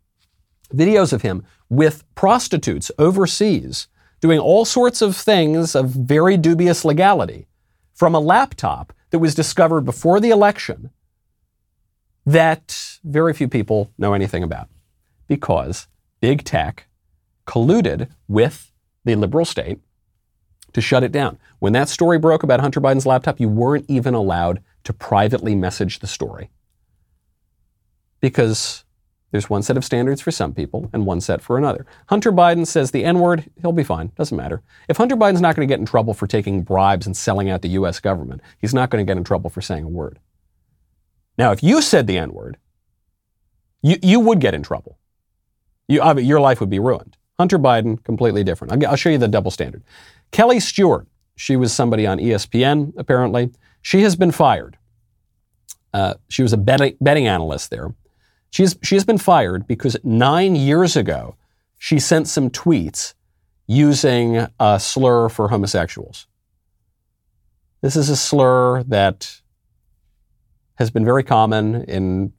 videos 0.77 1.13
of 1.13 1.23
him 1.23 1.45
with 1.69 2.05
prostitutes 2.15 2.91
overseas 2.99 3.89
doing 4.21 4.39
all 4.39 4.65
sorts 4.65 5.03
of 5.03 5.17
things 5.17 5.75
of 5.75 5.91
very 5.91 6.37
dubious 6.37 6.85
legality 6.85 7.47
from 7.93 8.15
a 8.15 8.21
laptop 8.21 8.93
that 9.11 9.19
was 9.19 9.35
discovered 9.35 9.83
before 9.83 10.21
the 10.21 10.31
election 10.31 10.91
that 12.27 12.99
very 13.05 13.35
few 13.35 13.49
people 13.49 13.91
know 13.99 14.15
anything 14.15 14.43
about 14.43 14.69
because 15.27 15.89
big 16.21 16.43
tech 16.45 16.87
colluded 17.47 18.09
with 18.29 18.73
the 19.05 19.15
liberal 19.15 19.45
state 19.45 19.79
to 20.73 20.81
shut 20.81 21.05
it 21.05 21.13
down. 21.13 21.39
When 21.59 21.73
that 21.75 21.89
story 21.89 22.19
broke 22.19 22.43
about 22.43 22.61
Hunter 22.61 22.81
Biden's 22.81 23.07
laptop, 23.07 23.39
you 23.39 23.49
weren't 23.49 23.85
even 23.89 24.15
allowed 24.15 24.63
to 24.85 24.93
privately 24.93 25.55
message 25.55 26.01
the 26.01 26.07
story 26.07 26.51
because 28.21 28.84
there's 29.35 29.51
one 29.51 29.65
set 29.65 29.77
of 29.77 29.85
standards 29.85 30.21
for 30.21 30.31
some 30.31 30.55
people 30.55 30.89
and 30.93 31.07
one 31.07 31.21
set 31.21 31.43
for 31.43 31.59
another. 31.59 31.87
Hunter 32.07 32.31
Biden 32.31 32.65
says 32.65 32.93
the 32.93 33.03
N 33.03 33.19
word, 33.19 33.51
he'll 33.61 33.73
be 33.73 33.83
fine, 33.83 34.13
doesn't 34.17 34.37
matter. 34.37 34.63
If 34.89 34.99
Hunter 34.99 35.17
Biden's 35.17 35.41
not 35.41 35.57
going 35.57 35.67
to 35.67 35.73
get 35.73 35.81
in 35.81 35.87
trouble 35.87 36.15
for 36.15 36.29
taking 36.29 36.63
bribes 36.63 37.05
and 37.05 37.17
selling 37.17 37.51
out 37.51 37.61
the 37.61 37.71
US 37.71 37.99
government, 37.99 38.43
he's 38.61 38.73
not 38.73 38.91
going 38.91 39.05
to 39.05 39.11
get 39.11 39.17
in 39.17 39.25
trouble 39.25 39.51
for 39.51 39.61
saying 39.61 39.83
a 39.83 39.89
word. 39.89 40.21
Now, 41.37 41.51
if 41.51 41.65
you 41.65 41.83
said 41.83 42.07
the 42.07 42.17
N 42.17 42.33
word, 42.33 42.59
you, 43.83 43.97
you 44.05 44.21
would 44.21 44.39
get 44.39 44.55
in 44.55 44.63
trouble. 44.63 44.99
You, 45.89 46.01
your 46.21 46.39
life 46.39 46.61
would 46.61 46.71
be 46.71 46.79
ruined. 46.79 47.17
Hunter 47.37 47.59
Biden, 47.59 48.05
completely 48.05 48.45
different. 48.45 48.73
I'll, 48.73 48.91
I'll 48.91 48.97
show 48.97 49.11
you 49.11 49.19
the 49.19 49.27
double 49.27 49.51
standard. 49.51 49.83
Kelly 50.31 50.61
Stewart, 50.61 51.09
she 51.35 51.57
was 51.57 51.73
somebody 51.73 52.07
on 52.07 52.21
ESPN, 52.21 52.93
apparently. 52.97 53.51
She 53.83 54.03
has 54.03 54.15
been 54.15 54.31
fired. 54.31 54.79
Uh, 55.93 56.15
she 56.29 56.45
was 56.45 56.53
a 56.53 56.57
betting, 56.57 56.97
betting 57.01 57.27
analyst 57.27 57.71
there. 57.71 57.93
She's, 58.55 58.77
she 58.85 58.95
has 58.95 59.05
been 59.05 59.19
fired 59.19 59.67
because 59.67 59.97
nine 60.05 60.55
years 60.55 60.95
ago, 60.95 61.35
she 61.77 61.99
sent 61.99 62.29
some 62.29 62.51
tweets 62.51 63.15
using 63.67 64.47
a 64.61 64.79
slur 64.79 65.29
for 65.29 65.49
homosexuals. 65.49 66.29
This 67.81 67.97
is 67.97 68.09
a 68.09 68.17
slur 68.17 68.85
that 68.85 69.41
has 70.77 70.89
been 70.89 71.05
very 71.05 71.25
common 71.25 71.83
in 71.87 72.33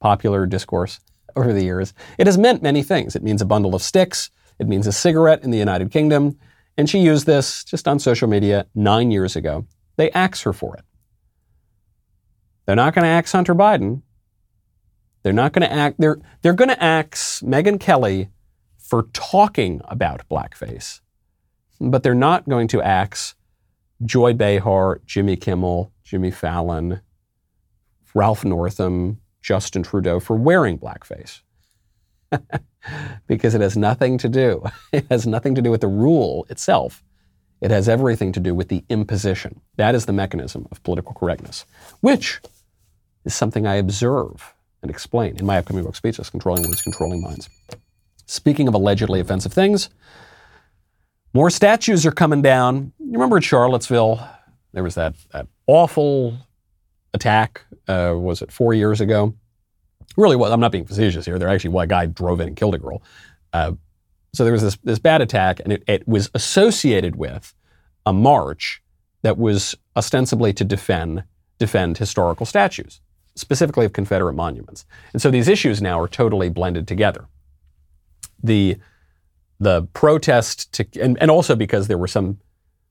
popular 0.00 0.46
discourse 0.46 0.98
over 1.36 1.52
the 1.52 1.62
years. 1.62 1.92
It 2.16 2.26
has 2.26 2.38
meant 2.38 2.62
many 2.62 2.82
things. 2.82 3.14
It 3.14 3.22
means 3.22 3.42
a 3.42 3.44
bundle 3.44 3.74
of 3.74 3.82
sticks, 3.82 4.30
it 4.58 4.66
means 4.66 4.86
a 4.86 4.92
cigarette 4.92 5.44
in 5.44 5.50
the 5.50 5.58
United 5.58 5.90
Kingdom, 5.90 6.38
and 6.78 6.88
she 6.88 7.00
used 7.00 7.26
this 7.26 7.64
just 7.64 7.86
on 7.86 7.98
social 7.98 8.28
media 8.28 8.64
nine 8.74 9.10
years 9.10 9.36
ago. 9.36 9.66
They 9.96 10.10
axe 10.12 10.40
her 10.40 10.54
for 10.54 10.74
it. 10.78 10.84
They're 12.64 12.76
not 12.76 12.94
going 12.94 13.04
to 13.04 13.10
axe 13.10 13.32
Hunter 13.32 13.54
Biden. 13.54 14.00
They're 15.22 15.32
not 15.32 15.52
going 15.52 15.68
to 15.68 15.72
act. 15.72 15.96
They're 15.98 16.18
they're 16.42 16.54
going 16.54 16.70
to 16.70 16.82
axe 16.82 17.42
Megyn 17.42 17.78
Kelly 17.78 18.30
for 18.78 19.04
talking 19.12 19.80
about 19.84 20.28
blackface, 20.28 21.00
but 21.80 22.02
they're 22.02 22.14
not 22.14 22.48
going 22.48 22.68
to 22.68 22.82
axe 22.82 23.34
Joy 24.04 24.32
Behar, 24.32 25.00
Jimmy 25.04 25.36
Kimmel, 25.36 25.92
Jimmy 26.02 26.30
Fallon, 26.30 27.00
Ralph 28.14 28.44
Northam, 28.44 29.20
Justin 29.42 29.82
Trudeau 29.82 30.20
for 30.20 30.36
wearing 30.36 30.78
blackface. 30.78 31.42
because 33.26 33.54
it 33.54 33.60
has 33.60 33.76
nothing 33.76 34.16
to 34.18 34.28
do. 34.28 34.64
It 34.92 35.06
has 35.10 35.26
nothing 35.26 35.54
to 35.54 35.62
do 35.62 35.70
with 35.70 35.82
the 35.82 35.88
rule 35.88 36.46
itself. 36.48 37.04
It 37.60 37.70
has 37.70 37.88
everything 37.88 38.32
to 38.32 38.40
do 38.40 38.54
with 38.54 38.68
the 38.68 38.84
imposition. 38.88 39.60
That 39.76 39.94
is 39.94 40.06
the 40.06 40.12
mechanism 40.12 40.66
of 40.72 40.82
political 40.82 41.12
correctness, 41.12 41.66
which 42.00 42.40
is 43.24 43.34
something 43.34 43.66
I 43.66 43.74
observe 43.74 44.54
and 44.82 44.90
explain 44.90 45.36
in 45.36 45.46
my 45.46 45.58
upcoming 45.58 45.84
book, 45.84 45.96
Speechless 45.96 46.30
Controlling 46.30 46.62
Words, 46.64 46.82
Controlling 46.82 47.20
Minds. 47.20 47.48
Speaking 48.26 48.68
of 48.68 48.74
allegedly 48.74 49.20
offensive 49.20 49.52
things, 49.52 49.90
more 51.34 51.50
statues 51.50 52.06
are 52.06 52.12
coming 52.12 52.42
down. 52.42 52.92
You 52.98 53.12
remember 53.12 53.36
at 53.36 53.44
Charlottesville, 53.44 54.26
there 54.72 54.82
was 54.82 54.94
that, 54.94 55.14
that 55.32 55.46
awful 55.66 56.36
attack, 57.14 57.64
uh, 57.88 58.14
was 58.16 58.42
it 58.42 58.52
four 58.52 58.74
years 58.74 59.00
ago? 59.00 59.34
Really, 60.16 60.36
well, 60.36 60.52
I'm 60.52 60.60
not 60.60 60.72
being 60.72 60.86
facetious 60.86 61.24
here. 61.24 61.38
There 61.38 61.48
actually, 61.48 61.70
well, 61.70 61.84
a 61.84 61.86
guy 61.86 62.06
drove 62.06 62.40
in 62.40 62.48
and 62.48 62.56
killed 62.56 62.74
a 62.74 62.78
girl. 62.78 63.02
Uh, 63.52 63.72
so 64.32 64.44
there 64.44 64.52
was 64.52 64.62
this, 64.62 64.76
this 64.84 64.98
bad 64.98 65.20
attack, 65.20 65.60
and 65.60 65.72
it, 65.72 65.82
it 65.86 66.06
was 66.06 66.30
associated 66.34 67.16
with 67.16 67.54
a 68.06 68.12
march 68.12 68.82
that 69.22 69.38
was 69.38 69.74
ostensibly 69.96 70.52
to 70.54 70.64
defend 70.64 71.24
defend 71.58 71.98
historical 71.98 72.46
statues, 72.46 73.00
specifically 73.40 73.86
of 73.86 73.92
Confederate 73.92 74.34
monuments. 74.34 74.84
And 75.12 75.20
so 75.20 75.30
these 75.30 75.48
issues 75.48 75.80
now 75.82 76.00
are 76.00 76.08
totally 76.08 76.48
blended 76.48 76.86
together. 76.86 77.26
The 78.42 78.76
the 79.58 79.82
protest 79.92 80.72
to, 80.72 80.86
and, 81.00 81.18
and 81.20 81.30
also 81.30 81.54
because 81.54 81.86
there 81.86 81.98
were 81.98 82.06
some 82.08 82.38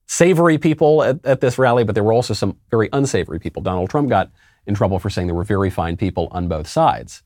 savory 0.06 0.58
people 0.60 1.04
at, 1.04 1.26
at 1.26 1.42
this 1.42 1.58
rally, 1.58 1.84
but 1.84 1.96
there 1.96 2.04
were 2.04 2.14
also 2.14 2.34
some 2.34 2.58
very 2.70 2.90
unsavory 2.94 3.40
people. 3.40 3.62
Donald 3.62 3.90
Trump 3.90 4.08
got 4.08 4.32
in 4.68 4.76
trouble 4.76 5.00
for 5.00 5.10
saying 5.10 5.28
there 5.28 5.36
were 5.36 5.44
very 5.44 5.70
fine 5.70 5.98
people 5.98 6.28
on 6.32 6.48
both 6.48 6.68
sides. 6.68 7.24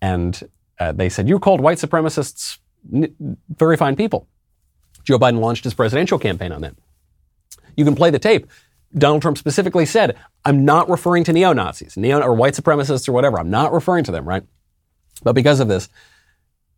And 0.00 0.48
uh, 0.80 0.92
they 0.92 1.08
said, 1.08 1.28
You 1.28 1.38
called 1.38 1.60
white 1.60 1.78
supremacists 1.78 2.58
n- 2.92 3.36
very 3.48 3.76
fine 3.76 3.94
people. 3.94 4.26
Joe 5.04 5.18
Biden 5.18 5.38
launched 5.38 5.64
his 5.64 5.74
presidential 5.74 6.18
campaign 6.18 6.52
on 6.52 6.60
that. 6.62 6.74
You 7.76 7.84
can 7.84 7.94
play 7.94 8.10
the 8.10 8.18
tape. 8.18 8.46
Donald 8.96 9.22
Trump 9.22 9.38
specifically 9.38 9.86
said, 9.86 10.16
I'm 10.44 10.64
not 10.64 10.88
referring 10.88 11.24
to 11.24 11.32
neo 11.32 11.52
Nazis, 11.52 11.96
neo 11.96 12.20
or 12.20 12.34
white 12.34 12.54
supremacists 12.54 13.08
or 13.08 13.12
whatever. 13.12 13.38
I'm 13.38 13.50
not 13.50 13.72
referring 13.72 14.04
to 14.04 14.12
them, 14.12 14.28
right? 14.28 14.44
But 15.22 15.34
because 15.34 15.60
of 15.60 15.68
this, 15.68 15.88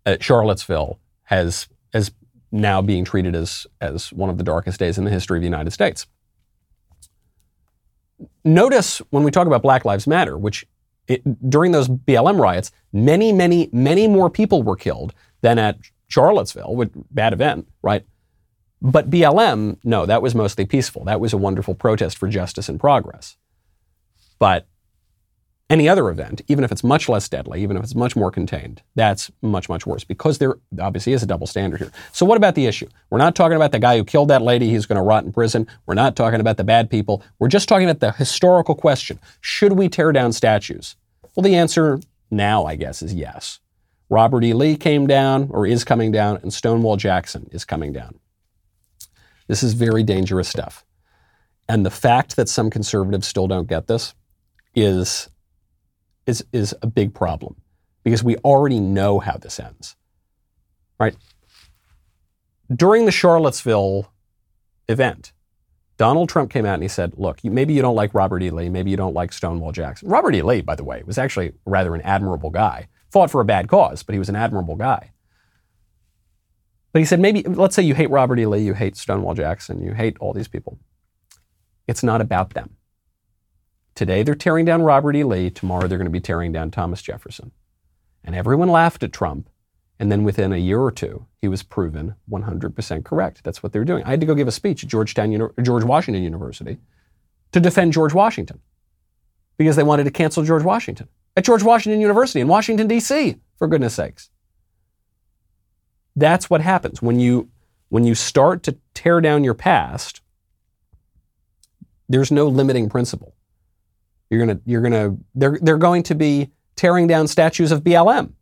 uh, 0.07 0.17
Charlottesville 0.21 0.99
has 1.25 1.69
has 1.93 2.13
now 2.55 2.81
being 2.81 3.05
treated 3.05 3.35
as, 3.35 3.67
as 3.81 4.13
one 4.13 4.31
of 4.31 4.39
the 4.39 4.45
darkest 4.45 4.79
days 4.79 4.97
in 4.97 5.05
the 5.05 5.11
history 5.11 5.39
of 5.39 5.43
the 5.43 5.47
United 5.47 5.73
States. 5.73 6.07
Notice 8.45 8.99
when 9.11 9.25
we 9.25 9.31
talk 9.31 9.47
about 9.47 9.63
Black 9.63 9.85
Lives 9.85 10.07
Matter, 10.07 10.39
which 10.39 10.65
it, 11.09 11.51
during 11.51 11.73
those 11.73 11.89
BLM 11.89 12.39
riots, 12.39 12.71
many, 12.93 13.33
many, 13.33 13.69
many 13.73 14.07
more 14.07 14.31
people 14.31 14.63
were 14.63 14.77
killed 14.77 15.15
than 15.41 15.59
at 15.59 15.79
Charlottesville, 16.09 16.77
which, 16.77 16.91
bad 17.11 17.33
event, 17.33 17.69
right? 17.83 18.05
But 18.83 19.11
BLM, 19.11 19.79
no, 19.85 20.07
that 20.07 20.23
was 20.23 20.35
mostly 20.35 20.67
peaceful. 20.67 21.05
That 21.05 21.21
was 21.21 21.33
a 21.33 21.39
wonderful 21.39 21.75
protest 21.75 22.19
for 22.19 22.29
justice 22.29 22.69
and 22.69 22.79
progress. 22.79 23.37
But 24.39 24.67
any 25.71 25.89
other 25.89 26.11
event, 26.11 26.43
even 26.47 26.63
if 26.63 26.71
it's 26.71 26.85
much 26.85 27.09
less 27.09 27.29
deadly, 27.29 27.63
even 27.63 27.77
if 27.77 27.83
it's 27.83 27.95
much 27.95 28.15
more 28.15 28.31
contained, 28.31 28.83
that's 28.95 29.31
much, 29.41 29.69
much 29.69 29.87
worse 29.87 30.05
because 30.05 30.39
there 30.39 30.57
obviously 30.79 31.15
is 31.15 31.23
a 31.23 31.27
double 31.27 31.47
standard 31.47 31.81
here. 31.81 31.91
So, 32.13 32.27
what 32.27 32.37
about 32.37 32.55
the 32.55 32.67
issue? 32.67 32.89
We're 33.11 33.19
not 33.19 33.35
talking 33.35 33.57
about 33.57 33.73
the 33.73 33.79
guy 33.79 33.97
who 33.97 34.05
killed 34.05 34.29
that 34.29 34.43
lady, 34.43 34.69
he's 34.69 34.87
going 34.87 34.97
to 34.97 35.03
rot 35.03 35.25
in 35.25 35.33
prison. 35.33 35.67
We're 35.87 35.95
not 35.95 36.17
talking 36.17 36.41
about 36.41 36.59
the 36.59 36.65
bad 36.65 36.91
people. 36.91 37.23
We're 37.39 37.49
just 37.49 37.69
talking 37.69 37.89
about 37.89 38.01
the 38.01 38.13
historical 38.13 38.75
question 38.75 39.19
should 39.41 39.73
we 39.73 39.89
tear 39.89 40.13
down 40.13 40.33
statues? 40.33 40.97
Well, 41.35 41.43
the 41.43 41.57
answer 41.57 42.01
now, 42.31 42.67
I 42.67 42.77
guess, 42.77 43.03
is 43.03 43.15
yes. 43.15 43.61
Robert 44.11 44.45
E. 44.45 44.53
Lee 44.53 44.77
came 44.77 45.07
down 45.07 45.49
or 45.51 45.67
is 45.67 45.83
coming 45.83 46.13
down, 46.13 46.37
and 46.43 46.53
Stonewall 46.53 46.97
Jackson 46.97 47.49
is 47.53 47.65
coming 47.65 47.93
down. 47.93 48.21
This 49.47 49.63
is 49.63 49.75
very 49.75 50.03
dangerous 50.03 50.49
stuff. 50.49 50.85
And 51.69 51.85
the 51.85 51.91
fact 51.91 52.37
that 52.37 52.49
some 52.49 52.71
conservatives 52.71 53.27
still 53.27 53.47
don't 53.47 53.69
get 53.69 53.87
this 53.87 54.15
is 54.75 55.29
is, 56.27 56.45
is 56.53 56.75
a 56.83 56.87
big 56.87 57.15
problem 57.15 57.57
because 58.03 58.23
we 58.23 58.37
already 58.39 58.81
know 58.81 59.19
how 59.19 59.37
this 59.37 59.61
ends. 59.61 59.97
Right? 60.99 61.17
During 62.75 63.05
the 63.05 63.13
Charlottesville 63.13 64.11
event, 64.89 65.33
Donald 65.97 66.29
Trump 66.29 66.51
came 66.51 66.65
out 66.67 66.75
and 66.75 66.83
he 66.83 66.89
said, 66.89 67.15
Look, 67.17 67.45
maybe 67.45 67.75
you 67.75 67.83
don't 67.83 67.95
like 67.95 68.15
Robert 68.15 68.43
E. 68.43 68.51
Lee, 68.51 68.69
maybe 68.69 68.91
you 68.91 68.97
don't 68.97 69.15
like 69.15 69.33
Stonewall 69.33 69.73
Jackson. 69.73 70.09
Robert 70.09 70.35
E. 70.35 70.43
Lee, 70.43 70.61
by 70.61 70.75
the 70.75 70.85
way, 70.85 71.03
was 71.05 71.19
actually 71.19 71.53
rather 71.67 71.95
an 71.95 72.01
admirable 72.03 72.51
guy. 72.51 72.89
Fought 73.11 73.31
for 73.31 73.41
a 73.41 73.45
bad 73.45 73.69
cause, 73.69 74.03
but 74.03 74.15
he 74.15 74.19
was 74.19 74.29
an 74.29 74.37
admirable 74.37 74.77
guy. 74.77 75.13
But 76.95 77.01
he 77.01 77.07
said, 77.07 77.19
maybe, 77.19 77.43
let's 77.43 77.75
say 77.75 77.83
you 77.83 77.97
hate 77.97 78.09
Robert 78.09 78.39
E. 78.39 78.47
Lee, 78.47 78.61
you 78.61 78.73
hate 78.73 78.97
Stonewall 78.97 79.35
Jackson, 79.35 79.83
you 79.83 79.95
hate 79.95 80.17
all 80.21 80.33
these 80.33 80.47
people. 80.47 80.79
It's 81.89 82.05
not 82.05 82.21
about 82.21 82.55
them. 82.55 82.77
Today 83.97 84.23
they're 84.23 84.37
tearing 84.37 84.65
down 84.65 84.81
Robert 84.81 85.17
E. 85.17 85.25
Lee. 85.25 85.51
Tomorrow 85.51 85.89
they're 85.89 85.99
going 85.99 86.07
to 86.07 86.11
be 86.13 86.21
tearing 86.21 86.53
down 86.53 86.71
Thomas 86.71 87.03
Jefferson. 87.03 87.51
And 88.23 88.37
everyone 88.37 88.69
laughed 88.69 89.03
at 89.03 89.13
Trump. 89.13 89.51
And 89.99 90.13
then 90.13 90.23
within 90.23 90.53
a 90.53 90.57
year 90.57 90.81
or 90.81 90.93
two, 90.93 91.27
he 91.41 91.49
was 91.49 91.65
proven 91.65 92.15
100% 92.31 93.05
correct. 93.05 93.43
That's 93.43 93.61
what 93.61 93.73
they 93.73 93.81
were 93.81 93.85
doing. 93.85 94.05
I 94.05 94.11
had 94.11 94.21
to 94.21 94.27
go 94.27 94.37
give 94.37 94.47
a 94.49 94.53
speech 94.53 94.85
at 94.85 94.89
Georgetown, 94.89 95.51
George 95.63 95.85
Washington 95.85 96.23
University 96.23 96.79
to 97.51 97.59
defend 97.59 97.93
George 97.93 98.15
Washington 98.15 98.61
because 99.59 99.75
they 99.75 99.83
wanted 99.83 100.05
to 100.05 100.13
cancel 100.13 100.45
George 100.45 100.63
Washington 100.63 101.09
at 101.37 101.45
George 101.45 101.65
Washington 101.65 102.01
University 102.01 102.39
in 102.39 102.47
Washington, 102.47 102.87
D.C., 102.87 103.35
for 103.59 103.67
goodness 103.67 103.95
sakes. 103.95 104.31
That's 106.17 106.49
what 106.49 106.61
happens 106.61 107.03
when 107.03 107.19
you, 107.19 107.49
when 107.89 108.05
you 108.05 108.15
start 108.15 108.63
to 108.65 108.79
tear 108.95 109.21
down 109.21 109.45
your 109.45 109.55
past 109.55 110.21
there's 112.09 112.31
no 112.31 112.47
limiting 112.47 112.89
principle. 112.89 113.35
You're 114.31 114.41
gonna, 114.41 114.61
you're 114.65 114.83
gonna, 114.83 115.17
they're, 115.35 115.59
they're 115.61 115.79
going 115.79 116.03
to 116.05 116.15
be 116.15 116.51
tearing 116.77 117.07
down 117.07 117.29
statues 117.29 117.73
of 117.73 117.83
BLM 117.83 118.33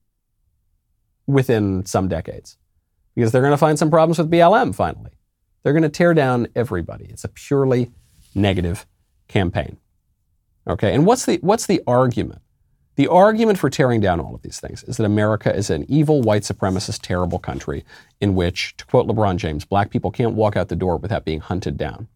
within 1.27 1.85
some 1.87 2.09
decades 2.09 2.57
because 3.15 3.33
they're 3.33 3.43
going 3.43 3.53
to 3.53 3.59
find 3.59 3.79
some 3.79 3.91
problems 3.91 4.19
with 4.19 4.31
BLM 4.31 4.75
finally. 4.75 5.13
They're 5.63 5.73
going 5.73 5.83
to 5.83 5.89
tear 5.89 6.13
down 6.15 6.49
everybody. 6.57 7.07
It's 7.07 7.25
a 7.25 7.29
purely 7.29 7.91
negative 8.35 8.87
campaign. 9.29 9.79
Okay, 10.67 10.95
and 10.95 11.07
what's 11.07 11.27
the 11.27 11.39
what's 11.39 11.67
the 11.67 11.83
argument? 11.87 12.42
The 12.97 13.09
argument 13.09 13.59
for 13.59 13.71
tearing 13.71 14.01
down 14.01 14.21
all 14.21 14.35
of 14.35 14.43
these 14.43 14.61
things 14.61 14.83
is 14.85 14.99
that 14.99 15.05
America 15.05 15.55
is 15.55 15.71
an 15.71 15.87
evil, 15.89 16.21
white 16.21 16.43
supremacist, 16.43 17.01
terrible 17.03 17.39
country 17.39 17.85
in 18.21 18.35
which, 18.35 18.77
to 18.77 18.85
quote 18.85 19.07
LeBron 19.07 19.37
James, 19.37 19.65
black 19.65 19.91
people 19.91 20.11
can't 20.11 20.35
walk 20.35 20.57
out 20.57 20.69
the 20.69 20.77
door 20.77 20.99
without 20.99 21.25
being 21.25 21.41
hunted 21.41 21.79
down. 21.79 22.09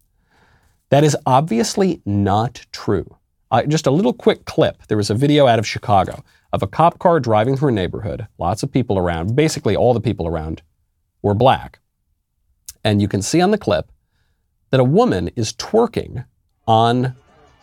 That 0.89 1.03
is 1.03 1.17
obviously 1.25 2.01
not 2.05 2.65
true. 2.71 3.17
Uh, 3.49 3.63
just 3.63 3.87
a 3.87 3.91
little 3.91 4.13
quick 4.13 4.45
clip. 4.45 4.85
There 4.87 4.97
was 4.97 5.09
a 5.09 5.15
video 5.15 5.47
out 5.47 5.59
of 5.59 5.65
Chicago 5.65 6.23
of 6.53 6.63
a 6.63 6.67
cop 6.67 6.99
car 6.99 7.19
driving 7.19 7.57
through 7.57 7.69
a 7.69 7.73
neighborhood, 7.73 8.27
lots 8.37 8.63
of 8.63 8.71
people 8.71 8.97
around, 8.97 9.35
basically 9.35 9.75
all 9.75 9.93
the 9.93 10.01
people 10.01 10.27
around 10.27 10.61
were 11.21 11.33
black. 11.33 11.79
And 12.83 13.01
you 13.01 13.07
can 13.07 13.21
see 13.21 13.41
on 13.41 13.51
the 13.51 13.57
clip 13.57 13.91
that 14.69 14.79
a 14.79 14.85
woman 14.85 15.29
is 15.35 15.53
twerking 15.53 16.25
on, 16.67 17.15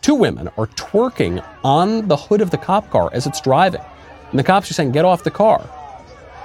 two 0.05 0.13
women 0.13 0.47
are 0.49 0.67
twerking 0.67 1.43
on 1.63 2.07
the 2.07 2.15
hood 2.15 2.39
of 2.39 2.51
the 2.51 2.57
cop 2.59 2.87
car 2.91 3.09
as 3.11 3.25
it's 3.25 3.41
driving. 3.41 3.81
And 4.29 4.37
the 4.37 4.43
cops 4.43 4.69
are 4.69 4.75
saying, 4.75 4.91
get 4.91 5.03
off 5.03 5.23
the 5.23 5.31
car. 5.31 5.67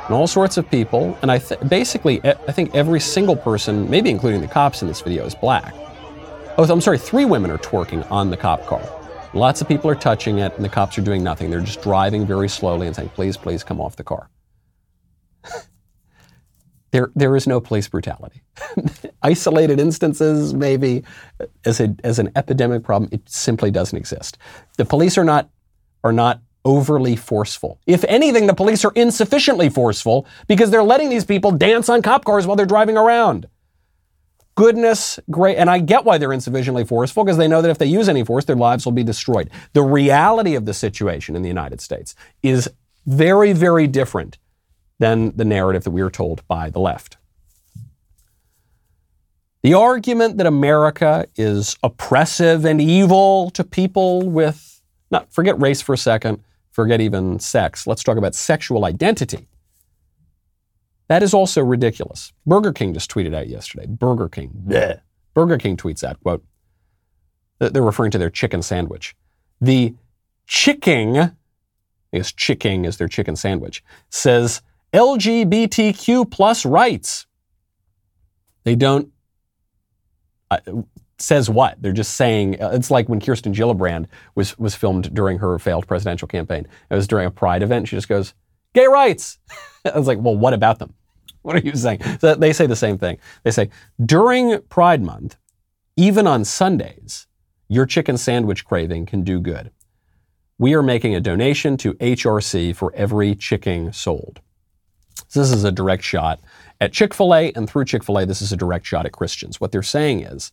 And 0.07 0.15
all 0.15 0.27
sorts 0.27 0.57
of 0.57 0.71
people, 0.71 1.19
and 1.21 1.31
I 1.31 1.37
th- 1.37 1.61
basically, 1.69 2.25
I 2.25 2.53
think 2.53 2.75
every 2.75 3.01
single 3.01 3.37
person, 3.37 3.91
maybe 3.91 4.09
including 4.09 4.41
the 4.41 4.49
cops 4.49 4.81
in 4.81 4.89
this 4.89 5.03
video, 5.03 5.27
is 5.27 5.35
black. 5.35 5.75
Oh, 6.57 6.67
I'm 6.71 6.81
sorry, 6.81 6.97
three 6.97 7.27
women 7.27 7.51
are 7.51 7.59
twerking 7.59 8.11
on 8.11 8.31
the 8.31 8.37
cop 8.39 8.65
car. 8.65 8.83
Lots 9.35 9.61
of 9.61 9.69
people 9.69 9.91
are 9.91 9.95
touching 9.95 10.39
it, 10.39 10.55
and 10.57 10.65
the 10.65 10.71
cops 10.71 10.97
are 10.97 11.03
doing 11.03 11.23
nothing. 11.23 11.51
They're 11.51 11.61
just 11.61 11.83
driving 11.83 12.27
very 12.27 12.49
slowly 12.49 12.87
and 12.87 12.97
saying, 12.97 13.11
please, 13.11 13.37
please 13.37 13.63
come 13.63 13.79
off 13.79 13.95
the 13.95 14.05
car. 14.05 14.31
there, 16.91 17.11
there 17.15 17.37
is 17.37 17.47
no 17.47 17.61
police 17.61 17.89
brutality. 17.89 18.43
Isolated 19.23 19.79
instances, 19.79 20.55
maybe, 20.55 21.05
as, 21.65 21.81
a, 21.81 21.95
as 22.05 22.19
an 22.19 22.31
epidemic 22.37 22.83
problem, 22.83 23.09
it 23.13 23.29
simply 23.29 23.71
doesn't 23.71 23.97
exist. 23.97 24.39
The 24.77 24.85
police 24.85 25.17
are 25.17 25.25
not, 25.25 25.49
are 26.03 26.13
not 26.13 26.41
overly 26.65 27.17
forceful. 27.17 27.79
If 27.87 28.05
anything, 28.05 28.47
the 28.47 28.55
police 28.55 28.85
are 28.85 28.93
insufficiently 28.95 29.69
forceful 29.69 30.27
because 30.47 30.71
they're 30.71 30.83
letting 30.83 31.09
these 31.09 31.25
people 31.25 31.53
dance 31.53 31.89
on 31.89 32.03
cop 32.03 32.25
cars 32.25 32.47
while 32.47 32.57
they're 32.57 32.67
driving 32.67 32.97
around 32.97 33.49
goodness, 34.61 35.19
great. 35.31 35.57
And 35.57 35.71
I 35.71 35.79
get 35.79 36.05
why 36.05 36.19
they're 36.19 36.35
insufficiently 36.35 36.85
forceful 36.85 37.25
because 37.25 37.39
they 37.39 37.49
know 37.49 37.63
that 37.63 37.71
if 37.71 37.79
they 37.79 37.87
use 37.87 38.11
any 38.11 38.25
force, 38.25 38.45
their 38.45 38.57
lives 38.57 38.85
will 38.85 38.93
be 38.93 39.03
destroyed. 39.03 39.49
The 39.73 39.83
reality 39.83 40.55
of 40.55 40.67
the 40.67 40.75
situation 40.75 41.35
in 41.35 41.41
the 41.41 41.49
United 41.49 41.81
States 41.81 42.15
is 42.43 42.69
very, 43.07 43.55
very 43.55 43.87
different 43.87 44.37
than 45.01 45.35
the 45.37 45.45
narrative 45.45 45.83
that 45.83 45.91
we 45.91 46.03
are 46.03 46.11
told 46.11 46.47
by 46.47 46.71
the 46.71 46.79
left. 46.79 47.17
The 49.63 49.75
argument 49.75 50.37
that 50.37 50.47
America 50.47 51.27
is 51.37 51.77
oppressive 51.83 52.65
and 52.65 52.81
evil 52.81 53.51
to 53.51 53.65
people 53.65 54.29
with, 54.29 54.81
not 55.11 55.33
forget 55.33 55.61
race 55.61 55.83
for 55.83 55.95
a 55.95 55.99
second, 55.99 56.43
forget 56.71 57.01
even 57.01 57.41
sex. 57.41 57.87
Let's 57.87 58.05
talk 58.05 58.17
about 58.17 58.35
sexual 58.35 58.85
identity. 58.85 59.49
That 61.09 61.23
is 61.23 61.35
also 61.35 61.63
ridiculous. 61.63 62.33
Burger 62.47 62.73
King 62.73 62.95
just 62.95 63.11
tweeted 63.11 63.35
out 63.35 63.49
yesterday. 63.49 63.87
Burger 63.87 64.29
King. 64.29 64.53
Bleh. 64.67 65.01
Burger 65.35 65.59
King 65.59 65.77
tweets 65.77 66.05
out, 66.05 66.21
quote, 66.23 66.45
they're 67.59 67.83
referring 67.83 68.11
to 68.13 68.19
their 68.19 68.31
chicken 68.31 68.63
sandwich. 68.63 69.15
The 69.61 69.95
chicken, 70.47 71.17
I 71.19 71.33
guess 72.13 72.33
chicken 72.33 72.85
is 72.85 72.97
their 72.97 73.09
chicken 73.09 73.37
sandwich, 73.37 73.83
says 74.09 74.63
LGBTQ 74.93 76.31
plus 76.31 76.65
rights. 76.65 77.27
They 78.65 78.75
don't, 78.75 79.11
uh, 80.51 80.59
says 81.19 81.49
what? 81.49 81.81
They're 81.81 81.93
just 81.93 82.15
saying, 82.15 82.61
uh, 82.61 82.71
it's 82.73 82.91
like 82.91 83.09
when 83.09 83.21
Kirsten 83.21 83.53
Gillibrand 83.53 84.07
was, 84.35 84.59
was 84.59 84.75
filmed 84.75 85.15
during 85.15 85.39
her 85.39 85.59
failed 85.59 85.87
presidential 85.87 86.29
campaign. 86.29 86.67
It 86.91 86.95
was 86.95 87.07
during 87.07 87.27
a 87.27 87.31
pride 87.31 87.63
event. 87.63 87.89
She 87.89 87.97
just 87.97 88.09
goes, 88.09 88.35
gay 88.75 88.87
rights. 88.87 89.39
I 89.85 89.97
was 89.97 90.07
like, 90.07 90.19
well, 90.21 90.37
what 90.37 90.55
about 90.55 90.79
them? 90.79 90.95
What 91.43 91.57
are 91.57 91.61
you 91.61 91.75
saying? 91.75 92.01
So 92.21 92.35
they 92.35 92.53
say 92.53 92.67
the 92.67 92.77
same 92.77 92.99
thing. 92.99 93.19
They 93.45 93.51
say, 93.51 93.71
during 94.05 94.61
Pride 94.69 95.03
Month, 95.03 95.37
even 95.97 96.27
on 96.27 96.45
Sundays, 96.45 97.27
your 97.69 97.87
chicken 97.87 98.19
sandwich 98.19 98.65
craving 98.65 99.07
can 99.07 99.23
do 99.23 99.41
good. 99.41 99.71
We 100.59 100.75
are 100.75 100.83
making 100.83 101.15
a 101.15 101.21
donation 101.21 101.79
to 101.79 101.95
HRC 101.95 102.77
for 102.77 102.93
every 102.95 103.35
chicken 103.35 103.93
sold. 103.93 104.41
This 105.33 105.53
is 105.53 105.65
a 105.65 105.73
direct 105.73 106.03
shot 106.03 106.41
at 106.81 106.93
Chick 106.93 107.15
fil 107.15 107.35
A, 107.35 107.53
and 107.53 107.69
through 107.69 107.85
Chick 107.85 108.03
fil 108.03 108.19
A, 108.19 108.27
this 108.27 108.43
is 108.43 108.53
a 108.53 108.57
direct 108.57 108.87
shot 108.87 109.07
at 109.07 109.13
Christians. 109.13 109.61
What 109.61 109.71
they're 109.71 109.83
saying 109.83 110.23
is 110.23 110.53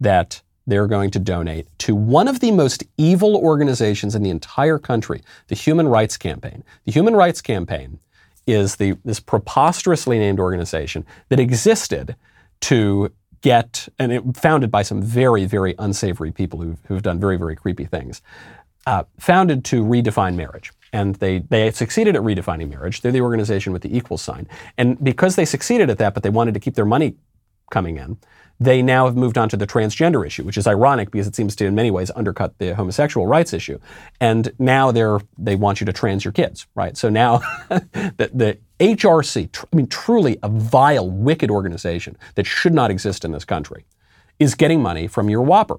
that 0.00 0.42
they're 0.66 0.86
going 0.86 1.10
to 1.12 1.18
donate 1.18 1.66
to 1.78 1.94
one 1.94 2.28
of 2.28 2.40
the 2.40 2.50
most 2.50 2.84
evil 2.98 3.36
organizations 3.36 4.14
in 4.14 4.22
the 4.22 4.30
entire 4.30 4.78
country, 4.78 5.22
the 5.46 5.54
Human 5.54 5.88
Rights 5.88 6.16
Campaign. 6.16 6.62
The 6.84 6.92
Human 6.92 7.16
Rights 7.16 7.40
Campaign 7.40 8.00
is 8.46 8.76
the, 8.76 8.96
this 9.04 9.20
preposterously 9.20 10.18
named 10.18 10.40
organization 10.40 11.06
that 11.30 11.40
existed 11.40 12.16
to 12.60 13.12
get, 13.40 13.88
and 13.98 14.12
it 14.12 14.22
founded 14.36 14.70
by 14.70 14.82
some 14.82 15.00
very, 15.00 15.46
very 15.46 15.74
unsavory 15.78 16.32
people 16.32 16.60
who've, 16.60 16.78
who've 16.86 17.02
done 17.02 17.20
very, 17.20 17.36
very 17.36 17.56
creepy 17.56 17.84
things, 17.84 18.20
uh, 18.86 19.04
founded 19.18 19.64
to 19.66 19.84
redefine 19.84 20.34
marriage. 20.34 20.72
And 20.92 21.16
they, 21.16 21.40
they 21.40 21.70
succeeded 21.70 22.16
at 22.16 22.22
redefining 22.22 22.70
marriage. 22.70 23.02
They're 23.02 23.12
the 23.12 23.20
organization 23.20 23.72
with 23.72 23.82
the 23.82 23.94
equal 23.96 24.18
sign. 24.18 24.48
And 24.76 25.02
because 25.02 25.36
they 25.36 25.44
succeeded 25.44 25.90
at 25.90 25.98
that, 25.98 26.14
but 26.14 26.22
they 26.22 26.30
wanted 26.30 26.54
to 26.54 26.60
keep 26.60 26.74
their 26.74 26.84
money 26.84 27.16
coming 27.70 27.96
in, 27.96 28.18
they 28.60 28.82
now 28.82 29.04
have 29.04 29.16
moved 29.16 29.38
on 29.38 29.48
to 29.50 29.56
the 29.56 29.66
transgender 29.66 30.26
issue, 30.26 30.42
which 30.42 30.58
is 30.58 30.66
ironic 30.66 31.10
because 31.10 31.26
it 31.26 31.36
seems 31.36 31.54
to, 31.56 31.66
in 31.66 31.74
many 31.74 31.90
ways, 31.90 32.10
undercut 32.16 32.58
the 32.58 32.74
homosexual 32.74 33.26
rights 33.26 33.52
issue. 33.52 33.78
And 34.20 34.52
now 34.58 34.90
they're 34.90 35.20
they 35.36 35.54
want 35.54 35.80
you 35.80 35.86
to 35.86 35.92
trans 35.92 36.24
your 36.24 36.32
kids, 36.32 36.66
right? 36.74 36.96
So 36.96 37.08
now 37.08 37.38
the, 37.68 38.30
the 38.34 38.58
HRC, 38.80 39.52
tr- 39.52 39.66
I 39.72 39.76
mean, 39.76 39.86
truly 39.86 40.38
a 40.42 40.48
vile, 40.48 41.08
wicked 41.08 41.50
organization 41.50 42.16
that 42.34 42.46
should 42.46 42.74
not 42.74 42.90
exist 42.90 43.24
in 43.24 43.30
this 43.30 43.44
country, 43.44 43.84
is 44.40 44.54
getting 44.54 44.82
money 44.82 45.06
from 45.06 45.30
your 45.30 45.42
Whopper 45.42 45.78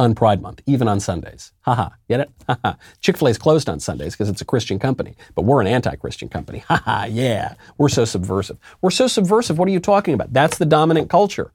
on 0.00 0.14
Pride 0.14 0.40
Month, 0.40 0.62
even 0.64 0.88
on 0.88 0.98
Sundays. 0.98 1.52
Haha, 1.60 1.90
get 2.08 2.20
it? 2.20 2.30
Haha. 2.48 2.74
Chick 3.00 3.18
fil 3.18 3.28
A 3.28 3.30
is 3.30 3.38
closed 3.38 3.68
on 3.68 3.78
Sundays 3.78 4.14
because 4.14 4.30
it's 4.30 4.40
a 4.40 4.46
Christian 4.46 4.78
company, 4.78 5.14
but 5.34 5.42
we're 5.42 5.60
an 5.60 5.66
anti 5.66 5.94
Christian 5.96 6.28
company. 6.30 6.58
Haha, 6.68 7.04
yeah. 7.04 7.54
We're 7.76 7.90
so 7.90 8.06
subversive. 8.06 8.56
We're 8.80 8.90
so 8.90 9.06
subversive. 9.06 9.58
What 9.58 9.68
are 9.68 9.72
you 9.72 9.78
talking 9.78 10.14
about? 10.14 10.32
That's 10.32 10.56
the 10.56 10.64
dominant 10.64 11.10
culture. 11.10 11.52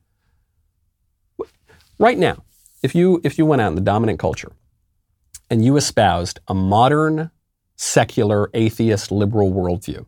Right 1.98 2.20
now, 2.20 2.44
if 2.84 2.94
you, 2.94 3.20
if 3.24 3.40
you 3.40 3.48
went 3.48 3.64
out 3.64 3.70
in 3.70 3.76
the 3.76 3.82
dominant 3.82 4.20
culture 4.20 4.52
and 5.50 5.66
you 5.66 5.76
espoused 5.76 6.40
a 6.48 6.54
modern, 6.54 7.32
secular, 7.78 8.52
atheist, 8.54 9.12
liberal 9.12 9.52
worldview 9.52 10.06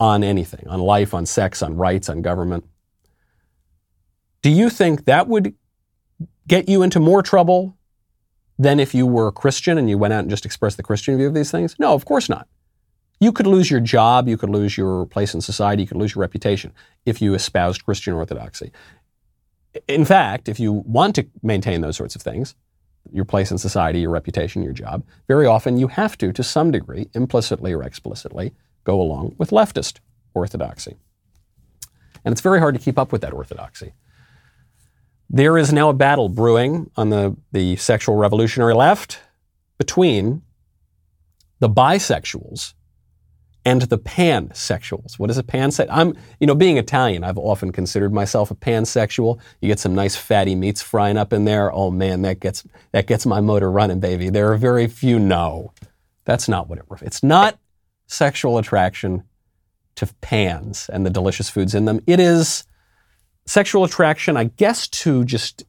on 0.00 0.24
anything, 0.24 0.66
on 0.66 0.80
life, 0.80 1.14
on 1.14 1.24
sex, 1.24 1.62
on 1.62 1.76
rights, 1.76 2.08
on 2.08 2.20
government, 2.20 2.64
do 4.42 4.50
you 4.50 4.70
think 4.70 5.04
that 5.04 5.28
would 5.28 5.54
get 6.50 6.68
you 6.68 6.82
into 6.82 7.00
more 7.00 7.22
trouble 7.22 7.76
than 8.58 8.78
if 8.78 8.94
you 8.94 9.06
were 9.06 9.28
a 9.28 9.32
Christian 9.32 9.78
and 9.78 9.88
you 9.88 9.96
went 9.96 10.12
out 10.12 10.20
and 10.20 10.30
just 10.30 10.44
expressed 10.44 10.76
the 10.76 10.82
Christian 10.82 11.16
view 11.16 11.28
of 11.28 11.34
these 11.34 11.50
things? 11.50 11.76
No, 11.78 11.94
of 11.94 12.04
course 12.04 12.28
not. 12.28 12.46
You 13.20 13.32
could 13.32 13.46
lose 13.46 13.70
your 13.70 13.80
job, 13.80 14.28
you 14.28 14.36
could 14.36 14.50
lose 14.50 14.76
your 14.76 15.06
place 15.06 15.34
in 15.34 15.40
society, 15.40 15.82
you 15.82 15.88
could 15.88 15.98
lose 15.98 16.14
your 16.14 16.20
reputation 16.20 16.72
if 17.04 17.22
you 17.22 17.34
espoused 17.34 17.84
Christian 17.84 18.14
orthodoxy 18.14 18.72
in 19.88 20.04
fact, 20.04 20.48
if 20.48 20.58
you 20.58 20.72
want 20.72 21.14
to 21.16 21.26
maintain 21.42 21.80
those 21.80 21.96
sorts 21.96 22.16
of 22.16 22.22
things, 22.22 22.54
your 23.12 23.24
place 23.24 23.50
in 23.50 23.58
society, 23.58 24.00
your 24.00 24.10
reputation, 24.10 24.62
your 24.62 24.72
job, 24.72 25.04
very 25.28 25.46
often 25.46 25.78
you 25.78 25.88
have 25.88 26.18
to, 26.18 26.32
to 26.32 26.42
some 26.42 26.70
degree, 26.70 27.08
implicitly 27.14 27.72
or 27.72 27.82
explicitly, 27.82 28.52
go 28.84 29.00
along 29.00 29.34
with 29.38 29.50
leftist 29.50 30.00
orthodoxy. 30.34 30.96
And 32.24 32.32
it's 32.32 32.40
very 32.40 32.58
hard 32.58 32.74
to 32.74 32.80
keep 32.80 32.98
up 32.98 33.12
with 33.12 33.22
that 33.22 33.32
orthodoxy. 33.32 33.94
There 35.32 35.56
is 35.56 35.72
now 35.72 35.90
a 35.90 35.94
battle 35.94 36.28
brewing 36.28 36.90
on 36.96 37.10
the, 37.10 37.36
the 37.52 37.76
sexual 37.76 38.16
revolutionary 38.16 38.74
left 38.74 39.20
between 39.78 40.42
the 41.60 41.68
bisexuals 41.68 42.74
and 43.64 43.82
the 43.82 43.98
pansexuals. 43.98 45.20
What 45.20 45.30
is 45.30 45.38
a 45.38 45.44
pansexual? 45.44 45.88
I'm, 45.88 46.16
you 46.40 46.48
know, 46.48 46.56
being 46.56 46.78
Italian, 46.78 47.22
I've 47.22 47.38
often 47.38 47.70
considered 47.70 48.12
myself 48.12 48.50
a 48.50 48.56
pansexual. 48.56 49.38
You 49.60 49.68
get 49.68 49.78
some 49.78 49.94
nice 49.94 50.16
fatty 50.16 50.56
meats 50.56 50.82
frying 50.82 51.16
up 51.16 51.32
in 51.32 51.44
there. 51.44 51.72
Oh 51.72 51.92
man, 51.92 52.22
that 52.22 52.40
gets 52.40 52.64
that 52.90 53.06
gets 53.06 53.24
my 53.24 53.40
motor 53.40 53.70
running, 53.70 54.00
baby. 54.00 54.30
There 54.30 54.52
are 54.52 54.56
very 54.56 54.88
few. 54.88 55.20
No, 55.20 55.72
that's 56.24 56.48
not 56.48 56.68
what 56.68 56.78
it. 56.78 56.84
It's 57.02 57.22
not 57.22 57.56
sexual 58.08 58.58
attraction 58.58 59.22
to 59.94 60.06
pans 60.22 60.90
and 60.92 61.06
the 61.06 61.10
delicious 61.10 61.48
foods 61.48 61.74
in 61.74 61.84
them. 61.84 62.00
It 62.06 62.18
is 62.18 62.64
sexual 63.46 63.84
attraction, 63.84 64.36
I 64.36 64.44
guess, 64.44 64.88
to 64.88 65.24
just 65.24 65.64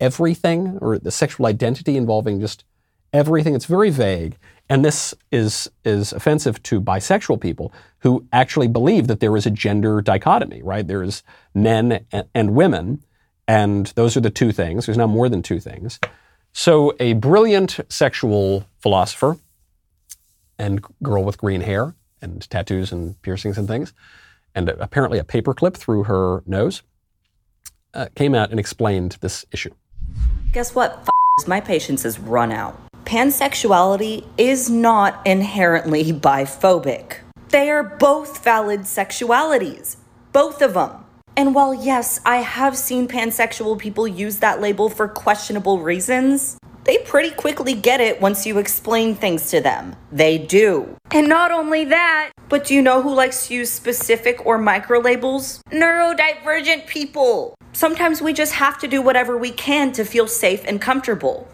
everything 0.00 0.78
or 0.80 0.98
the 0.98 1.10
sexual 1.10 1.46
identity 1.46 1.96
involving 1.96 2.40
just 2.40 2.64
everything. 3.12 3.54
It's 3.54 3.66
very 3.66 3.90
vague. 3.90 4.36
And 4.68 4.84
this 4.84 5.14
is, 5.30 5.70
is 5.84 6.12
offensive 6.12 6.62
to 6.64 6.80
bisexual 6.80 7.40
people 7.40 7.72
who 7.98 8.26
actually 8.32 8.68
believe 8.68 9.06
that 9.06 9.20
there 9.20 9.36
is 9.36 9.46
a 9.46 9.50
gender 9.50 10.00
dichotomy, 10.00 10.62
right? 10.62 10.86
There 10.86 11.02
is 11.02 11.22
men 11.54 12.04
and, 12.10 12.26
and 12.34 12.54
women, 12.54 13.02
and 13.46 13.86
those 13.96 14.16
are 14.16 14.20
the 14.20 14.30
two 14.30 14.52
things. 14.52 14.86
There's 14.86 14.98
now 14.98 15.06
more 15.06 15.28
than 15.28 15.42
two 15.42 15.60
things. 15.60 16.00
So, 16.52 16.94
a 17.00 17.14
brilliant 17.14 17.80
sexual 17.88 18.66
philosopher 18.80 19.38
and 20.58 20.84
girl 21.02 21.24
with 21.24 21.38
green 21.38 21.62
hair 21.62 21.94
and 22.20 22.48
tattoos 22.48 22.92
and 22.92 23.20
piercings 23.22 23.58
and 23.58 23.66
things, 23.66 23.92
and 24.54 24.68
apparently 24.68 25.18
a 25.18 25.24
paperclip 25.24 25.76
through 25.76 26.04
her 26.04 26.42
nose, 26.46 26.82
uh, 27.94 28.06
came 28.14 28.34
out 28.34 28.50
and 28.50 28.60
explained 28.60 29.16
this 29.20 29.44
issue. 29.52 29.70
Guess 30.52 30.74
what? 30.74 30.98
F- 31.02 31.46
my 31.46 31.60
patience 31.60 32.02
has 32.02 32.18
run 32.18 32.52
out. 32.52 32.78
Pansexuality 33.04 34.24
is 34.38 34.70
not 34.70 35.26
inherently 35.26 36.12
biphobic. 36.12 37.18
They 37.48 37.70
are 37.70 37.82
both 37.82 38.42
valid 38.44 38.82
sexualities, 38.82 39.96
both 40.32 40.62
of 40.62 40.74
them. 40.74 41.04
And 41.36 41.54
while, 41.54 41.74
yes, 41.74 42.20
I 42.26 42.36
have 42.36 42.76
seen 42.76 43.08
pansexual 43.08 43.78
people 43.78 44.06
use 44.06 44.38
that 44.38 44.60
label 44.60 44.88
for 44.88 45.08
questionable 45.08 45.80
reasons, 45.80 46.58
they 46.84 46.98
pretty 46.98 47.30
quickly 47.30 47.74
get 47.74 48.00
it 48.00 48.20
once 48.20 48.44
you 48.44 48.58
explain 48.58 49.14
things 49.14 49.50
to 49.50 49.60
them. 49.60 49.96
They 50.10 50.36
do. 50.36 50.96
And 51.10 51.28
not 51.28 51.50
only 51.50 51.84
that, 51.86 52.32
but 52.48 52.66
do 52.66 52.74
you 52.74 52.82
know 52.82 53.00
who 53.02 53.14
likes 53.14 53.46
to 53.46 53.54
use 53.54 53.70
specific 53.70 54.44
or 54.44 54.58
micro 54.58 54.98
labels? 54.98 55.62
Neurodivergent 55.70 56.86
people. 56.86 57.54
Sometimes 57.72 58.20
we 58.20 58.32
just 58.32 58.52
have 58.54 58.78
to 58.80 58.88
do 58.88 59.00
whatever 59.00 59.36
we 59.36 59.50
can 59.50 59.92
to 59.92 60.04
feel 60.04 60.28
safe 60.28 60.62
and 60.66 60.80
comfortable. 60.80 61.48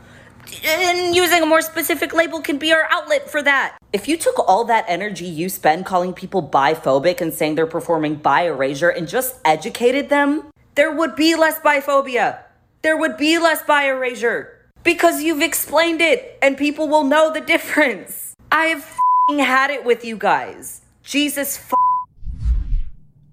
And 0.64 1.14
using 1.14 1.42
a 1.42 1.46
more 1.46 1.62
specific 1.62 2.12
label 2.12 2.40
can 2.40 2.58
be 2.58 2.72
our 2.72 2.86
outlet 2.90 3.30
for 3.30 3.42
that. 3.42 3.78
If 3.92 4.08
you 4.08 4.16
took 4.16 4.38
all 4.38 4.64
that 4.64 4.84
energy 4.88 5.26
you 5.26 5.48
spend 5.48 5.86
calling 5.86 6.12
people 6.12 6.42
biphobic 6.42 7.20
and 7.20 7.32
saying 7.32 7.54
they're 7.54 7.66
performing 7.66 8.16
bi 8.16 8.42
erasure 8.42 8.88
and 8.88 9.06
just 9.06 9.36
educated 9.44 10.08
them, 10.08 10.50
there 10.74 10.94
would 10.94 11.14
be 11.14 11.34
less 11.34 11.60
biphobia. 11.60 12.40
There 12.82 12.96
would 12.96 13.16
be 13.16 13.38
less 13.38 13.62
bi 13.62 13.88
erasure. 13.88 14.54
Because 14.84 15.22
you've 15.22 15.42
explained 15.42 16.00
it 16.00 16.38
and 16.42 16.56
people 16.56 16.88
will 16.88 17.04
know 17.04 17.32
the 17.32 17.40
difference. 17.40 18.34
I've 18.50 18.98
had 19.28 19.70
it 19.70 19.84
with 19.84 20.04
you 20.04 20.16
guys. 20.16 20.80
Jesus 21.02 21.58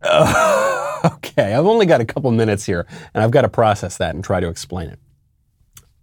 uh, 0.05 0.99
okay, 1.15 1.53
I've 1.53 1.65
only 1.65 1.85
got 1.85 2.01
a 2.01 2.05
couple 2.05 2.31
minutes 2.31 2.65
here 2.65 2.87
and 3.13 3.23
I've 3.23 3.31
got 3.31 3.41
to 3.41 3.49
process 3.49 3.97
that 3.97 4.15
and 4.15 4.23
try 4.23 4.39
to 4.39 4.47
explain 4.47 4.89
it. 4.89 4.99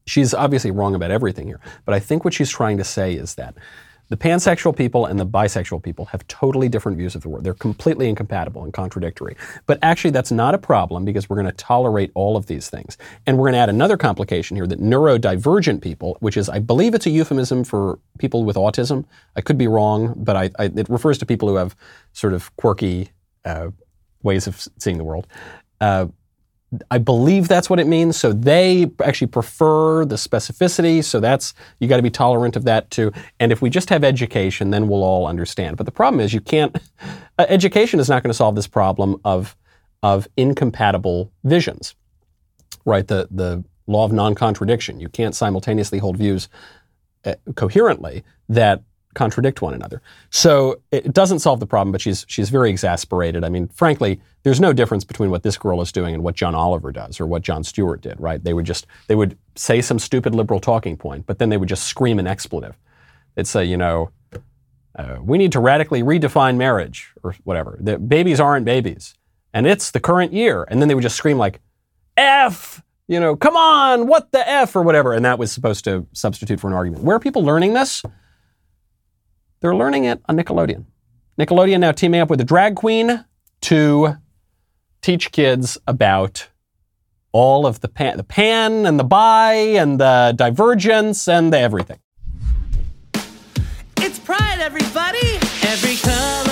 She's 0.06 0.34
obviously 0.34 0.70
wrong 0.70 0.94
about 0.94 1.10
everything 1.10 1.46
here, 1.46 1.60
but 1.84 1.94
I 1.94 2.00
think 2.00 2.24
what 2.24 2.34
she's 2.34 2.50
trying 2.50 2.78
to 2.78 2.84
say 2.84 3.14
is 3.14 3.36
that 3.36 3.54
the 4.12 4.16
pansexual 4.18 4.76
people 4.76 5.06
and 5.06 5.18
the 5.18 5.24
bisexual 5.24 5.82
people 5.82 6.04
have 6.04 6.26
totally 6.28 6.68
different 6.68 6.98
views 6.98 7.14
of 7.14 7.22
the 7.22 7.30
world. 7.30 7.44
They're 7.44 7.54
completely 7.54 8.10
incompatible 8.10 8.62
and 8.62 8.70
contradictory. 8.70 9.36
But 9.64 9.78
actually, 9.80 10.10
that's 10.10 10.30
not 10.30 10.54
a 10.54 10.58
problem 10.58 11.06
because 11.06 11.30
we're 11.30 11.36
going 11.36 11.46
to 11.46 11.52
tolerate 11.52 12.10
all 12.14 12.36
of 12.36 12.44
these 12.44 12.68
things. 12.68 12.98
And 13.26 13.38
we're 13.38 13.44
going 13.44 13.54
to 13.54 13.60
add 13.60 13.70
another 13.70 13.96
complication 13.96 14.54
here 14.54 14.66
that 14.66 14.82
neurodivergent 14.82 15.80
people, 15.80 16.18
which 16.20 16.36
is, 16.36 16.50
I 16.50 16.58
believe 16.58 16.92
it's 16.92 17.06
a 17.06 17.10
euphemism 17.10 17.64
for 17.64 17.98
people 18.18 18.44
with 18.44 18.56
autism. 18.56 19.06
I 19.34 19.40
could 19.40 19.56
be 19.56 19.66
wrong, 19.66 20.12
but 20.14 20.36
I, 20.36 20.50
I, 20.58 20.64
it 20.64 20.90
refers 20.90 21.16
to 21.16 21.24
people 21.24 21.48
who 21.48 21.54
have 21.54 21.74
sort 22.12 22.34
of 22.34 22.54
quirky 22.56 23.12
uh, 23.46 23.68
ways 24.22 24.46
of 24.46 24.66
seeing 24.78 24.98
the 24.98 25.04
world. 25.04 25.26
Uh, 25.80 26.06
I 26.90 26.98
believe 26.98 27.48
that's 27.48 27.68
what 27.68 27.78
it 27.80 27.86
means. 27.86 28.16
So 28.16 28.32
they 28.32 28.90
actually 29.04 29.26
prefer 29.26 30.04
the 30.04 30.16
specificity. 30.16 31.04
So 31.04 31.20
that's, 31.20 31.52
you 31.78 31.88
got 31.88 31.98
to 31.98 32.02
be 32.02 32.10
tolerant 32.10 32.56
of 32.56 32.64
that 32.64 32.90
too. 32.90 33.12
And 33.38 33.52
if 33.52 33.60
we 33.60 33.68
just 33.68 33.90
have 33.90 34.04
education, 34.04 34.70
then 34.70 34.88
we'll 34.88 35.04
all 35.04 35.26
understand. 35.26 35.76
But 35.76 35.84
the 35.84 35.92
problem 35.92 36.20
is 36.20 36.32
you 36.32 36.40
can't, 36.40 36.76
uh, 37.38 37.46
education 37.48 38.00
is 38.00 38.08
not 38.08 38.22
going 38.22 38.30
to 38.30 38.36
solve 38.36 38.54
this 38.54 38.66
problem 38.66 39.20
of, 39.24 39.54
of 40.02 40.26
incompatible 40.36 41.30
visions, 41.44 41.94
right? 42.86 43.06
The, 43.06 43.28
the 43.30 43.64
law 43.86 44.04
of 44.04 44.12
non 44.12 44.34
contradiction. 44.34 44.98
You 44.98 45.08
can't 45.08 45.34
simultaneously 45.34 45.98
hold 45.98 46.16
views 46.16 46.48
uh, 47.24 47.34
coherently 47.54 48.24
that 48.48 48.82
contradict 49.14 49.62
one 49.62 49.74
another. 49.74 50.00
So 50.30 50.80
it 50.90 51.12
doesn't 51.12 51.40
solve 51.40 51.60
the 51.60 51.66
problem, 51.66 51.92
but 51.92 52.00
she's 52.00 52.24
she's 52.28 52.50
very 52.50 52.70
exasperated. 52.70 53.44
I 53.44 53.48
mean, 53.48 53.68
frankly, 53.68 54.20
there's 54.42 54.60
no 54.60 54.72
difference 54.72 55.04
between 55.04 55.30
what 55.30 55.42
this 55.42 55.56
girl 55.56 55.80
is 55.80 55.92
doing 55.92 56.14
and 56.14 56.22
what 56.22 56.34
John 56.34 56.54
Oliver 56.54 56.92
does 56.92 57.20
or 57.20 57.26
what 57.26 57.42
Jon 57.42 57.64
Stewart 57.64 58.00
did, 58.00 58.18
right? 58.18 58.42
They 58.42 58.52
would 58.52 58.66
just 58.66 58.86
they 59.08 59.14
would 59.14 59.36
say 59.54 59.80
some 59.80 59.98
stupid 59.98 60.34
liberal 60.34 60.60
talking 60.60 60.96
point, 60.96 61.26
but 61.26 61.38
then 61.38 61.48
they 61.48 61.56
would 61.56 61.68
just 61.68 61.84
scream 61.84 62.18
an 62.18 62.26
expletive. 62.26 62.76
They'd 63.34 63.46
say, 63.46 63.64
you 63.64 63.76
know, 63.76 64.10
uh, 64.96 65.16
we 65.22 65.38
need 65.38 65.52
to 65.52 65.60
radically 65.60 66.02
redefine 66.02 66.56
marriage 66.56 67.12
or 67.22 67.34
whatever. 67.44 67.78
The 67.80 67.98
babies 67.98 68.40
aren't 68.40 68.64
babies, 68.64 69.14
and 69.52 69.66
it's 69.66 69.90
the 69.90 70.00
current 70.00 70.32
year, 70.32 70.66
and 70.68 70.80
then 70.80 70.88
they 70.88 70.94
would 70.94 71.02
just 71.02 71.16
scream 71.16 71.38
like, 71.38 71.60
"F." 72.16 72.82
You 73.08 73.20
know, 73.20 73.36
come 73.36 73.56
on, 73.56 74.06
what 74.06 74.32
the 74.32 74.48
F 74.48 74.74
or 74.74 74.80
whatever. 74.80 75.12
And 75.12 75.24
that 75.24 75.38
was 75.38 75.52
supposed 75.52 75.84
to 75.84 76.06
substitute 76.12 76.60
for 76.60 76.68
an 76.68 76.72
argument. 76.72 77.04
Where 77.04 77.16
are 77.16 77.20
people 77.20 77.44
learning 77.44 77.74
this? 77.74 78.02
They're 79.62 79.76
learning 79.76 80.04
it 80.04 80.20
on 80.28 80.36
Nickelodeon. 80.36 80.86
Nickelodeon 81.38 81.78
now 81.78 81.92
teaming 81.92 82.20
up 82.20 82.28
with 82.28 82.40
a 82.40 82.44
drag 82.44 82.74
queen 82.74 83.24
to 83.62 84.16
teach 85.02 85.30
kids 85.30 85.78
about 85.86 86.48
all 87.30 87.64
of 87.64 87.80
the 87.80 87.86
pan, 87.86 88.16
the 88.16 88.24
pan 88.24 88.84
and 88.86 88.98
the 88.98 89.04
bi 89.04 89.52
and 89.54 90.00
the 90.00 90.34
divergence 90.36 91.28
and 91.28 91.52
the 91.52 91.60
everything. 91.60 92.00
It's 93.98 94.18
Pride, 94.18 94.58
everybody! 94.58 95.38
Every 95.62 95.94
color 95.96 96.51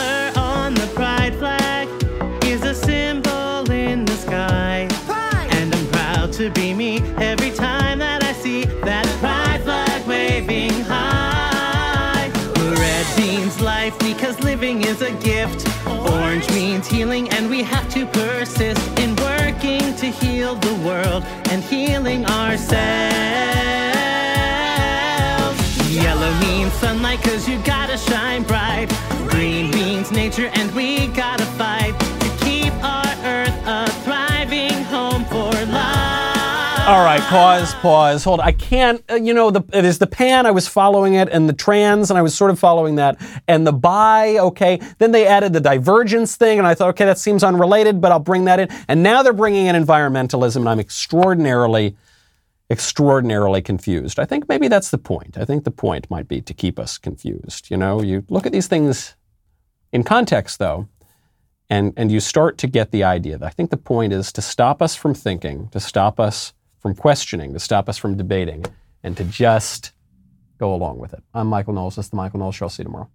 is 14.90 15.02
a 15.02 15.12
gift. 15.22 15.68
Orange 15.86 16.48
means 16.50 16.88
healing, 16.88 17.28
and 17.30 17.48
we 17.48 17.62
have 17.62 17.88
to 17.94 18.06
persist 18.06 18.82
in 18.98 19.14
working 19.16 19.94
to 19.96 20.06
heal 20.06 20.56
the 20.56 20.74
world 20.86 21.22
and 21.50 21.62
healing 21.62 22.26
ourselves. 22.26 22.80
Yellow 25.88 26.32
means 26.40 26.72
sunlight, 26.72 27.22
cause 27.22 27.48
you 27.48 27.58
gotta 27.62 27.96
shine 27.96 28.42
bright. 28.42 28.88
Green 29.28 29.70
means 29.70 30.10
nature, 30.10 30.50
and 30.54 30.74
we 30.74 31.06
gotta 31.08 31.46
All 37.00 37.06
right, 37.06 37.22
pause, 37.22 37.74
pause, 37.76 38.24
hold. 38.24 38.40
I 38.40 38.52
can't, 38.52 39.02
uh, 39.10 39.14
you 39.14 39.32
know, 39.32 39.50
the, 39.50 39.62
there's 39.62 39.96
the 39.96 40.06
pan, 40.06 40.44
I 40.44 40.50
was 40.50 40.68
following 40.68 41.14
it, 41.14 41.30
and 41.30 41.48
the 41.48 41.54
trans, 41.54 42.10
and 42.10 42.18
I 42.18 42.20
was 42.20 42.34
sort 42.34 42.50
of 42.50 42.58
following 42.58 42.96
that, 42.96 43.18
and 43.48 43.66
the 43.66 43.72
bi, 43.72 44.36
okay. 44.36 44.78
Then 44.98 45.10
they 45.10 45.26
added 45.26 45.54
the 45.54 45.62
divergence 45.62 46.36
thing, 46.36 46.58
and 46.58 46.66
I 46.66 46.74
thought, 46.74 46.90
okay, 46.90 47.06
that 47.06 47.16
seems 47.16 47.42
unrelated, 47.42 48.02
but 48.02 48.12
I'll 48.12 48.18
bring 48.18 48.44
that 48.44 48.60
in. 48.60 48.68
And 48.86 49.02
now 49.02 49.22
they're 49.22 49.32
bringing 49.32 49.64
in 49.64 49.82
environmentalism, 49.82 50.56
and 50.56 50.68
I'm 50.68 50.78
extraordinarily, 50.78 51.96
extraordinarily 52.68 53.62
confused. 53.62 54.20
I 54.20 54.26
think 54.26 54.46
maybe 54.46 54.68
that's 54.68 54.90
the 54.90 54.98
point. 54.98 55.38
I 55.38 55.46
think 55.46 55.64
the 55.64 55.70
point 55.70 56.10
might 56.10 56.28
be 56.28 56.42
to 56.42 56.52
keep 56.52 56.78
us 56.78 56.98
confused. 56.98 57.70
You 57.70 57.78
know, 57.78 58.02
you 58.02 58.26
look 58.28 58.44
at 58.44 58.52
these 58.52 58.66
things 58.66 59.16
in 59.90 60.02
context, 60.02 60.58
though, 60.58 60.86
and, 61.70 61.94
and 61.96 62.12
you 62.12 62.20
start 62.20 62.58
to 62.58 62.66
get 62.66 62.90
the 62.90 63.04
idea. 63.04 63.38
I 63.40 63.48
think 63.48 63.70
the 63.70 63.78
point 63.78 64.12
is 64.12 64.30
to 64.32 64.42
stop 64.42 64.82
us 64.82 64.94
from 64.94 65.14
thinking, 65.14 65.68
to 65.68 65.80
stop 65.80 66.20
us 66.20 66.52
from 66.80 66.94
questioning, 66.94 67.52
to 67.52 67.60
stop 67.60 67.88
us 67.88 67.98
from 67.98 68.16
debating, 68.16 68.64
and 69.02 69.16
to 69.16 69.24
just 69.24 69.92
go 70.58 70.74
along 70.74 70.98
with 70.98 71.12
it. 71.12 71.22
I'm 71.34 71.46
Michael 71.46 71.74
Knowles. 71.74 71.96
This 71.96 72.06
is 72.06 72.10
The 72.10 72.16
Michael 72.16 72.40
Knowles 72.40 72.54
Show. 72.54 72.66
I'll 72.66 72.70
see 72.70 72.82
you 72.82 72.84
tomorrow. 72.84 73.08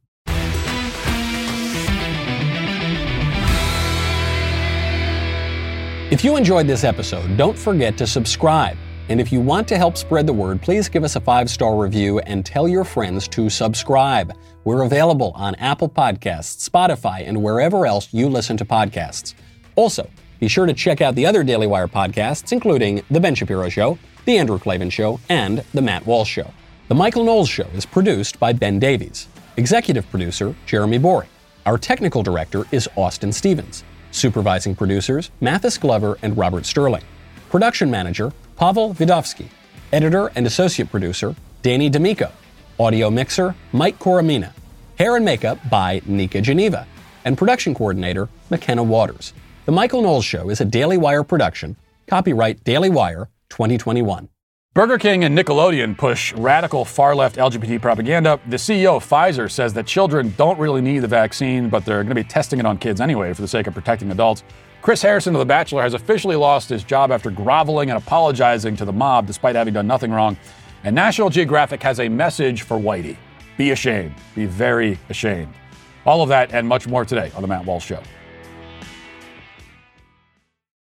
If 6.12 6.24
you 6.24 6.38
enjoyed 6.38 6.68
this 6.68 6.84
episode, 6.84 7.36
don't 7.36 7.58
forget 7.58 7.98
to 7.98 8.08
subscribe. 8.08 8.78
And 9.10 9.20
if 9.20 9.32
you 9.32 9.40
want 9.40 9.68
to 9.68 9.78
help 9.78 9.98
spread 9.98 10.26
the 10.26 10.34
word, 10.34 10.62
please 10.62 10.88
give 10.88 11.04
us 11.04 11.16
a 11.16 11.20
five 11.20 11.50
star 11.50 11.76
review 11.76 12.20
and 12.20 12.46
tell 12.46 12.68
your 12.68 12.84
friends 12.84 13.28
to 13.30 13.50
subscribe. 13.50 14.34
We're 14.64 14.84
available 14.84 15.32
on 15.36 15.56
Apple 15.56 15.90
Podcasts, 15.90 16.68
Spotify, 16.68 17.28
and 17.28 17.42
wherever 17.42 17.86
else 17.86 18.08
you 18.12 18.30
listen 18.30 18.58
to 18.58 18.66
podcasts. 18.66 19.34
Also, 19.76 20.10
be 20.40 20.48
sure 20.48 20.66
to 20.66 20.74
check 20.74 21.02
out 21.02 21.16
the 21.16 21.26
other 21.26 21.44
Daily 21.44 21.68
Wire 21.68 21.88
podcasts, 21.88 22.52
including 22.52 23.04
The 23.10 23.20
Ben 23.20 23.36
Shapiro 23.36 23.70
Show, 23.70 23.98
The 24.26 24.38
Andrew 24.38 24.60
Klavan 24.60 24.90
Show, 24.90 25.20
and 25.30 25.64
The 25.74 25.82
Matt 25.82 26.06
Walsh 26.06 26.30
Show. 26.30 26.52
The 26.88 26.96
Michael 26.96 27.24
Knowles 27.24 27.50
Show 27.50 27.68
is 27.74 27.86
produced 27.86 28.40
by 28.40 28.54
Ben 28.54 28.78
Davies. 28.80 29.28
Executive 29.58 30.10
producer, 30.10 30.56
Jeremy 30.66 30.98
Boring. 30.98 31.30
Our 31.66 31.78
technical 31.78 32.22
director 32.22 32.66
is 32.72 32.88
Austin 32.96 33.32
Stevens. 33.32 33.84
Supervising 34.12 34.76
producers, 34.76 35.32
Mathis 35.42 35.78
Glover 35.78 36.18
and 36.22 36.38
Robert 36.38 36.66
Sterling. 36.66 37.04
Production 37.50 37.90
manager, 37.90 38.34
Pavel 38.56 38.94
Vidovsky. 38.94 39.48
Editor 39.92 40.32
and 40.36 40.46
associate 40.46 40.92
producer, 40.92 41.36
Danny 41.62 41.90
D'Amico. 41.90 42.32
Audio 42.80 43.10
mixer, 43.10 43.56
Mike 43.72 43.98
Coromina. 43.98 44.52
Hair 45.00 45.16
and 45.16 45.26
makeup 45.26 45.58
by 45.70 46.02
Nika 46.06 46.42
Geneva. 46.42 46.86
And 47.24 47.38
production 47.38 47.74
coordinator, 47.74 48.30
McKenna 48.50 48.84
Waters. 48.84 49.34
The 49.66 49.72
Michael 49.72 50.04
Knowles 50.04 50.26
Show 50.26 50.52
is 50.52 50.62
a 50.62 50.66
Daily 50.66 50.96
Wire 50.96 51.24
production. 51.24 51.76
Copyright 52.06 52.64
Daily 52.64 52.88
Wire 52.88 53.30
2021. 53.50 54.30
Burger 54.76 55.00
King 55.00 55.24
and 55.24 55.36
Nickelodeon 55.36 55.98
push 55.98 56.34
radical 56.34 56.86
far 56.86 57.16
left 57.16 57.38
LGBT 57.38 57.82
propaganda. 57.82 58.40
The 58.48 58.58
CEO 58.58 58.98
of 58.98 59.10
Pfizer 59.10 59.50
says 59.50 59.74
that 59.74 59.88
children 59.88 60.36
don't 60.38 60.60
really 60.60 60.82
need 60.82 61.00
the 61.00 61.08
vaccine, 61.08 61.68
but 61.68 61.84
they're 61.84 62.04
going 62.04 62.10
to 62.10 62.14
be 62.14 62.24
testing 62.24 62.60
it 62.60 62.68
on 62.68 62.78
kids 62.78 63.02
anyway 63.02 63.34
for 63.34 63.42
the 63.42 63.48
sake 63.48 63.66
of 63.66 63.74
protecting 63.74 64.12
adults. 64.12 64.44
Chris 64.84 65.02
Harrison 65.02 65.34
of 65.34 65.40
The 65.40 65.46
Bachelor 65.46 65.82
has 65.82 65.96
officially 65.96 66.36
lost 66.36 66.70
his 66.70 66.84
job 66.84 67.12
after 67.12 67.32
groveling 67.32 67.90
and 67.90 67.98
apologizing 67.98 68.76
to 68.76 68.86
the 68.86 68.94
mob 68.94 69.26
despite 69.26 69.56
having 69.56 69.74
done 69.74 69.88
nothing 69.88 70.12
wrong. 70.12 70.38
And 70.84 70.94
National 70.94 71.32
Geographic 71.32 71.82
has 71.82 72.00
a 72.00 72.08
message 72.08 72.62
for 72.62 72.78
Whitey 72.78 73.18
be 73.58 73.72
ashamed, 73.72 74.14
be 74.36 74.46
very 74.46 75.00
ashamed. 75.10 75.56
All 76.06 76.22
of 76.22 76.30
that 76.30 76.54
and 76.54 76.68
much 76.68 76.88
more 76.88 77.04
today 77.04 77.32
on 77.36 77.42
The 77.42 77.48
Matt 77.48 77.66
Walsh 77.66 77.86
Show. 77.86 78.04